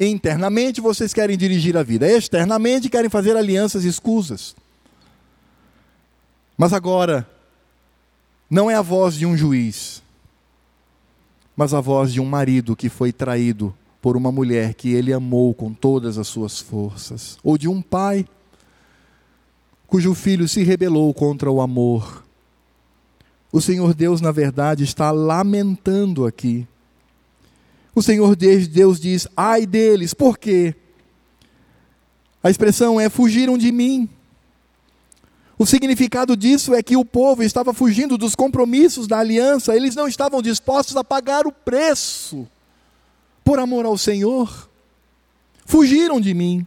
Internamente 0.00 0.80
vocês 0.80 1.12
querem 1.12 1.36
dirigir 1.36 1.76
a 1.76 1.82
vida, 1.82 2.10
externamente 2.10 2.88
querem 2.88 3.10
fazer 3.10 3.36
alianças 3.36 3.84
escusas. 3.84 4.56
Mas 6.56 6.72
agora, 6.72 7.28
não 8.48 8.70
é 8.70 8.74
a 8.74 8.82
voz 8.82 9.16
de 9.16 9.26
um 9.26 9.36
juiz, 9.36 10.02
mas 11.56 11.72
a 11.72 11.80
voz 11.80 12.12
de 12.12 12.20
um 12.20 12.26
marido 12.26 12.74
que 12.76 12.88
foi 12.88 13.12
traído 13.12 13.74
por 14.00 14.16
uma 14.16 14.30
mulher 14.30 14.74
que 14.74 14.92
ele 14.92 15.12
amou 15.12 15.54
com 15.54 15.72
todas 15.72 16.18
as 16.18 16.26
suas 16.26 16.58
forças, 16.58 17.38
ou 17.42 17.56
de 17.56 17.68
um 17.68 17.80
pai 17.80 18.26
cujo 19.86 20.14
filho 20.14 20.48
se 20.48 20.62
rebelou 20.62 21.14
contra 21.14 21.50
o 21.50 21.60
amor. 21.60 22.24
O 23.52 23.60
Senhor 23.60 23.94
Deus, 23.94 24.20
na 24.20 24.32
verdade, 24.32 24.82
está 24.82 25.12
lamentando 25.12 26.26
aqui. 26.26 26.66
O 27.94 28.02
Senhor 28.02 28.34
Deus 28.34 28.98
diz: 28.98 29.28
ai 29.36 29.64
deles, 29.64 30.12
por 30.12 30.36
quê? 30.36 30.74
A 32.42 32.50
expressão 32.50 33.00
é: 33.00 33.08
fugiram 33.08 33.56
de 33.56 33.70
mim. 33.70 34.08
O 35.56 35.64
significado 35.64 36.36
disso 36.36 36.74
é 36.74 36.82
que 36.82 36.96
o 36.96 37.04
povo 37.04 37.42
estava 37.42 37.72
fugindo 37.72 38.18
dos 38.18 38.34
compromissos 38.34 39.06
da 39.06 39.18
aliança, 39.18 39.76
eles 39.76 39.94
não 39.94 40.08
estavam 40.08 40.42
dispostos 40.42 40.96
a 40.96 41.04
pagar 41.04 41.46
o 41.46 41.52
preço 41.52 42.46
por 43.44 43.58
amor 43.58 43.86
ao 43.86 43.96
Senhor. 43.96 44.68
Fugiram 45.64 46.20
de 46.20 46.34
mim. 46.34 46.66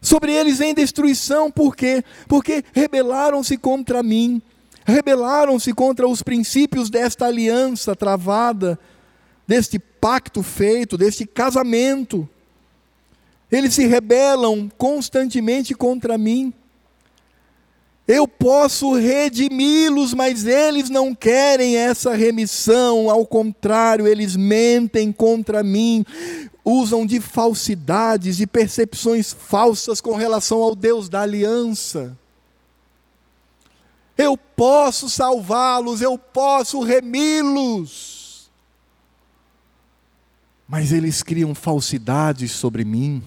Sobre 0.00 0.32
eles 0.32 0.58
vem 0.58 0.74
destruição, 0.74 1.50
por 1.50 1.74
quê? 1.74 2.04
Porque 2.28 2.64
rebelaram-se 2.72 3.56
contra 3.56 4.02
mim, 4.02 4.42
rebelaram-se 4.84 5.72
contra 5.72 6.06
os 6.08 6.22
princípios 6.22 6.90
desta 6.90 7.26
aliança 7.26 7.94
travada, 7.94 8.78
deste 9.46 9.78
pacto 9.78 10.42
feito, 10.42 10.98
deste 10.98 11.24
casamento. 11.24 12.28
Eles 13.50 13.74
se 13.74 13.86
rebelam 13.86 14.70
constantemente 14.76 15.74
contra 15.74 16.18
mim. 16.18 16.52
Eu 18.06 18.26
posso 18.26 18.94
redimi-los, 18.94 20.12
mas 20.12 20.44
eles 20.44 20.90
não 20.90 21.14
querem 21.14 21.76
essa 21.76 22.14
remissão, 22.14 23.08
ao 23.08 23.24
contrário, 23.24 24.08
eles 24.08 24.34
mentem 24.34 25.12
contra 25.12 25.62
mim 25.62 26.04
usam 26.64 27.04
de 27.04 27.20
falsidades 27.20 28.40
e 28.40 28.46
percepções 28.46 29.32
falsas 29.32 30.00
com 30.00 30.14
relação 30.14 30.62
ao 30.62 30.74
Deus 30.74 31.08
da 31.08 31.22
aliança. 31.22 32.16
Eu 34.16 34.36
posso 34.36 35.08
salvá-los, 35.08 36.00
eu 36.00 36.16
posso 36.16 36.80
remi-los. 36.80 38.50
Mas 40.68 40.92
eles 40.92 41.22
criam 41.22 41.54
falsidades 41.54 42.52
sobre 42.52 42.84
mim. 42.84 43.22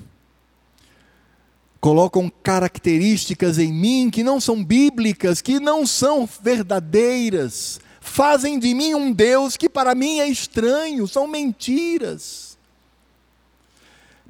Colocam 1.85 2.31
características 2.41 3.59
em 3.59 3.71
mim 3.71 4.09
que 4.09 4.23
não 4.23 4.41
são 4.41 4.63
bíblicas, 4.65 5.39
que 5.39 5.59
não 5.59 5.85
são 5.85 6.27
verdadeiras. 6.41 7.79
Fazem 8.01 8.57
de 8.57 8.73
mim 8.73 8.95
um 8.95 9.11
Deus 9.11 9.55
que 9.55 9.69
para 9.69 9.93
mim 9.93 10.19
é 10.19 10.27
estranho, 10.27 11.07
são 11.07 11.27
mentiras 11.27 12.57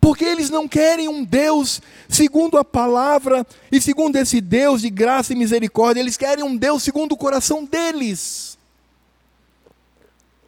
porque 0.01 0.25
eles 0.25 0.49
não 0.49 0.67
querem 0.67 1.07
um 1.07 1.23
Deus 1.23 1.81
segundo 2.09 2.57
a 2.57 2.65
palavra 2.65 3.47
e 3.71 3.81
segundo 3.81 4.17
esse 4.17 4.41
Deus 4.41 4.81
de 4.81 4.89
graça 4.89 5.31
e 5.31 5.35
misericórdia, 5.37 6.01
eles 6.01 6.17
querem 6.17 6.43
um 6.43 6.57
Deus 6.57 6.83
segundo 6.83 7.13
o 7.13 7.17
coração 7.17 7.63
deles. 7.63 8.57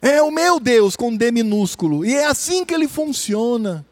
É 0.02 0.22
o 0.22 0.30
meu 0.30 0.60
Deus 0.60 0.94
com 0.94 1.16
D 1.16 1.32
minúsculo, 1.32 2.04
e 2.04 2.14
é 2.14 2.26
assim 2.26 2.66
que 2.66 2.74
ele 2.74 2.86
funciona. 2.86 3.84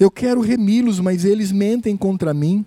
Eu 0.00 0.10
quero 0.10 0.40
remi-los, 0.40 0.98
mas 0.98 1.24
eles 1.24 1.52
mentem 1.52 1.96
contra 1.96 2.34
mim. 2.34 2.66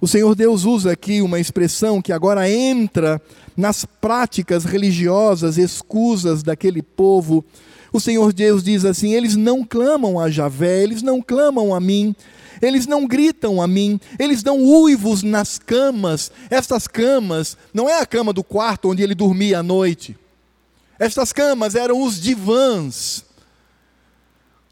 O 0.00 0.06
Senhor 0.06 0.36
Deus 0.36 0.64
usa 0.64 0.92
aqui 0.92 1.20
uma 1.20 1.40
expressão 1.40 2.00
que 2.00 2.12
agora 2.12 2.48
entra 2.48 3.20
nas 3.56 3.84
práticas 3.84 4.64
religiosas 4.64 5.58
escusas 5.58 6.44
daquele 6.44 6.82
povo 6.82 7.44
o 7.92 8.00
Senhor 8.00 8.32
Deus 8.32 8.62
diz 8.62 8.84
assim: 8.84 9.14
eles 9.14 9.36
não 9.36 9.64
clamam 9.64 10.18
a 10.20 10.30
Javé, 10.30 10.82
eles 10.82 11.02
não 11.02 11.22
clamam 11.22 11.74
a 11.74 11.80
mim, 11.80 12.14
eles 12.60 12.86
não 12.86 13.06
gritam 13.06 13.62
a 13.62 13.66
mim, 13.66 13.98
eles 14.18 14.42
dão 14.42 14.58
uivos 14.58 15.22
nas 15.22 15.58
camas. 15.58 16.30
Estas 16.50 16.86
camas 16.86 17.56
não 17.72 17.88
é 17.88 18.00
a 18.00 18.06
cama 18.06 18.32
do 18.32 18.44
quarto 18.44 18.90
onde 18.90 19.02
ele 19.02 19.14
dormia 19.14 19.60
à 19.60 19.62
noite. 19.62 20.16
Estas 20.98 21.32
camas 21.32 21.74
eram 21.74 22.02
os 22.02 22.20
divãs, 22.20 23.24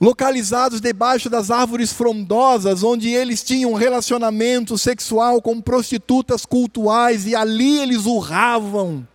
localizados 0.01 0.81
debaixo 0.81 1.31
das 1.31 1.51
árvores 1.51 1.93
frondosas, 1.93 2.83
onde 2.83 3.09
eles 3.09 3.43
tinham 3.43 3.73
relacionamento 3.75 4.77
sexual 4.77 5.41
com 5.41 5.61
prostitutas 5.61 6.45
cultuais 6.45 7.27
e 7.27 7.35
ali 7.35 7.79
eles 7.79 8.05
urravam. 8.05 9.07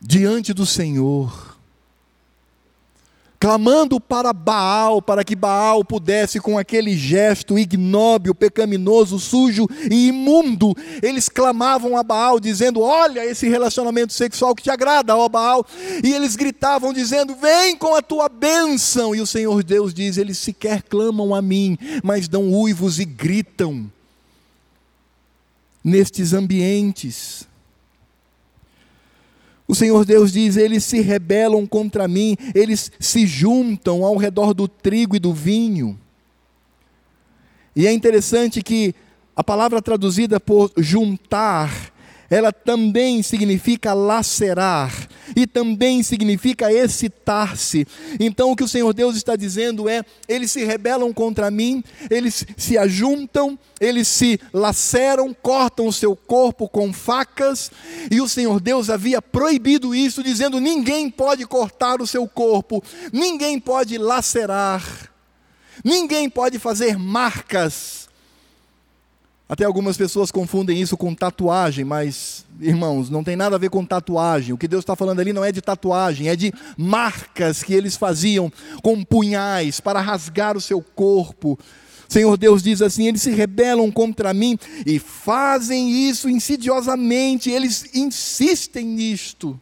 Diante 0.00 0.52
do 0.52 0.66
Senhor 0.66 1.53
clamando 3.44 4.00
para 4.00 4.32
Baal, 4.32 5.02
para 5.02 5.22
que 5.22 5.36
Baal 5.36 5.84
pudesse, 5.84 6.40
com 6.40 6.56
aquele 6.56 6.96
gesto 6.96 7.58
ignóbil, 7.58 8.34
pecaminoso, 8.34 9.18
sujo 9.18 9.68
e 9.90 10.08
imundo, 10.08 10.74
eles 11.02 11.28
clamavam 11.28 11.94
a 11.94 12.02
Baal, 12.02 12.40
dizendo: 12.40 12.80
Olha 12.80 13.22
esse 13.22 13.46
relacionamento 13.46 14.14
sexual 14.14 14.54
que 14.54 14.62
te 14.62 14.70
agrada, 14.70 15.14
ó 15.14 15.28
Baal. 15.28 15.66
E 16.02 16.14
eles 16.14 16.36
gritavam, 16.36 16.90
dizendo: 16.90 17.36
Vem 17.36 17.76
com 17.76 17.94
a 17.94 18.00
tua 18.00 18.30
bênção. 18.30 19.14
E 19.14 19.20
o 19.20 19.26
Senhor 19.26 19.62
Deus 19.62 19.92
diz: 19.92 20.16
Eles 20.16 20.38
sequer 20.38 20.82
clamam 20.82 21.34
a 21.34 21.42
mim, 21.42 21.76
mas 22.02 22.26
dão 22.26 22.50
uivos 22.50 22.98
e 22.98 23.04
gritam. 23.04 23.92
Nestes 25.84 26.32
ambientes, 26.32 27.46
o 29.66 29.74
Senhor 29.74 30.04
Deus 30.04 30.32
diz: 30.32 30.56
eles 30.56 30.84
se 30.84 31.00
rebelam 31.00 31.66
contra 31.66 32.06
mim, 32.06 32.36
eles 32.54 32.92
se 33.00 33.26
juntam 33.26 34.04
ao 34.04 34.16
redor 34.16 34.54
do 34.54 34.68
trigo 34.68 35.16
e 35.16 35.18
do 35.18 35.32
vinho. 35.32 35.98
E 37.74 37.86
é 37.86 37.92
interessante 37.92 38.62
que 38.62 38.94
a 39.34 39.42
palavra 39.42 39.82
traduzida 39.82 40.38
por 40.38 40.70
juntar 40.76 41.92
ela 42.30 42.52
também 42.52 43.22
significa 43.22 43.92
lacerar 43.92 45.08
e 45.34 45.46
também 45.46 46.02
significa 46.02 46.72
excitar-se. 46.72 47.86
Então 48.18 48.50
o 48.50 48.56
que 48.56 48.64
o 48.64 48.68
Senhor 48.68 48.92
Deus 48.92 49.16
está 49.16 49.36
dizendo 49.36 49.88
é: 49.88 50.02
eles 50.28 50.50
se 50.50 50.64
rebelam 50.64 51.12
contra 51.12 51.50
mim, 51.50 51.82
eles 52.10 52.44
se 52.56 52.76
ajuntam, 52.76 53.58
eles 53.80 54.08
se 54.08 54.40
laceram, 54.52 55.34
cortam 55.34 55.86
o 55.86 55.92
seu 55.92 56.14
corpo 56.14 56.68
com 56.68 56.92
facas, 56.92 57.70
e 58.10 58.20
o 58.20 58.28
Senhor 58.28 58.60
Deus 58.60 58.90
havia 58.90 59.20
proibido 59.20 59.94
isso, 59.94 60.22
dizendo: 60.22 60.60
ninguém 60.60 61.10
pode 61.10 61.46
cortar 61.46 62.00
o 62.00 62.06
seu 62.06 62.26
corpo, 62.26 62.82
ninguém 63.12 63.58
pode 63.58 63.98
lacerar, 63.98 65.10
ninguém 65.84 66.28
pode 66.28 66.58
fazer 66.58 66.98
marcas 66.98 68.03
até 69.48 69.64
algumas 69.64 69.96
pessoas 69.96 70.30
confundem 70.30 70.80
isso 70.80 70.96
com 70.96 71.14
tatuagem, 71.14 71.84
mas, 71.84 72.46
irmãos, 72.60 73.10
não 73.10 73.22
tem 73.22 73.36
nada 73.36 73.56
a 73.56 73.58
ver 73.58 73.68
com 73.68 73.84
tatuagem. 73.84 74.54
O 74.54 74.58
que 74.58 74.66
Deus 74.66 74.82
está 74.82 74.96
falando 74.96 75.20
ali 75.20 75.34
não 75.34 75.44
é 75.44 75.52
de 75.52 75.60
tatuagem, 75.60 76.28
é 76.28 76.36
de 76.36 76.52
marcas 76.78 77.62
que 77.62 77.74
eles 77.74 77.94
faziam 77.94 78.50
com 78.82 79.04
punhais 79.04 79.80
para 79.80 80.00
rasgar 80.00 80.56
o 80.56 80.60
seu 80.60 80.80
corpo. 80.80 81.58
Senhor 82.08 82.36
Deus 82.38 82.62
diz 82.62 82.80
assim: 82.80 83.06
eles 83.06 83.20
se 83.20 83.30
rebelam 83.30 83.90
contra 83.90 84.32
mim 84.32 84.58
e 84.86 84.98
fazem 84.98 86.08
isso 86.08 86.28
insidiosamente, 86.28 87.50
eles 87.50 87.84
insistem 87.94 88.86
nisto. 88.86 89.60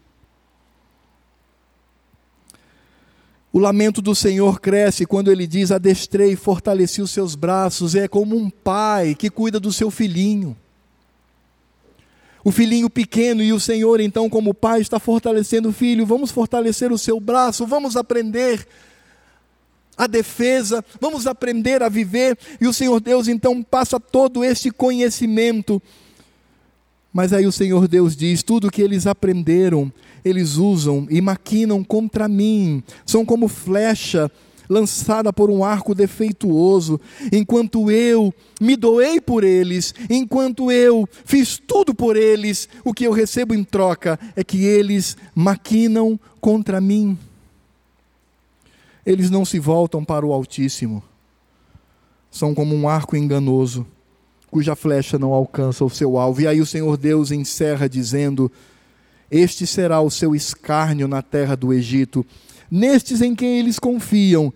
O 3.53 3.59
lamento 3.59 4.01
do 4.01 4.15
Senhor 4.15 4.61
cresce 4.61 5.05
quando 5.05 5.31
ele 5.31 5.47
diz: 5.47 5.71
Adestrei 5.71 6.35
fortaleci 6.35 7.03
os 7.03 7.11
seus 7.11 7.35
braços. 7.35 7.95
É 7.95 8.09
como 8.09 8.35
um 8.35 8.49
pai 8.49 9.15
que 9.15 9.29
cuida 9.29 9.61
do 9.61 9.73
seu 9.73 9.91
filhinho. 9.91 10.57
O 12.43 12.51
filhinho 12.51 12.89
pequeno 12.89 13.43
e 13.43 13.53
o 13.53 13.61
Senhor, 13.61 14.01
então, 14.01 14.29
como 14.29 14.55
pai, 14.55 14.81
está 14.81 14.99
fortalecendo 14.99 15.69
o 15.69 15.73
filho. 15.73 16.07
Vamos 16.07 16.31
fortalecer 16.31 16.91
o 16.91 16.99
seu 16.99 17.21
braço, 17.21 17.67
vamos 17.67 17.97
aprender 17.97 18.67
a 19.97 20.07
defesa, 20.07 20.85
vamos 21.01 21.27
aprender 21.27 21.83
a 21.83 21.89
viver. 21.89 22.37
E 22.61 22.67
o 22.67 22.73
Senhor 22.73 23.01
Deus, 23.01 23.29
então, 23.29 23.63
passa 23.63 24.01
todo 24.01 24.43
este 24.43 24.71
conhecimento. 24.71 25.81
Mas 27.13 27.33
aí 27.33 27.47
o 27.47 27.53
Senhor 27.53 27.87
Deus 27.87 28.17
diz: 28.17 28.43
tudo 28.43 28.71
que 28.71 28.83
eles 28.83 29.07
aprenderam, 29.07 29.93
eles 30.25 30.57
usam 30.57 31.07
e 31.11 31.20
maquinam 31.20 31.83
contra 31.83 32.29
mim, 32.29 32.83
são 33.05 33.25
como 33.25 33.49
flecha 33.49 34.31
lançada 34.68 35.33
por 35.33 35.51
um 35.51 35.62
arco 35.62 35.95
defeituoso, 35.95 37.01
enquanto 37.31 37.91
eu 37.91 38.33
me 38.61 38.75
doei 38.75 39.20
por 39.20 39.45
eles, 39.45 39.95
enquanto 40.09 40.70
eu 40.70 41.07
fiz 41.25 41.59
tudo 41.59 41.95
por 41.95 42.16
eles, 42.16 42.68
o 42.85 42.95
que 42.95 43.05
eu 43.05 43.12
recebo 43.12 43.55
em 43.55 43.62
troca 43.62 44.18
é 44.35 44.43
que 44.43 44.64
eles 44.64 45.16
maquinam 45.35 46.18
contra 46.41 46.81
mim. 46.81 47.18
Eles 49.05 49.31
não 49.31 49.45
se 49.45 49.59
voltam 49.59 50.05
para 50.05 50.25
o 50.25 50.33
Altíssimo, 50.33 51.03
são 52.31 52.55
como 52.55 52.75
um 52.75 52.89
arco 52.89 53.16
enganoso, 53.16 53.87
cuja 54.51 54.77
flecha 54.77 55.18
não 55.18 55.33
alcança 55.33 55.85
o 55.85 55.91
seu 55.91 56.16
alvo. 56.16 56.41
E 56.41 56.47
aí 56.47 56.61
o 56.61 56.66
Senhor 56.66 56.97
Deus 56.97 57.31
encerra 57.31 57.89
dizendo: 57.89 58.51
este 59.33 59.66
será 59.66 59.99
o 60.03 60.11
seu 60.11 60.35
escárnio 60.35 61.09
na 61.09 61.22
terra 61.22 61.57
do 61.57 61.72
Egito. 61.72 62.24
Nestes 62.70 63.22
em 63.22 63.35
quem 63.35 63.59
eles 63.59 63.78
confiam, 63.78 64.53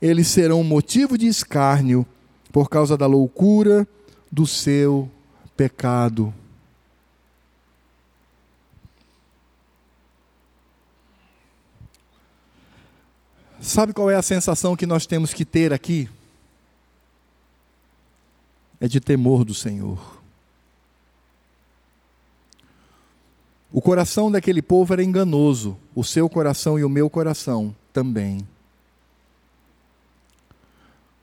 eles 0.00 0.26
serão 0.28 0.64
motivo 0.64 1.18
de 1.18 1.26
escárnio 1.26 2.06
por 2.50 2.70
causa 2.70 2.96
da 2.96 3.06
loucura 3.06 3.86
do 4.32 4.46
seu 4.46 5.10
pecado. 5.54 6.32
Sabe 13.60 13.92
qual 13.92 14.10
é 14.10 14.14
a 14.14 14.22
sensação 14.22 14.74
que 14.74 14.86
nós 14.86 15.04
temos 15.04 15.34
que 15.34 15.44
ter 15.44 15.74
aqui? 15.74 16.08
É 18.80 18.88
de 18.88 18.98
temor 18.98 19.44
do 19.44 19.52
Senhor. 19.52 20.15
O 23.76 23.82
coração 23.82 24.32
daquele 24.32 24.62
povo 24.62 24.94
era 24.94 25.04
enganoso, 25.04 25.76
o 25.94 26.02
seu 26.02 26.30
coração 26.30 26.78
e 26.78 26.82
o 26.82 26.88
meu 26.88 27.10
coração 27.10 27.76
também. 27.92 28.40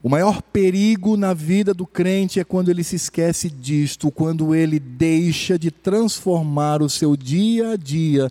O 0.03 0.07
maior 0.07 0.39
perigo 0.39 1.17
na 1.17 1.33
vida 1.33 1.73
do 1.73 1.87
crente 1.87 2.39
é 2.39 2.43
quando 2.43 2.69
ele 2.69 2.83
se 2.83 2.95
esquece 2.95 3.49
disto, 3.49 4.11
quando 4.11 4.53
ele 4.53 4.79
deixa 4.79 5.57
de 5.57 5.71
transformar 5.71 6.83
o 6.83 6.89
seu 6.91 7.17
dia 7.17 7.71
a 7.71 7.75
dia 7.75 8.29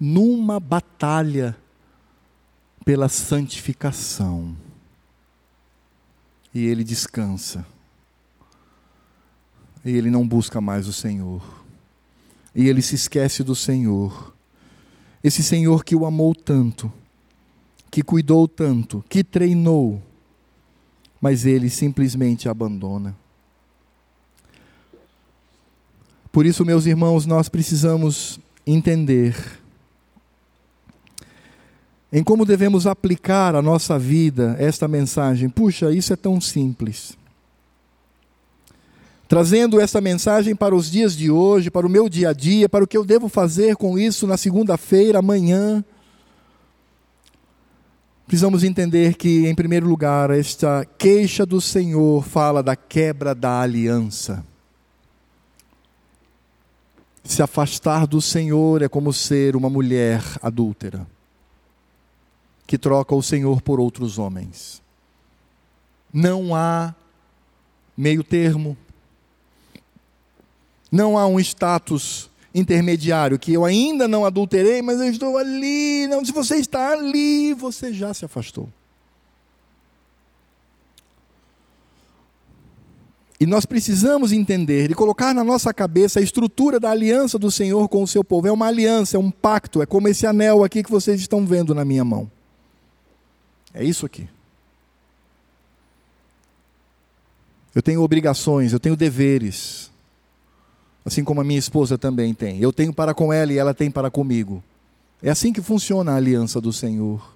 numa 0.00 0.60
batalha 0.60 1.56
pela 2.84 3.08
santificação. 3.08 4.56
E 6.54 6.64
ele 6.64 6.84
descansa. 6.84 7.66
E 9.84 9.90
ele 9.90 10.10
não 10.10 10.24
busca 10.24 10.60
mais 10.60 10.86
o 10.86 10.92
Senhor 10.92 11.63
e 12.54 12.68
ele 12.68 12.80
se 12.80 12.94
esquece 12.94 13.42
do 13.42 13.54
Senhor. 13.54 14.34
Esse 15.22 15.42
Senhor 15.42 15.84
que 15.84 15.96
o 15.96 16.06
amou 16.06 16.34
tanto, 16.34 16.92
que 17.90 18.02
cuidou 18.02 18.46
tanto, 18.46 19.04
que 19.08 19.24
treinou, 19.24 20.00
mas 21.20 21.46
ele 21.46 21.70
simplesmente 21.70 22.48
abandona. 22.48 23.16
Por 26.30 26.44
isso, 26.44 26.64
meus 26.64 26.86
irmãos, 26.86 27.26
nós 27.26 27.48
precisamos 27.48 28.38
entender 28.66 29.36
em 32.12 32.22
como 32.22 32.44
devemos 32.44 32.86
aplicar 32.86 33.56
a 33.56 33.62
nossa 33.62 33.98
vida 33.98 34.54
esta 34.58 34.86
mensagem. 34.86 35.48
Puxa, 35.48 35.90
isso 35.92 36.12
é 36.12 36.16
tão 36.16 36.40
simples 36.40 37.16
trazendo 39.26 39.80
essa 39.80 40.00
mensagem 40.00 40.54
para 40.54 40.74
os 40.74 40.90
dias 40.90 41.16
de 41.16 41.30
hoje, 41.30 41.70
para 41.70 41.86
o 41.86 41.90
meu 41.90 42.08
dia 42.08 42.30
a 42.30 42.32
dia, 42.32 42.68
para 42.68 42.84
o 42.84 42.86
que 42.86 42.96
eu 42.96 43.04
devo 43.04 43.28
fazer 43.28 43.76
com 43.76 43.98
isso 43.98 44.26
na 44.26 44.36
segunda-feira, 44.36 45.18
amanhã. 45.18 45.84
Precisamos 48.26 48.64
entender 48.64 49.14
que, 49.14 49.46
em 49.46 49.54
primeiro 49.54 49.86
lugar, 49.86 50.30
esta 50.30 50.86
queixa 50.98 51.44
do 51.44 51.60
Senhor 51.60 52.24
fala 52.24 52.62
da 52.62 52.74
quebra 52.74 53.34
da 53.34 53.60
aliança. 53.60 54.44
Se 57.22 57.42
afastar 57.42 58.06
do 58.06 58.20
Senhor 58.20 58.82
é 58.82 58.88
como 58.88 59.12
ser 59.12 59.56
uma 59.56 59.70
mulher 59.70 60.22
adúltera, 60.42 61.06
que 62.66 62.76
troca 62.76 63.14
o 63.14 63.22
Senhor 63.22 63.62
por 63.62 63.80
outros 63.80 64.18
homens. 64.18 64.82
Não 66.12 66.54
há 66.54 66.94
meio 67.96 68.22
termo, 68.22 68.76
não 70.94 71.18
há 71.18 71.26
um 71.26 71.40
status 71.40 72.30
intermediário 72.54 73.38
que 73.38 73.52
eu 73.52 73.64
ainda 73.64 74.06
não 74.06 74.24
adulterei, 74.24 74.80
mas 74.80 75.00
eu 75.00 75.10
estou 75.10 75.36
ali. 75.36 76.06
Não, 76.06 76.24
se 76.24 76.32
você 76.32 76.56
está 76.56 76.92
ali, 76.92 77.52
você 77.52 77.92
já 77.92 78.14
se 78.14 78.24
afastou. 78.24 78.68
E 83.40 83.46
nós 83.46 83.66
precisamos 83.66 84.32
entender 84.32 84.90
e 84.90 84.94
colocar 84.94 85.34
na 85.34 85.42
nossa 85.42 85.74
cabeça 85.74 86.20
a 86.20 86.22
estrutura 86.22 86.78
da 86.78 86.90
aliança 86.90 87.38
do 87.38 87.50
Senhor 87.50 87.88
com 87.88 88.02
o 88.02 88.06
seu 88.06 88.22
povo. 88.22 88.46
É 88.46 88.52
uma 88.52 88.68
aliança, 88.68 89.16
é 89.16 89.20
um 89.20 89.30
pacto, 89.30 89.82
é 89.82 89.86
como 89.86 90.08
esse 90.08 90.26
anel 90.26 90.62
aqui 90.62 90.82
que 90.82 90.90
vocês 90.90 91.20
estão 91.20 91.44
vendo 91.44 91.74
na 91.74 91.84
minha 91.84 92.04
mão. 92.04 92.30
É 93.74 93.84
isso 93.84 94.06
aqui. 94.06 94.28
Eu 97.74 97.82
tenho 97.82 98.00
obrigações, 98.00 98.72
eu 98.72 98.78
tenho 98.78 98.96
deveres. 98.96 99.90
Assim 101.04 101.22
como 101.22 101.40
a 101.40 101.44
minha 101.44 101.58
esposa 101.58 101.98
também 101.98 102.32
tem. 102.32 102.58
Eu 102.58 102.72
tenho 102.72 102.92
para 102.92 103.12
com 103.12 103.32
ela 103.32 103.52
e 103.52 103.58
ela 103.58 103.74
tem 103.74 103.90
para 103.90 104.10
comigo. 104.10 104.62
É 105.22 105.30
assim 105.30 105.52
que 105.52 105.60
funciona 105.60 106.12
a 106.12 106.16
aliança 106.16 106.60
do 106.60 106.72
Senhor. 106.72 107.34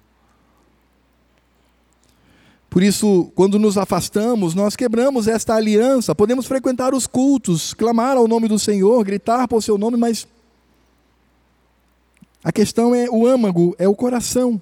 Por 2.69 2.83
isso, 2.83 3.31
quando 3.33 3.57
nos 3.57 3.77
afastamos, 3.77 4.53
nós 4.53 4.75
quebramos 4.75 5.27
esta 5.27 5.55
aliança. 5.55 6.13
Podemos 6.13 6.45
frequentar 6.45 6.93
os 6.93 7.07
cultos, 7.07 7.73
clamar 7.73 8.15
ao 8.15 8.27
nome 8.27 8.47
do 8.47 8.59
Senhor, 8.59 9.03
gritar 9.03 9.47
por 9.47 9.61
seu 9.63 9.77
nome, 9.77 9.97
mas 9.97 10.27
a 12.43 12.51
questão 12.51 12.93
é 12.93 13.09
o 13.09 13.25
âmago, 13.25 13.75
é 13.79 13.87
o 13.87 13.95
coração. 13.95 14.61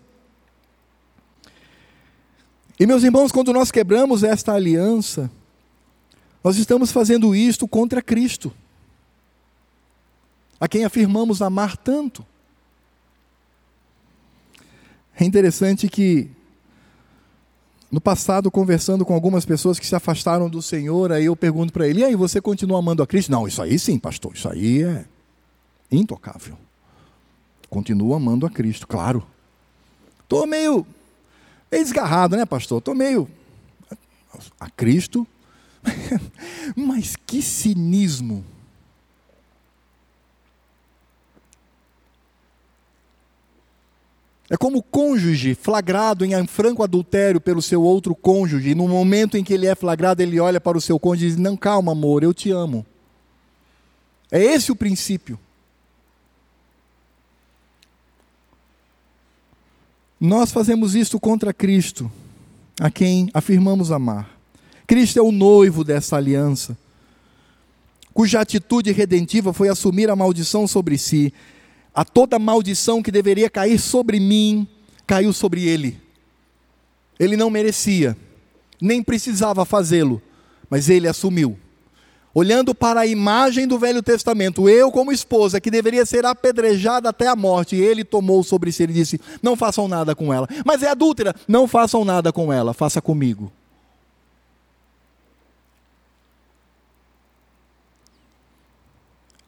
E 2.79 2.85
meus 2.85 3.03
irmãos, 3.03 3.31
quando 3.31 3.51
nós 3.51 3.71
quebramos 3.71 4.23
esta 4.23 4.53
aliança, 4.53 5.29
nós 6.43 6.57
estamos 6.57 6.91
fazendo 6.91 7.35
isto 7.35 7.67
contra 7.67 8.01
Cristo, 8.01 8.53
a 10.59 10.67
quem 10.67 10.85
afirmamos 10.85 11.41
amar 11.41 11.77
tanto. 11.77 12.25
É 15.19 15.23
interessante 15.23 15.87
que 15.87 16.29
no 17.91 18.01
passado, 18.01 18.51
conversando 18.51 19.05
com 19.05 19.13
algumas 19.13 19.45
pessoas 19.45 19.79
que 19.79 19.87
se 19.87 19.95
afastaram 19.95 20.49
do 20.49 20.61
Senhor, 20.61 21.11
aí 21.11 21.25
eu 21.25 21.35
pergunto 21.35 21.71
para 21.71 21.87
ele: 21.87 22.01
e 22.01 22.03
aí, 22.03 22.15
você 22.15 22.41
continua 22.41 22.79
amando 22.79 23.01
a 23.01 23.07
Cristo? 23.07 23.31
Não, 23.31 23.47
isso 23.47 23.61
aí 23.61 23.79
sim, 23.79 23.97
pastor, 23.97 24.33
isso 24.35 24.49
aí 24.49 24.83
é 24.83 25.05
intocável. 25.91 26.57
Continuo 27.69 28.13
amando 28.13 28.45
a 28.45 28.49
Cristo, 28.49 28.87
claro. 28.87 29.25
Estou 30.23 30.45
meio, 30.45 30.85
meio 31.71 31.83
desgarrado, 31.83 32.35
né, 32.35 32.45
pastor? 32.45 32.79
Estou 32.79 32.93
meio. 32.93 33.29
A 34.59 34.69
Cristo. 34.69 35.25
Mas 36.75 37.15
que 37.15 37.41
cinismo. 37.41 38.43
É 44.49 44.55
como 44.55 44.77
o 44.77 44.83
cônjuge 44.83 45.55
flagrado 45.55 46.23
em 46.23 46.47
franco 46.47 46.81
adultério 46.81 47.41
pelo 47.41 47.61
seu 47.61 47.81
outro 47.81 48.15
cônjuge, 48.15 48.69
e 48.69 48.75
no 48.75 48.87
momento 48.87 49.37
em 49.37 49.43
que 49.43 49.53
ele 49.53 49.67
é 49.67 49.75
flagrado, 49.75 50.21
ele 50.21 50.39
olha 50.39 50.61
para 50.61 50.77
o 50.77 50.81
seu 50.81 50.97
cônjuge 50.97 51.25
e 51.25 51.29
diz: 51.29 51.37
Não, 51.37 51.57
calma, 51.57 51.91
amor, 51.91 52.23
eu 52.23 52.33
te 52.33 52.49
amo. 52.49 52.85
É 54.31 54.41
esse 54.41 54.71
o 54.71 54.75
princípio. 54.75 55.37
Nós 60.19 60.51
fazemos 60.51 60.95
isto 60.95 61.19
contra 61.19 61.53
Cristo, 61.53 62.09
a 62.79 62.89
quem 62.89 63.29
afirmamos 63.33 63.91
amar. 63.91 64.37
Cristo 64.87 65.19
é 65.19 65.21
o 65.21 65.31
noivo 65.31 65.83
dessa 65.83 66.15
aliança, 66.15 66.77
cuja 68.13 68.39
atitude 68.39 68.91
redentiva 68.93 69.51
foi 69.51 69.67
assumir 69.67 70.09
a 70.09 70.15
maldição 70.15 70.65
sobre 70.65 70.97
si 70.97 71.33
a 71.97 72.05
toda 72.05 72.37
maldição 72.37 73.01
que 73.01 73.11
deveria 73.11 73.49
cair 73.49 73.79
sobre 73.79 74.19
mim, 74.19 74.67
caiu 75.07 75.33
sobre 75.33 75.67
ele. 75.67 75.99
Ele 77.19 77.35
não 77.35 77.49
merecia, 77.49 78.15
nem 78.79 79.01
precisava 79.01 79.65
fazê-lo, 79.65 80.21
mas 80.69 80.91
ele 80.91 81.07
assumiu. 81.07 81.57
Olhando 82.35 82.75
para 82.75 82.99
a 82.99 83.07
imagem 83.07 83.67
do 83.67 83.79
Velho 83.79 84.03
Testamento, 84.03 84.69
eu, 84.69 84.91
como 84.91 85.11
esposa, 85.11 85.59
que 85.59 85.71
deveria 85.71 86.05
ser 86.05 86.23
apedrejada 86.23 87.09
até 87.09 87.25
a 87.27 87.35
morte, 87.35 87.75
ele 87.75 88.03
tomou 88.03 88.43
sobre 88.43 88.71
si 88.71 88.83
e 88.83 88.87
disse: 88.87 89.19
Não 89.41 89.55
façam 89.55 89.87
nada 89.87 90.13
com 90.13 90.31
ela. 90.31 90.47
Mas 90.63 90.83
é 90.83 90.89
adúltera, 90.89 91.33
não 91.47 91.67
façam 91.67 92.05
nada 92.05 92.31
com 92.31 92.53
ela, 92.53 92.75
faça 92.75 93.01
comigo. 93.01 93.51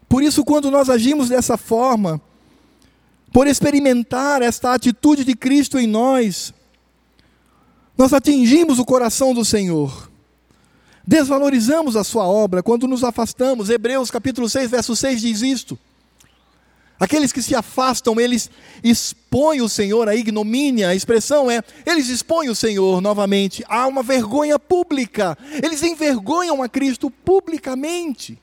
Por 0.08 0.24
isso, 0.24 0.43
quando 0.43 0.72
nós 0.72 0.89
agimos 0.89 1.30
dessa 1.30 1.56
forma, 1.56 2.20
por 3.32 3.47
experimentar 3.47 4.41
esta 4.41 4.73
atitude 4.73 5.23
de 5.23 5.36
Cristo 5.36 5.77
em 5.77 5.88
nós, 5.88 6.53
nós 7.97 8.13
atingimos 8.13 8.80
o 8.80 8.86
coração 8.86 9.34
do 9.34 9.43
Senhor. 9.43 10.09
Desvalorizamos 11.05 11.95
a 11.95 12.03
sua 12.03 12.27
obra 12.27 12.63
quando 12.63 12.88
nos 12.88 13.03
afastamos. 13.03 13.69
Hebreus 13.69 14.11
capítulo 14.11 14.47
6, 14.47 14.69
verso 14.69 14.95
6 14.95 15.21
diz 15.21 15.41
isto. 15.41 15.77
Aqueles 16.99 17.32
que 17.32 17.41
se 17.41 17.55
afastam, 17.55 18.19
eles 18.19 18.49
expõem 18.84 19.61
o 19.61 19.69
Senhor, 19.69 20.09
a 20.09 20.15
ignomínia, 20.15 20.89
a 20.89 20.95
expressão 20.95 21.49
é, 21.49 21.63
eles 21.86 22.09
expõem 22.09 22.49
o 22.49 22.55
Senhor 22.55 22.99
novamente. 22.99 23.63
Há 23.69 23.88
uma 23.88 24.03
vergonha 24.03 24.59
pública. 24.59 25.38
Eles 25.63 25.82
envergonham 25.82 26.61
a 26.61 26.67
Cristo 26.67 27.09
publicamente. 27.09 28.38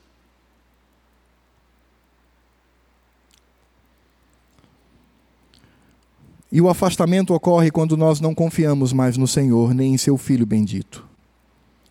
E 6.51 6.61
o 6.61 6.69
afastamento 6.69 7.35
ocorre 7.35 7.71
quando 7.71 7.97
nós 7.97 8.21
não 8.21 8.35
confiamos 8.35 8.93
mais 8.93 9.17
no 9.17 9.27
Senhor, 9.27 9.75
nem 9.75 9.95
em 9.95 9.99
seu 9.99 10.17
Filho 10.17 10.47
bendito. 10.47 11.05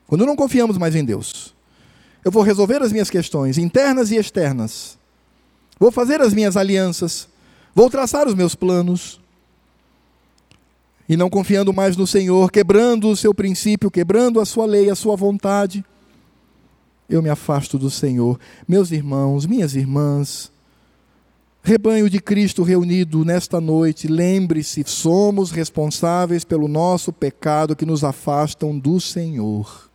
Quando 0.07 0.25
não 0.25 0.35
confiamos 0.35 0.77
mais 0.77 0.95
em 0.95 1.03
Deus. 1.03 1.53
Eu 2.23 2.31
vou 2.31 2.43
resolver 2.43 2.81
as 2.81 2.91
minhas 2.91 3.09
questões 3.09 3.57
internas 3.57 4.11
e 4.11 4.15
externas. 4.15 4.97
Vou 5.79 5.91
fazer 5.91 6.21
as 6.21 6.33
minhas 6.33 6.55
alianças. 6.57 7.27
Vou 7.73 7.89
traçar 7.89 8.27
os 8.27 8.33
meus 8.33 8.55
planos. 8.55 9.19
E 11.07 11.15
não 11.15 11.29
confiando 11.29 11.71
mais 11.71 11.95
no 11.95 12.07
Senhor, 12.07 12.49
quebrando 12.51 13.09
o 13.09 13.15
seu 13.15 13.33
princípio, 13.33 13.91
quebrando 13.91 14.39
a 14.39 14.45
sua 14.45 14.65
lei, 14.65 14.89
a 14.89 14.95
sua 14.95 15.15
vontade, 15.15 15.85
eu 17.07 17.21
me 17.21 17.29
afasto 17.29 17.77
do 17.77 17.91
Senhor. 17.91 18.39
Meus 18.67 18.91
irmãos, 18.91 19.45
minhas 19.45 19.75
irmãs, 19.75 20.51
Rebanho 21.67 22.07
de 22.07 22.19
Cristo 22.19 22.61
reunido 22.61 23.25
nesta 23.25 23.59
noite, 23.59 24.07
lembre-se, 24.07 24.83
somos 24.85 25.49
responsáveis 25.49 26.43
pelo 26.43 26.67
nosso 26.67 27.11
pecado 27.11 27.75
que 27.75 27.87
nos 27.87 28.03
afastam 28.03 28.77
do 28.77 29.01
Senhor. 29.01 29.89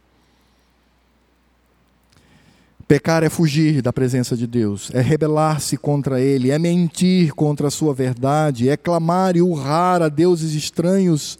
Pecar 2.88 3.22
é 3.22 3.28
fugir 3.28 3.82
da 3.82 3.92
presença 3.92 4.36
de 4.36 4.48
Deus, 4.48 4.90
é 4.92 5.00
rebelar-se 5.00 5.76
contra 5.76 6.20
Ele, 6.20 6.50
é 6.50 6.58
mentir 6.58 7.32
contra 7.34 7.68
a 7.68 7.70
Sua 7.70 7.94
verdade, 7.94 8.68
é 8.68 8.76
clamar 8.76 9.36
e 9.36 9.40
urrar 9.40 10.02
a 10.02 10.08
deuses 10.08 10.54
estranhos, 10.54 11.38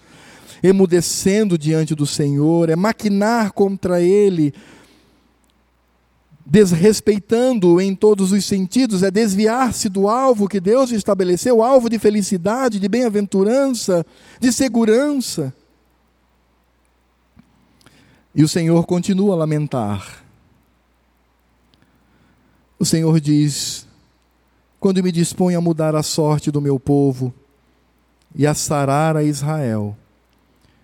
emudecendo 0.63 1.59
diante 1.59 1.93
do 1.93 2.07
Senhor, 2.07 2.71
é 2.71 2.77
maquinar 2.77 3.51
contra 3.51 4.01
Ele, 4.01 4.55
desrespeitando 6.51 7.81
em 7.81 7.95
todos 7.95 8.33
os 8.33 8.45
sentidos, 8.45 9.05
é 9.05 9.11
desviar-se 9.11 9.89
do 9.89 10.09
alvo 10.09 10.49
que 10.49 10.59
Deus 10.59 10.91
estabeleceu 10.91 11.63
alvo 11.63 11.89
de 11.89 11.97
felicidade, 11.97 12.81
de 12.81 12.89
bem-aventurança, 12.89 14.05
de 14.41 14.53
segurança. 14.53 15.55
E 18.35 18.43
o 18.43 18.49
Senhor 18.49 18.85
continua 18.85 19.35
a 19.35 19.37
lamentar. 19.37 20.25
O 22.81 22.85
Senhor 22.85 23.21
diz: 23.21 23.87
Quando 24.81 25.05
me 25.05 25.13
disponho 25.13 25.57
a 25.57 25.63
mudar 25.63 25.95
a 25.95 26.03
sorte 26.03 26.51
do 26.51 26.61
meu 26.61 26.81
povo 26.81 27.33
e 28.35 28.45
a 28.45 28.55
sarar 28.55 29.17
a 29.17 29.23
Israel, 29.23 29.97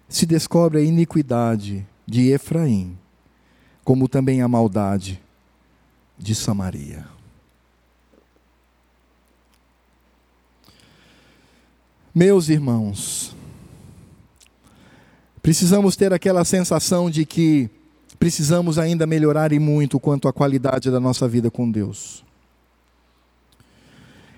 se 0.08 0.26
descobre 0.26 0.78
a 0.78 0.84
iniquidade 0.84 1.84
de 2.06 2.30
Efraim, 2.30 2.96
como 3.82 4.06
também 4.08 4.40
a 4.42 4.46
maldade 4.46 5.25
de 6.18 6.34
Samaria. 6.34 7.06
Meus 12.14 12.48
irmãos, 12.48 13.36
precisamos 15.42 15.96
ter 15.96 16.12
aquela 16.12 16.44
sensação 16.44 17.10
de 17.10 17.26
que 17.26 17.68
precisamos 18.18 18.78
ainda 18.78 19.06
melhorar 19.06 19.52
e 19.52 19.58
muito 19.58 20.00
quanto 20.00 20.26
à 20.26 20.32
qualidade 20.32 20.90
da 20.90 20.98
nossa 20.98 21.28
vida 21.28 21.50
com 21.50 21.70
Deus. 21.70 22.24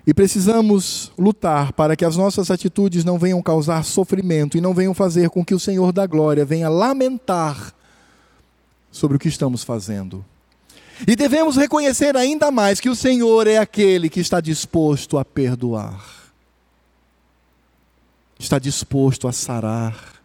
E 0.04 0.14
precisamos 0.14 1.12
lutar 1.18 1.72
para 1.72 1.94
que 1.94 2.04
as 2.04 2.16
nossas 2.16 2.50
atitudes 2.50 3.04
não 3.04 3.18
venham 3.18 3.42
causar 3.42 3.84
sofrimento 3.84 4.56
e 4.56 4.60
não 4.60 4.74
venham 4.74 4.94
fazer 4.94 5.28
com 5.30 5.44
que 5.44 5.54
o 5.54 5.60
Senhor 5.60 5.92
da 5.92 6.06
glória 6.06 6.44
venha 6.44 6.68
lamentar 6.68 7.74
sobre 8.90 9.16
o 9.16 9.20
que 9.20 9.28
estamos 9.28 9.62
fazendo. 9.62 10.24
E 11.06 11.14
devemos 11.14 11.56
reconhecer 11.56 12.16
ainda 12.16 12.50
mais 12.50 12.80
que 12.80 12.88
o 12.88 12.96
Senhor 12.96 13.46
é 13.46 13.58
aquele 13.58 14.08
que 14.08 14.20
está 14.20 14.40
disposto 14.40 15.16
a 15.16 15.24
perdoar, 15.24 16.04
está 18.38 18.58
disposto 18.58 19.28
a 19.28 19.32
sarar, 19.32 20.20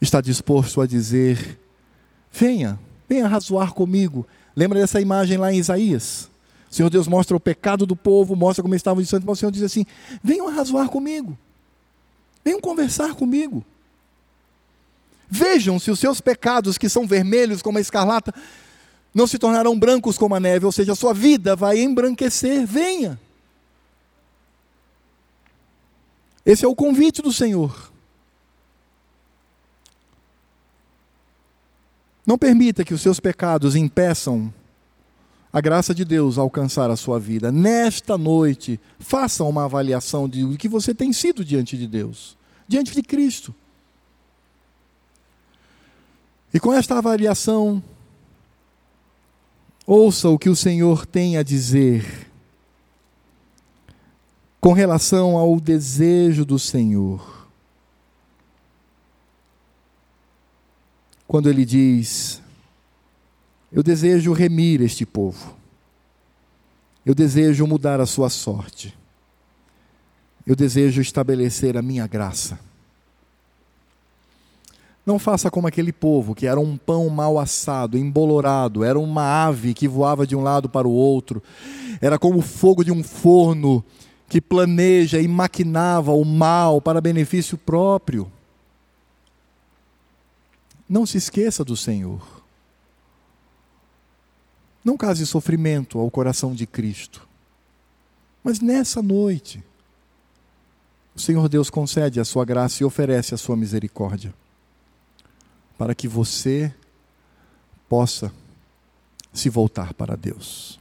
está 0.00 0.20
disposto 0.20 0.80
a 0.80 0.86
dizer: 0.86 1.58
venha, 2.30 2.78
venha 3.08 3.26
razoar 3.26 3.72
comigo. 3.72 4.26
Lembra 4.54 4.80
dessa 4.80 5.00
imagem 5.00 5.38
lá 5.38 5.50
em 5.52 5.58
Isaías? 5.58 6.28
O 6.70 6.74
Senhor 6.74 6.90
Deus 6.90 7.08
mostra 7.08 7.36
o 7.36 7.40
pecado 7.40 7.86
do 7.86 7.96
povo, 7.96 8.36
mostra 8.36 8.62
como 8.62 8.74
estavam 8.74 9.00
distantes, 9.02 9.26
mas 9.26 9.38
o 9.38 9.40
Senhor 9.40 9.50
diz 9.50 9.62
assim: 9.62 9.86
venham 10.22 10.54
razoar 10.54 10.88
comigo, 10.88 11.38
venham 12.44 12.60
conversar 12.60 13.14
comigo. 13.14 13.64
Vejam 15.34 15.78
se 15.78 15.90
os 15.90 15.98
seus 15.98 16.20
pecados, 16.20 16.76
que 16.76 16.90
são 16.90 17.06
vermelhos 17.06 17.62
como 17.62 17.78
a 17.78 17.80
escarlata, 17.80 18.34
não 19.14 19.26
se 19.26 19.38
tornarão 19.38 19.78
brancos 19.78 20.18
como 20.18 20.34
a 20.34 20.40
neve, 20.40 20.66
ou 20.66 20.70
seja, 20.70 20.92
a 20.92 20.94
sua 20.94 21.14
vida 21.14 21.56
vai 21.56 21.80
embranquecer. 21.80 22.66
Venha. 22.66 23.18
Esse 26.44 26.66
é 26.66 26.68
o 26.68 26.74
convite 26.74 27.22
do 27.22 27.32
Senhor. 27.32 27.90
Não 32.26 32.36
permita 32.36 32.84
que 32.84 32.92
os 32.92 33.00
seus 33.00 33.18
pecados 33.18 33.74
impeçam 33.74 34.52
a 35.50 35.62
graça 35.62 35.94
de 35.94 36.04
Deus 36.04 36.36
alcançar 36.36 36.90
a 36.90 36.96
sua 36.96 37.18
vida. 37.18 37.50
Nesta 37.50 38.18
noite, 38.18 38.78
faça 38.98 39.44
uma 39.44 39.64
avaliação 39.64 40.28
de 40.28 40.44
o 40.44 40.58
que 40.58 40.68
você 40.68 40.94
tem 40.94 41.10
sido 41.10 41.42
diante 41.42 41.78
de 41.78 41.86
Deus, 41.86 42.36
diante 42.68 42.92
de 42.92 43.02
Cristo. 43.02 43.54
E 46.54 46.60
com 46.60 46.72
esta 46.72 46.98
avaliação, 46.98 47.82
ouça 49.86 50.28
o 50.28 50.38
que 50.38 50.50
o 50.50 50.56
Senhor 50.56 51.06
tem 51.06 51.36
a 51.36 51.42
dizer 51.42 52.30
com 54.60 54.72
relação 54.72 55.36
ao 55.36 55.58
desejo 55.58 56.44
do 56.44 56.58
Senhor. 56.58 57.48
Quando 61.26 61.48
ele 61.48 61.64
diz: 61.64 62.42
Eu 63.72 63.82
desejo 63.82 64.32
remir 64.32 64.82
este 64.82 65.06
povo, 65.06 65.56
eu 67.04 67.14
desejo 67.14 67.66
mudar 67.66 67.98
a 67.98 68.06
sua 68.06 68.28
sorte, 68.28 68.96
eu 70.46 70.54
desejo 70.54 71.00
estabelecer 71.00 71.76
a 71.78 71.82
minha 71.82 72.06
graça. 72.06 72.71
Não 75.04 75.18
faça 75.18 75.50
como 75.50 75.66
aquele 75.66 75.92
povo 75.92 76.34
que 76.34 76.46
era 76.46 76.60
um 76.60 76.76
pão 76.76 77.08
mal 77.08 77.38
assado, 77.38 77.98
embolorado, 77.98 78.84
era 78.84 78.98
uma 78.98 79.46
ave 79.46 79.74
que 79.74 79.88
voava 79.88 80.26
de 80.26 80.36
um 80.36 80.42
lado 80.42 80.68
para 80.68 80.86
o 80.86 80.92
outro, 80.92 81.42
era 82.00 82.18
como 82.18 82.38
o 82.38 82.42
fogo 82.42 82.84
de 82.84 82.92
um 82.92 83.02
forno 83.02 83.84
que 84.28 84.40
planeja 84.40 85.20
e 85.20 85.26
maquinava 85.26 86.12
o 86.12 86.24
mal 86.24 86.80
para 86.80 87.00
benefício 87.00 87.58
próprio. 87.58 88.30
Não 90.88 91.04
se 91.04 91.18
esqueça 91.18 91.64
do 91.64 91.76
Senhor. 91.76 92.42
Não 94.84 94.96
cause 94.96 95.26
sofrimento 95.26 95.98
ao 95.98 96.10
coração 96.10 96.54
de 96.54 96.66
Cristo. 96.66 97.26
Mas 98.42 98.60
nessa 98.60 99.02
noite, 99.02 99.62
o 101.14 101.20
Senhor 101.20 101.48
Deus 101.48 101.70
concede 101.70 102.20
a 102.20 102.24
sua 102.24 102.44
graça 102.44 102.82
e 102.82 102.86
oferece 102.86 103.34
a 103.34 103.38
sua 103.38 103.56
misericórdia 103.56 104.34
para 105.78 105.94
que 105.94 106.06
você 106.06 106.72
possa 107.88 108.32
se 109.32 109.48
voltar 109.48 109.94
para 109.94 110.16
Deus, 110.16 110.78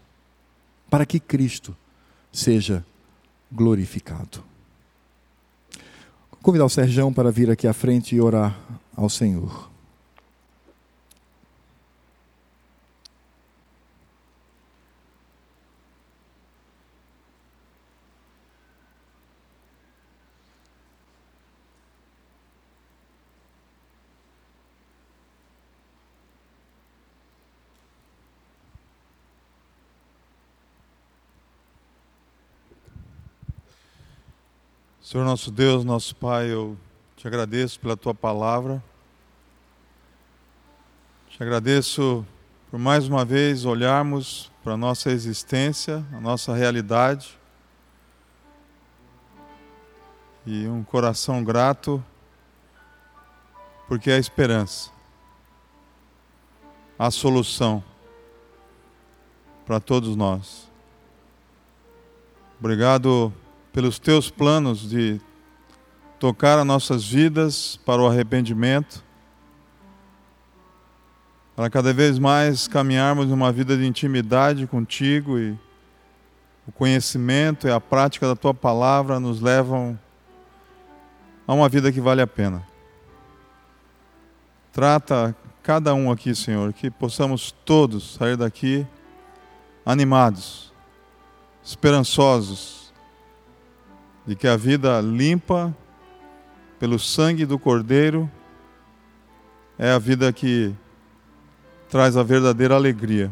para 0.89 1.05
que 1.05 1.19
Cristo 1.19 1.75
seja 2.31 2.85
glorificado. 3.51 4.43
Vou 6.31 6.39
convidar 6.41 6.65
o 6.65 6.69
Serjão 6.69 7.13
para 7.13 7.31
vir 7.31 7.49
aqui 7.49 7.67
à 7.67 7.73
frente 7.73 8.15
e 8.15 8.21
orar 8.21 8.59
ao 8.95 9.09
Senhor. 9.09 9.70
Senhor 35.11 35.25
nosso 35.25 35.51
Deus, 35.51 35.83
nosso 35.83 36.15
Pai, 36.15 36.49
eu 36.49 36.77
te 37.17 37.27
agradeço 37.27 37.77
pela 37.81 37.97
tua 37.97 38.15
palavra. 38.15 38.81
Te 41.27 41.43
agradeço 41.43 42.25
por 42.69 42.79
mais 42.79 43.09
uma 43.09 43.25
vez 43.25 43.65
olharmos 43.65 44.49
para 44.63 44.75
a 44.75 44.77
nossa 44.77 45.11
existência, 45.11 46.01
a 46.13 46.21
nossa 46.21 46.55
realidade. 46.55 47.37
E 50.45 50.65
um 50.65 50.81
coração 50.81 51.43
grato, 51.43 52.01
porque 53.89 54.11
é 54.11 54.15
a 54.15 54.17
esperança, 54.17 54.91
a 56.97 57.11
solução 57.11 57.83
para 59.65 59.81
todos 59.81 60.15
nós. 60.15 60.71
Obrigado 62.57 63.33
pelos 63.71 63.99
teus 63.99 64.29
planos 64.29 64.89
de 64.89 65.19
tocar 66.19 66.59
as 66.59 66.65
nossas 66.65 67.03
vidas 67.03 67.79
para 67.85 68.01
o 68.01 68.07
arrependimento, 68.07 69.03
para 71.55 71.69
cada 71.69 71.93
vez 71.93 72.19
mais 72.19 72.67
caminharmos 72.67 73.27
numa 73.27 73.51
vida 73.51 73.77
de 73.77 73.85
intimidade 73.85 74.67
contigo 74.67 75.39
e 75.39 75.57
o 76.67 76.71
conhecimento 76.71 77.67
e 77.67 77.71
a 77.71 77.79
prática 77.79 78.27
da 78.27 78.35
tua 78.35 78.53
palavra 78.53 79.19
nos 79.19 79.41
levam 79.41 79.99
a 81.47 81.53
uma 81.53 81.67
vida 81.67 81.91
que 81.91 81.99
vale 81.99 82.21
a 82.21 82.27
pena. 82.27 82.65
Trata 84.71 85.35
cada 85.61 85.93
um 85.93 86.11
aqui, 86.11 86.33
Senhor, 86.33 86.71
que 86.73 86.89
possamos 86.89 87.51
todos 87.65 88.13
sair 88.13 88.37
daqui 88.37 88.85
animados, 89.85 90.71
esperançosos, 91.63 92.80
de 94.25 94.35
que 94.35 94.47
a 94.47 94.55
vida 94.55 94.99
limpa 95.01 95.75
pelo 96.79 96.97
sangue 96.99 97.45
do 97.45 97.59
Cordeiro 97.59 98.29
é 99.77 99.91
a 99.91 99.99
vida 99.99 100.31
que 100.31 100.73
traz 101.89 102.15
a 102.15 102.23
verdadeira 102.23 102.75
alegria. 102.75 103.31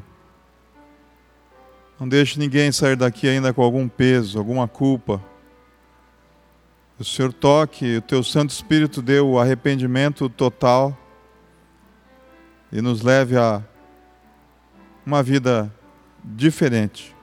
Não 1.99 2.07
deixe 2.07 2.39
ninguém 2.39 2.71
sair 2.71 2.95
daqui 2.95 3.27
ainda 3.27 3.53
com 3.53 3.61
algum 3.61 3.87
peso, 3.87 4.37
alguma 4.37 4.67
culpa. 4.67 5.23
O 6.97 7.03
Senhor 7.03 7.31
toque, 7.31 7.97
o 7.97 8.01
teu 8.01 8.23
Santo 8.23 8.49
Espírito 8.49 9.01
dê 9.01 9.19
o 9.19 9.39
arrependimento 9.39 10.27
total 10.29 10.97
e 12.71 12.81
nos 12.81 13.01
leve 13.01 13.37
a 13.37 13.63
uma 15.05 15.23
vida 15.23 15.73
diferente. 16.23 17.15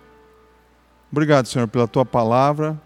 Obrigado, 1.11 1.47
Senhor, 1.47 1.69
pela 1.69 1.87
tua 1.87 2.05
palavra 2.05 2.81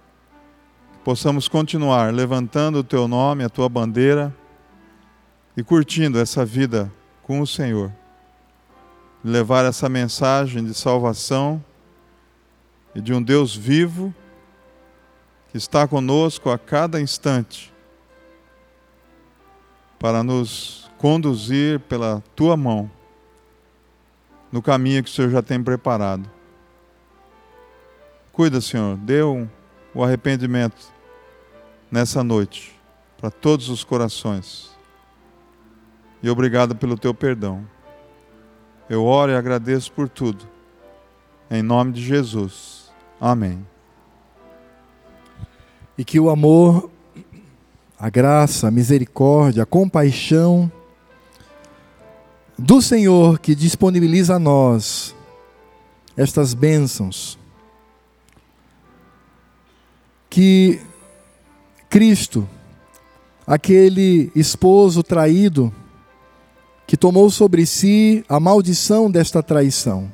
possamos 1.11 1.49
continuar 1.49 2.15
levantando 2.15 2.79
o 2.79 2.85
teu 2.85 3.09
nome, 3.09 3.43
a 3.43 3.49
tua 3.49 3.69
bandeira 3.69 4.33
e 5.57 5.63
curtindo 5.65 6.21
essa 6.21 6.45
vida 6.45 6.89
com 7.25 7.41
o 7.41 7.47
Senhor. 7.49 7.93
Levar 9.25 9.65
essa 9.65 9.89
mensagem 9.89 10.65
de 10.65 10.73
salvação 10.73 11.61
e 12.95 13.01
de 13.01 13.13
um 13.13 13.21
Deus 13.21 13.57
vivo 13.57 14.15
que 15.51 15.57
está 15.57 15.89
conosco 15.89 16.49
a 16.49 16.57
cada 16.57 17.01
instante 17.01 17.75
para 19.99 20.23
nos 20.23 20.89
conduzir 20.97 21.81
pela 21.81 22.23
tua 22.37 22.57
mão 22.57 22.89
no 24.53 24.63
caminho 24.63 25.03
que 25.03 25.11
o 25.11 25.13
Senhor 25.13 25.31
já 25.33 25.43
tem 25.43 25.61
preparado. 25.61 26.31
Cuida, 28.31 28.61
Senhor, 28.61 28.97
dê 28.97 29.25
um 29.25 29.49
o 29.93 30.05
arrependimento 30.05 31.00
nessa 31.91 32.23
noite 32.23 32.79
para 33.19 33.31
todos 33.31 33.69
os 33.69 33.85
corações. 33.85 34.71
E 36.23 36.31
obrigado 36.31 36.75
pelo 36.75 36.99
teu 36.99 37.13
perdão. 37.13 37.67
Eu 38.89 39.05
oro 39.05 39.33
e 39.33 39.37
agradeço 39.37 39.93
por 39.93 40.09
tudo. 40.09 40.49
Em 41.51 41.63
nome 41.63 41.93
de 41.93 42.03
Jesus. 42.03 42.91
Amém. 43.21 43.67
E 45.97 46.05
que 46.05 46.19
o 46.19 46.31
amor, 46.31 46.91
a 47.99 48.09
graça, 48.09 48.69
a 48.69 48.71
misericórdia, 48.71 49.63
a 49.63 49.67
compaixão 49.67 50.71
do 52.59 52.81
Senhor 52.81 53.39
que 53.39 53.55
disponibiliza 53.55 54.37
a 54.37 54.39
nós 54.39 55.15
estas 56.17 56.53
bênçãos 56.53 57.39
que 60.29 60.81
Cristo, 61.91 62.49
aquele 63.45 64.31
esposo 64.33 65.03
traído, 65.03 65.75
que 66.87 66.97
tomou 66.97 67.29
sobre 67.31 67.67
si 67.67 68.25
a 68.29 68.39
maldição 68.39 69.11
desta 69.11 69.43
traição, 69.43 70.11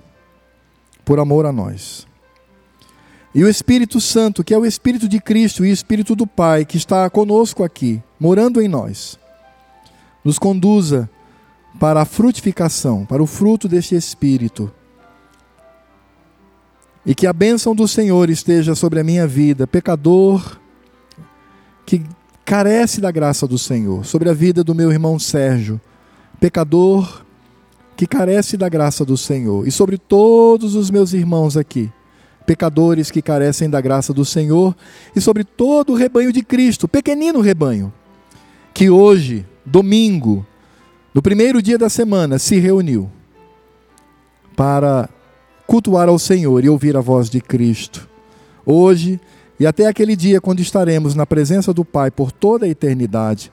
por 1.05 1.21
amor 1.21 1.45
a 1.45 1.53
nós. 1.53 2.07
E 3.35 3.45
o 3.45 3.49
Espírito 3.49 4.01
Santo, 4.01 4.43
que 4.43 4.55
é 4.55 4.59
o 4.59 4.65
Espírito 4.65 5.07
de 5.07 5.21
Cristo 5.21 5.67
e 5.67 5.69
o 5.69 5.73
Espírito 5.73 6.17
do 6.17 6.27
Pai, 6.27 6.65
que 6.65 6.79
está 6.79 7.09
conosco 7.11 7.63
aqui, 7.63 8.03
morando 8.19 8.63
em 8.63 8.69
nós, 8.69 9.19
nos 10.25 10.39
conduza 10.39 11.11
para 11.79 12.01
a 12.01 12.07
frutificação, 12.07 13.05
para 13.05 13.23
o 13.23 13.27
fruto 13.27 13.69
deste 13.69 13.95
Espírito. 13.95 14.73
E 17.05 17.15
que 17.15 17.27
a 17.27 17.35
bênção 17.35 17.75
do 17.75 17.87
Senhor 17.87 18.31
esteja 18.31 18.75
sobre 18.75 18.99
a 18.99 19.05
minha 19.05 19.27
vida, 19.27 19.67
pecador, 19.67 20.59
que 21.87 22.03
carece 22.45 23.01
da 23.01 23.11
graça 23.11 23.47
do 23.47 23.57
Senhor, 23.57 24.05
sobre 24.05 24.29
a 24.29 24.35
vida 24.35 24.63
do 24.65 24.75
meu 24.75 24.91
irmão 24.91 25.19
Sérgio, 25.19 25.81
pecador, 26.41 27.25
que 27.97 28.07
carece 28.07 28.57
da 28.57 28.69
graça 28.69 29.05
do 29.05 29.17
Senhor, 29.17 29.67
e 29.67 29.71
sobre 29.71 29.97
todos 29.97 30.75
os 30.75 30.91
meus 30.91 31.13
irmãos 31.13 31.57
aqui, 31.57 31.91
pecadores 32.45 33.11
que 33.11 33.23
carecem 33.23 33.71
da 33.71 33.81
graça 33.81 34.13
do 34.13 34.25
Senhor, 34.25 34.77
e 35.15 35.21
sobre 35.21 35.45
todo 35.45 35.93
o 35.93 35.97
rebanho 35.97 36.33
de 36.33 36.43
Cristo, 36.43 36.87
pequenino 36.87 37.41
rebanho, 37.41 37.93
que 38.75 38.91
hoje, 38.91 39.47
domingo, 39.65 40.45
no 41.15 41.23
primeiro 41.23 41.63
dia 41.63 41.79
da 41.79 41.89
semana, 41.89 42.39
se 42.39 42.59
reuniu 42.59 43.11
para 44.55 45.09
cultuar 45.67 46.09
ao 46.09 46.19
Senhor 46.19 46.65
e 46.65 46.69
ouvir 46.69 46.97
a 46.97 47.01
voz 47.01 47.31
de 47.31 47.41
Cristo. 47.41 48.09
Hoje 48.65 49.21
e 49.59 49.67
até 49.67 49.87
aquele 49.87 50.15
dia 50.15 50.41
quando 50.41 50.61
estaremos 50.61 51.15
na 51.15 51.27
presença 51.27 51.73
do 51.73 51.85
Pai 51.85 52.11
por 52.11 52.31
toda 52.31 52.67
a 52.67 52.69
eternidade, 52.69 53.51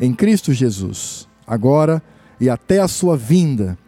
em 0.00 0.14
Cristo 0.14 0.52
Jesus, 0.52 1.28
agora 1.46 2.02
e 2.40 2.48
até 2.48 2.80
a 2.80 2.88
sua 2.88 3.16
vinda. 3.16 3.78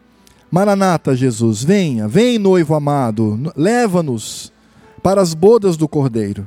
Maranata, 0.51 1.17
Jesus, 1.17 1.65
venha, 1.65 2.07
vem, 2.07 2.39
noivo 2.39 2.75
amado, 2.75 3.53
leva-nos 3.57 4.53
para 5.03 5.21
as 5.21 5.35
bodas 5.35 5.77
do 5.77 5.89
Cordeiro, 5.89 6.47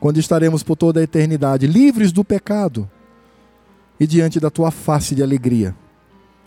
quando 0.00 0.18
estaremos 0.18 0.62
por 0.62 0.76
toda 0.76 1.00
a 1.00 1.02
eternidade 1.02 1.66
livres 1.66 2.12
do 2.12 2.24
pecado 2.24 2.90
e 3.98 4.06
diante 4.06 4.40
da 4.40 4.50
tua 4.50 4.70
face 4.70 5.14
de 5.14 5.22
alegria 5.22 5.74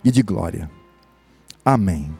e 0.04 0.10
de 0.10 0.22
glória. 0.22 0.70
Amém. 1.64 2.10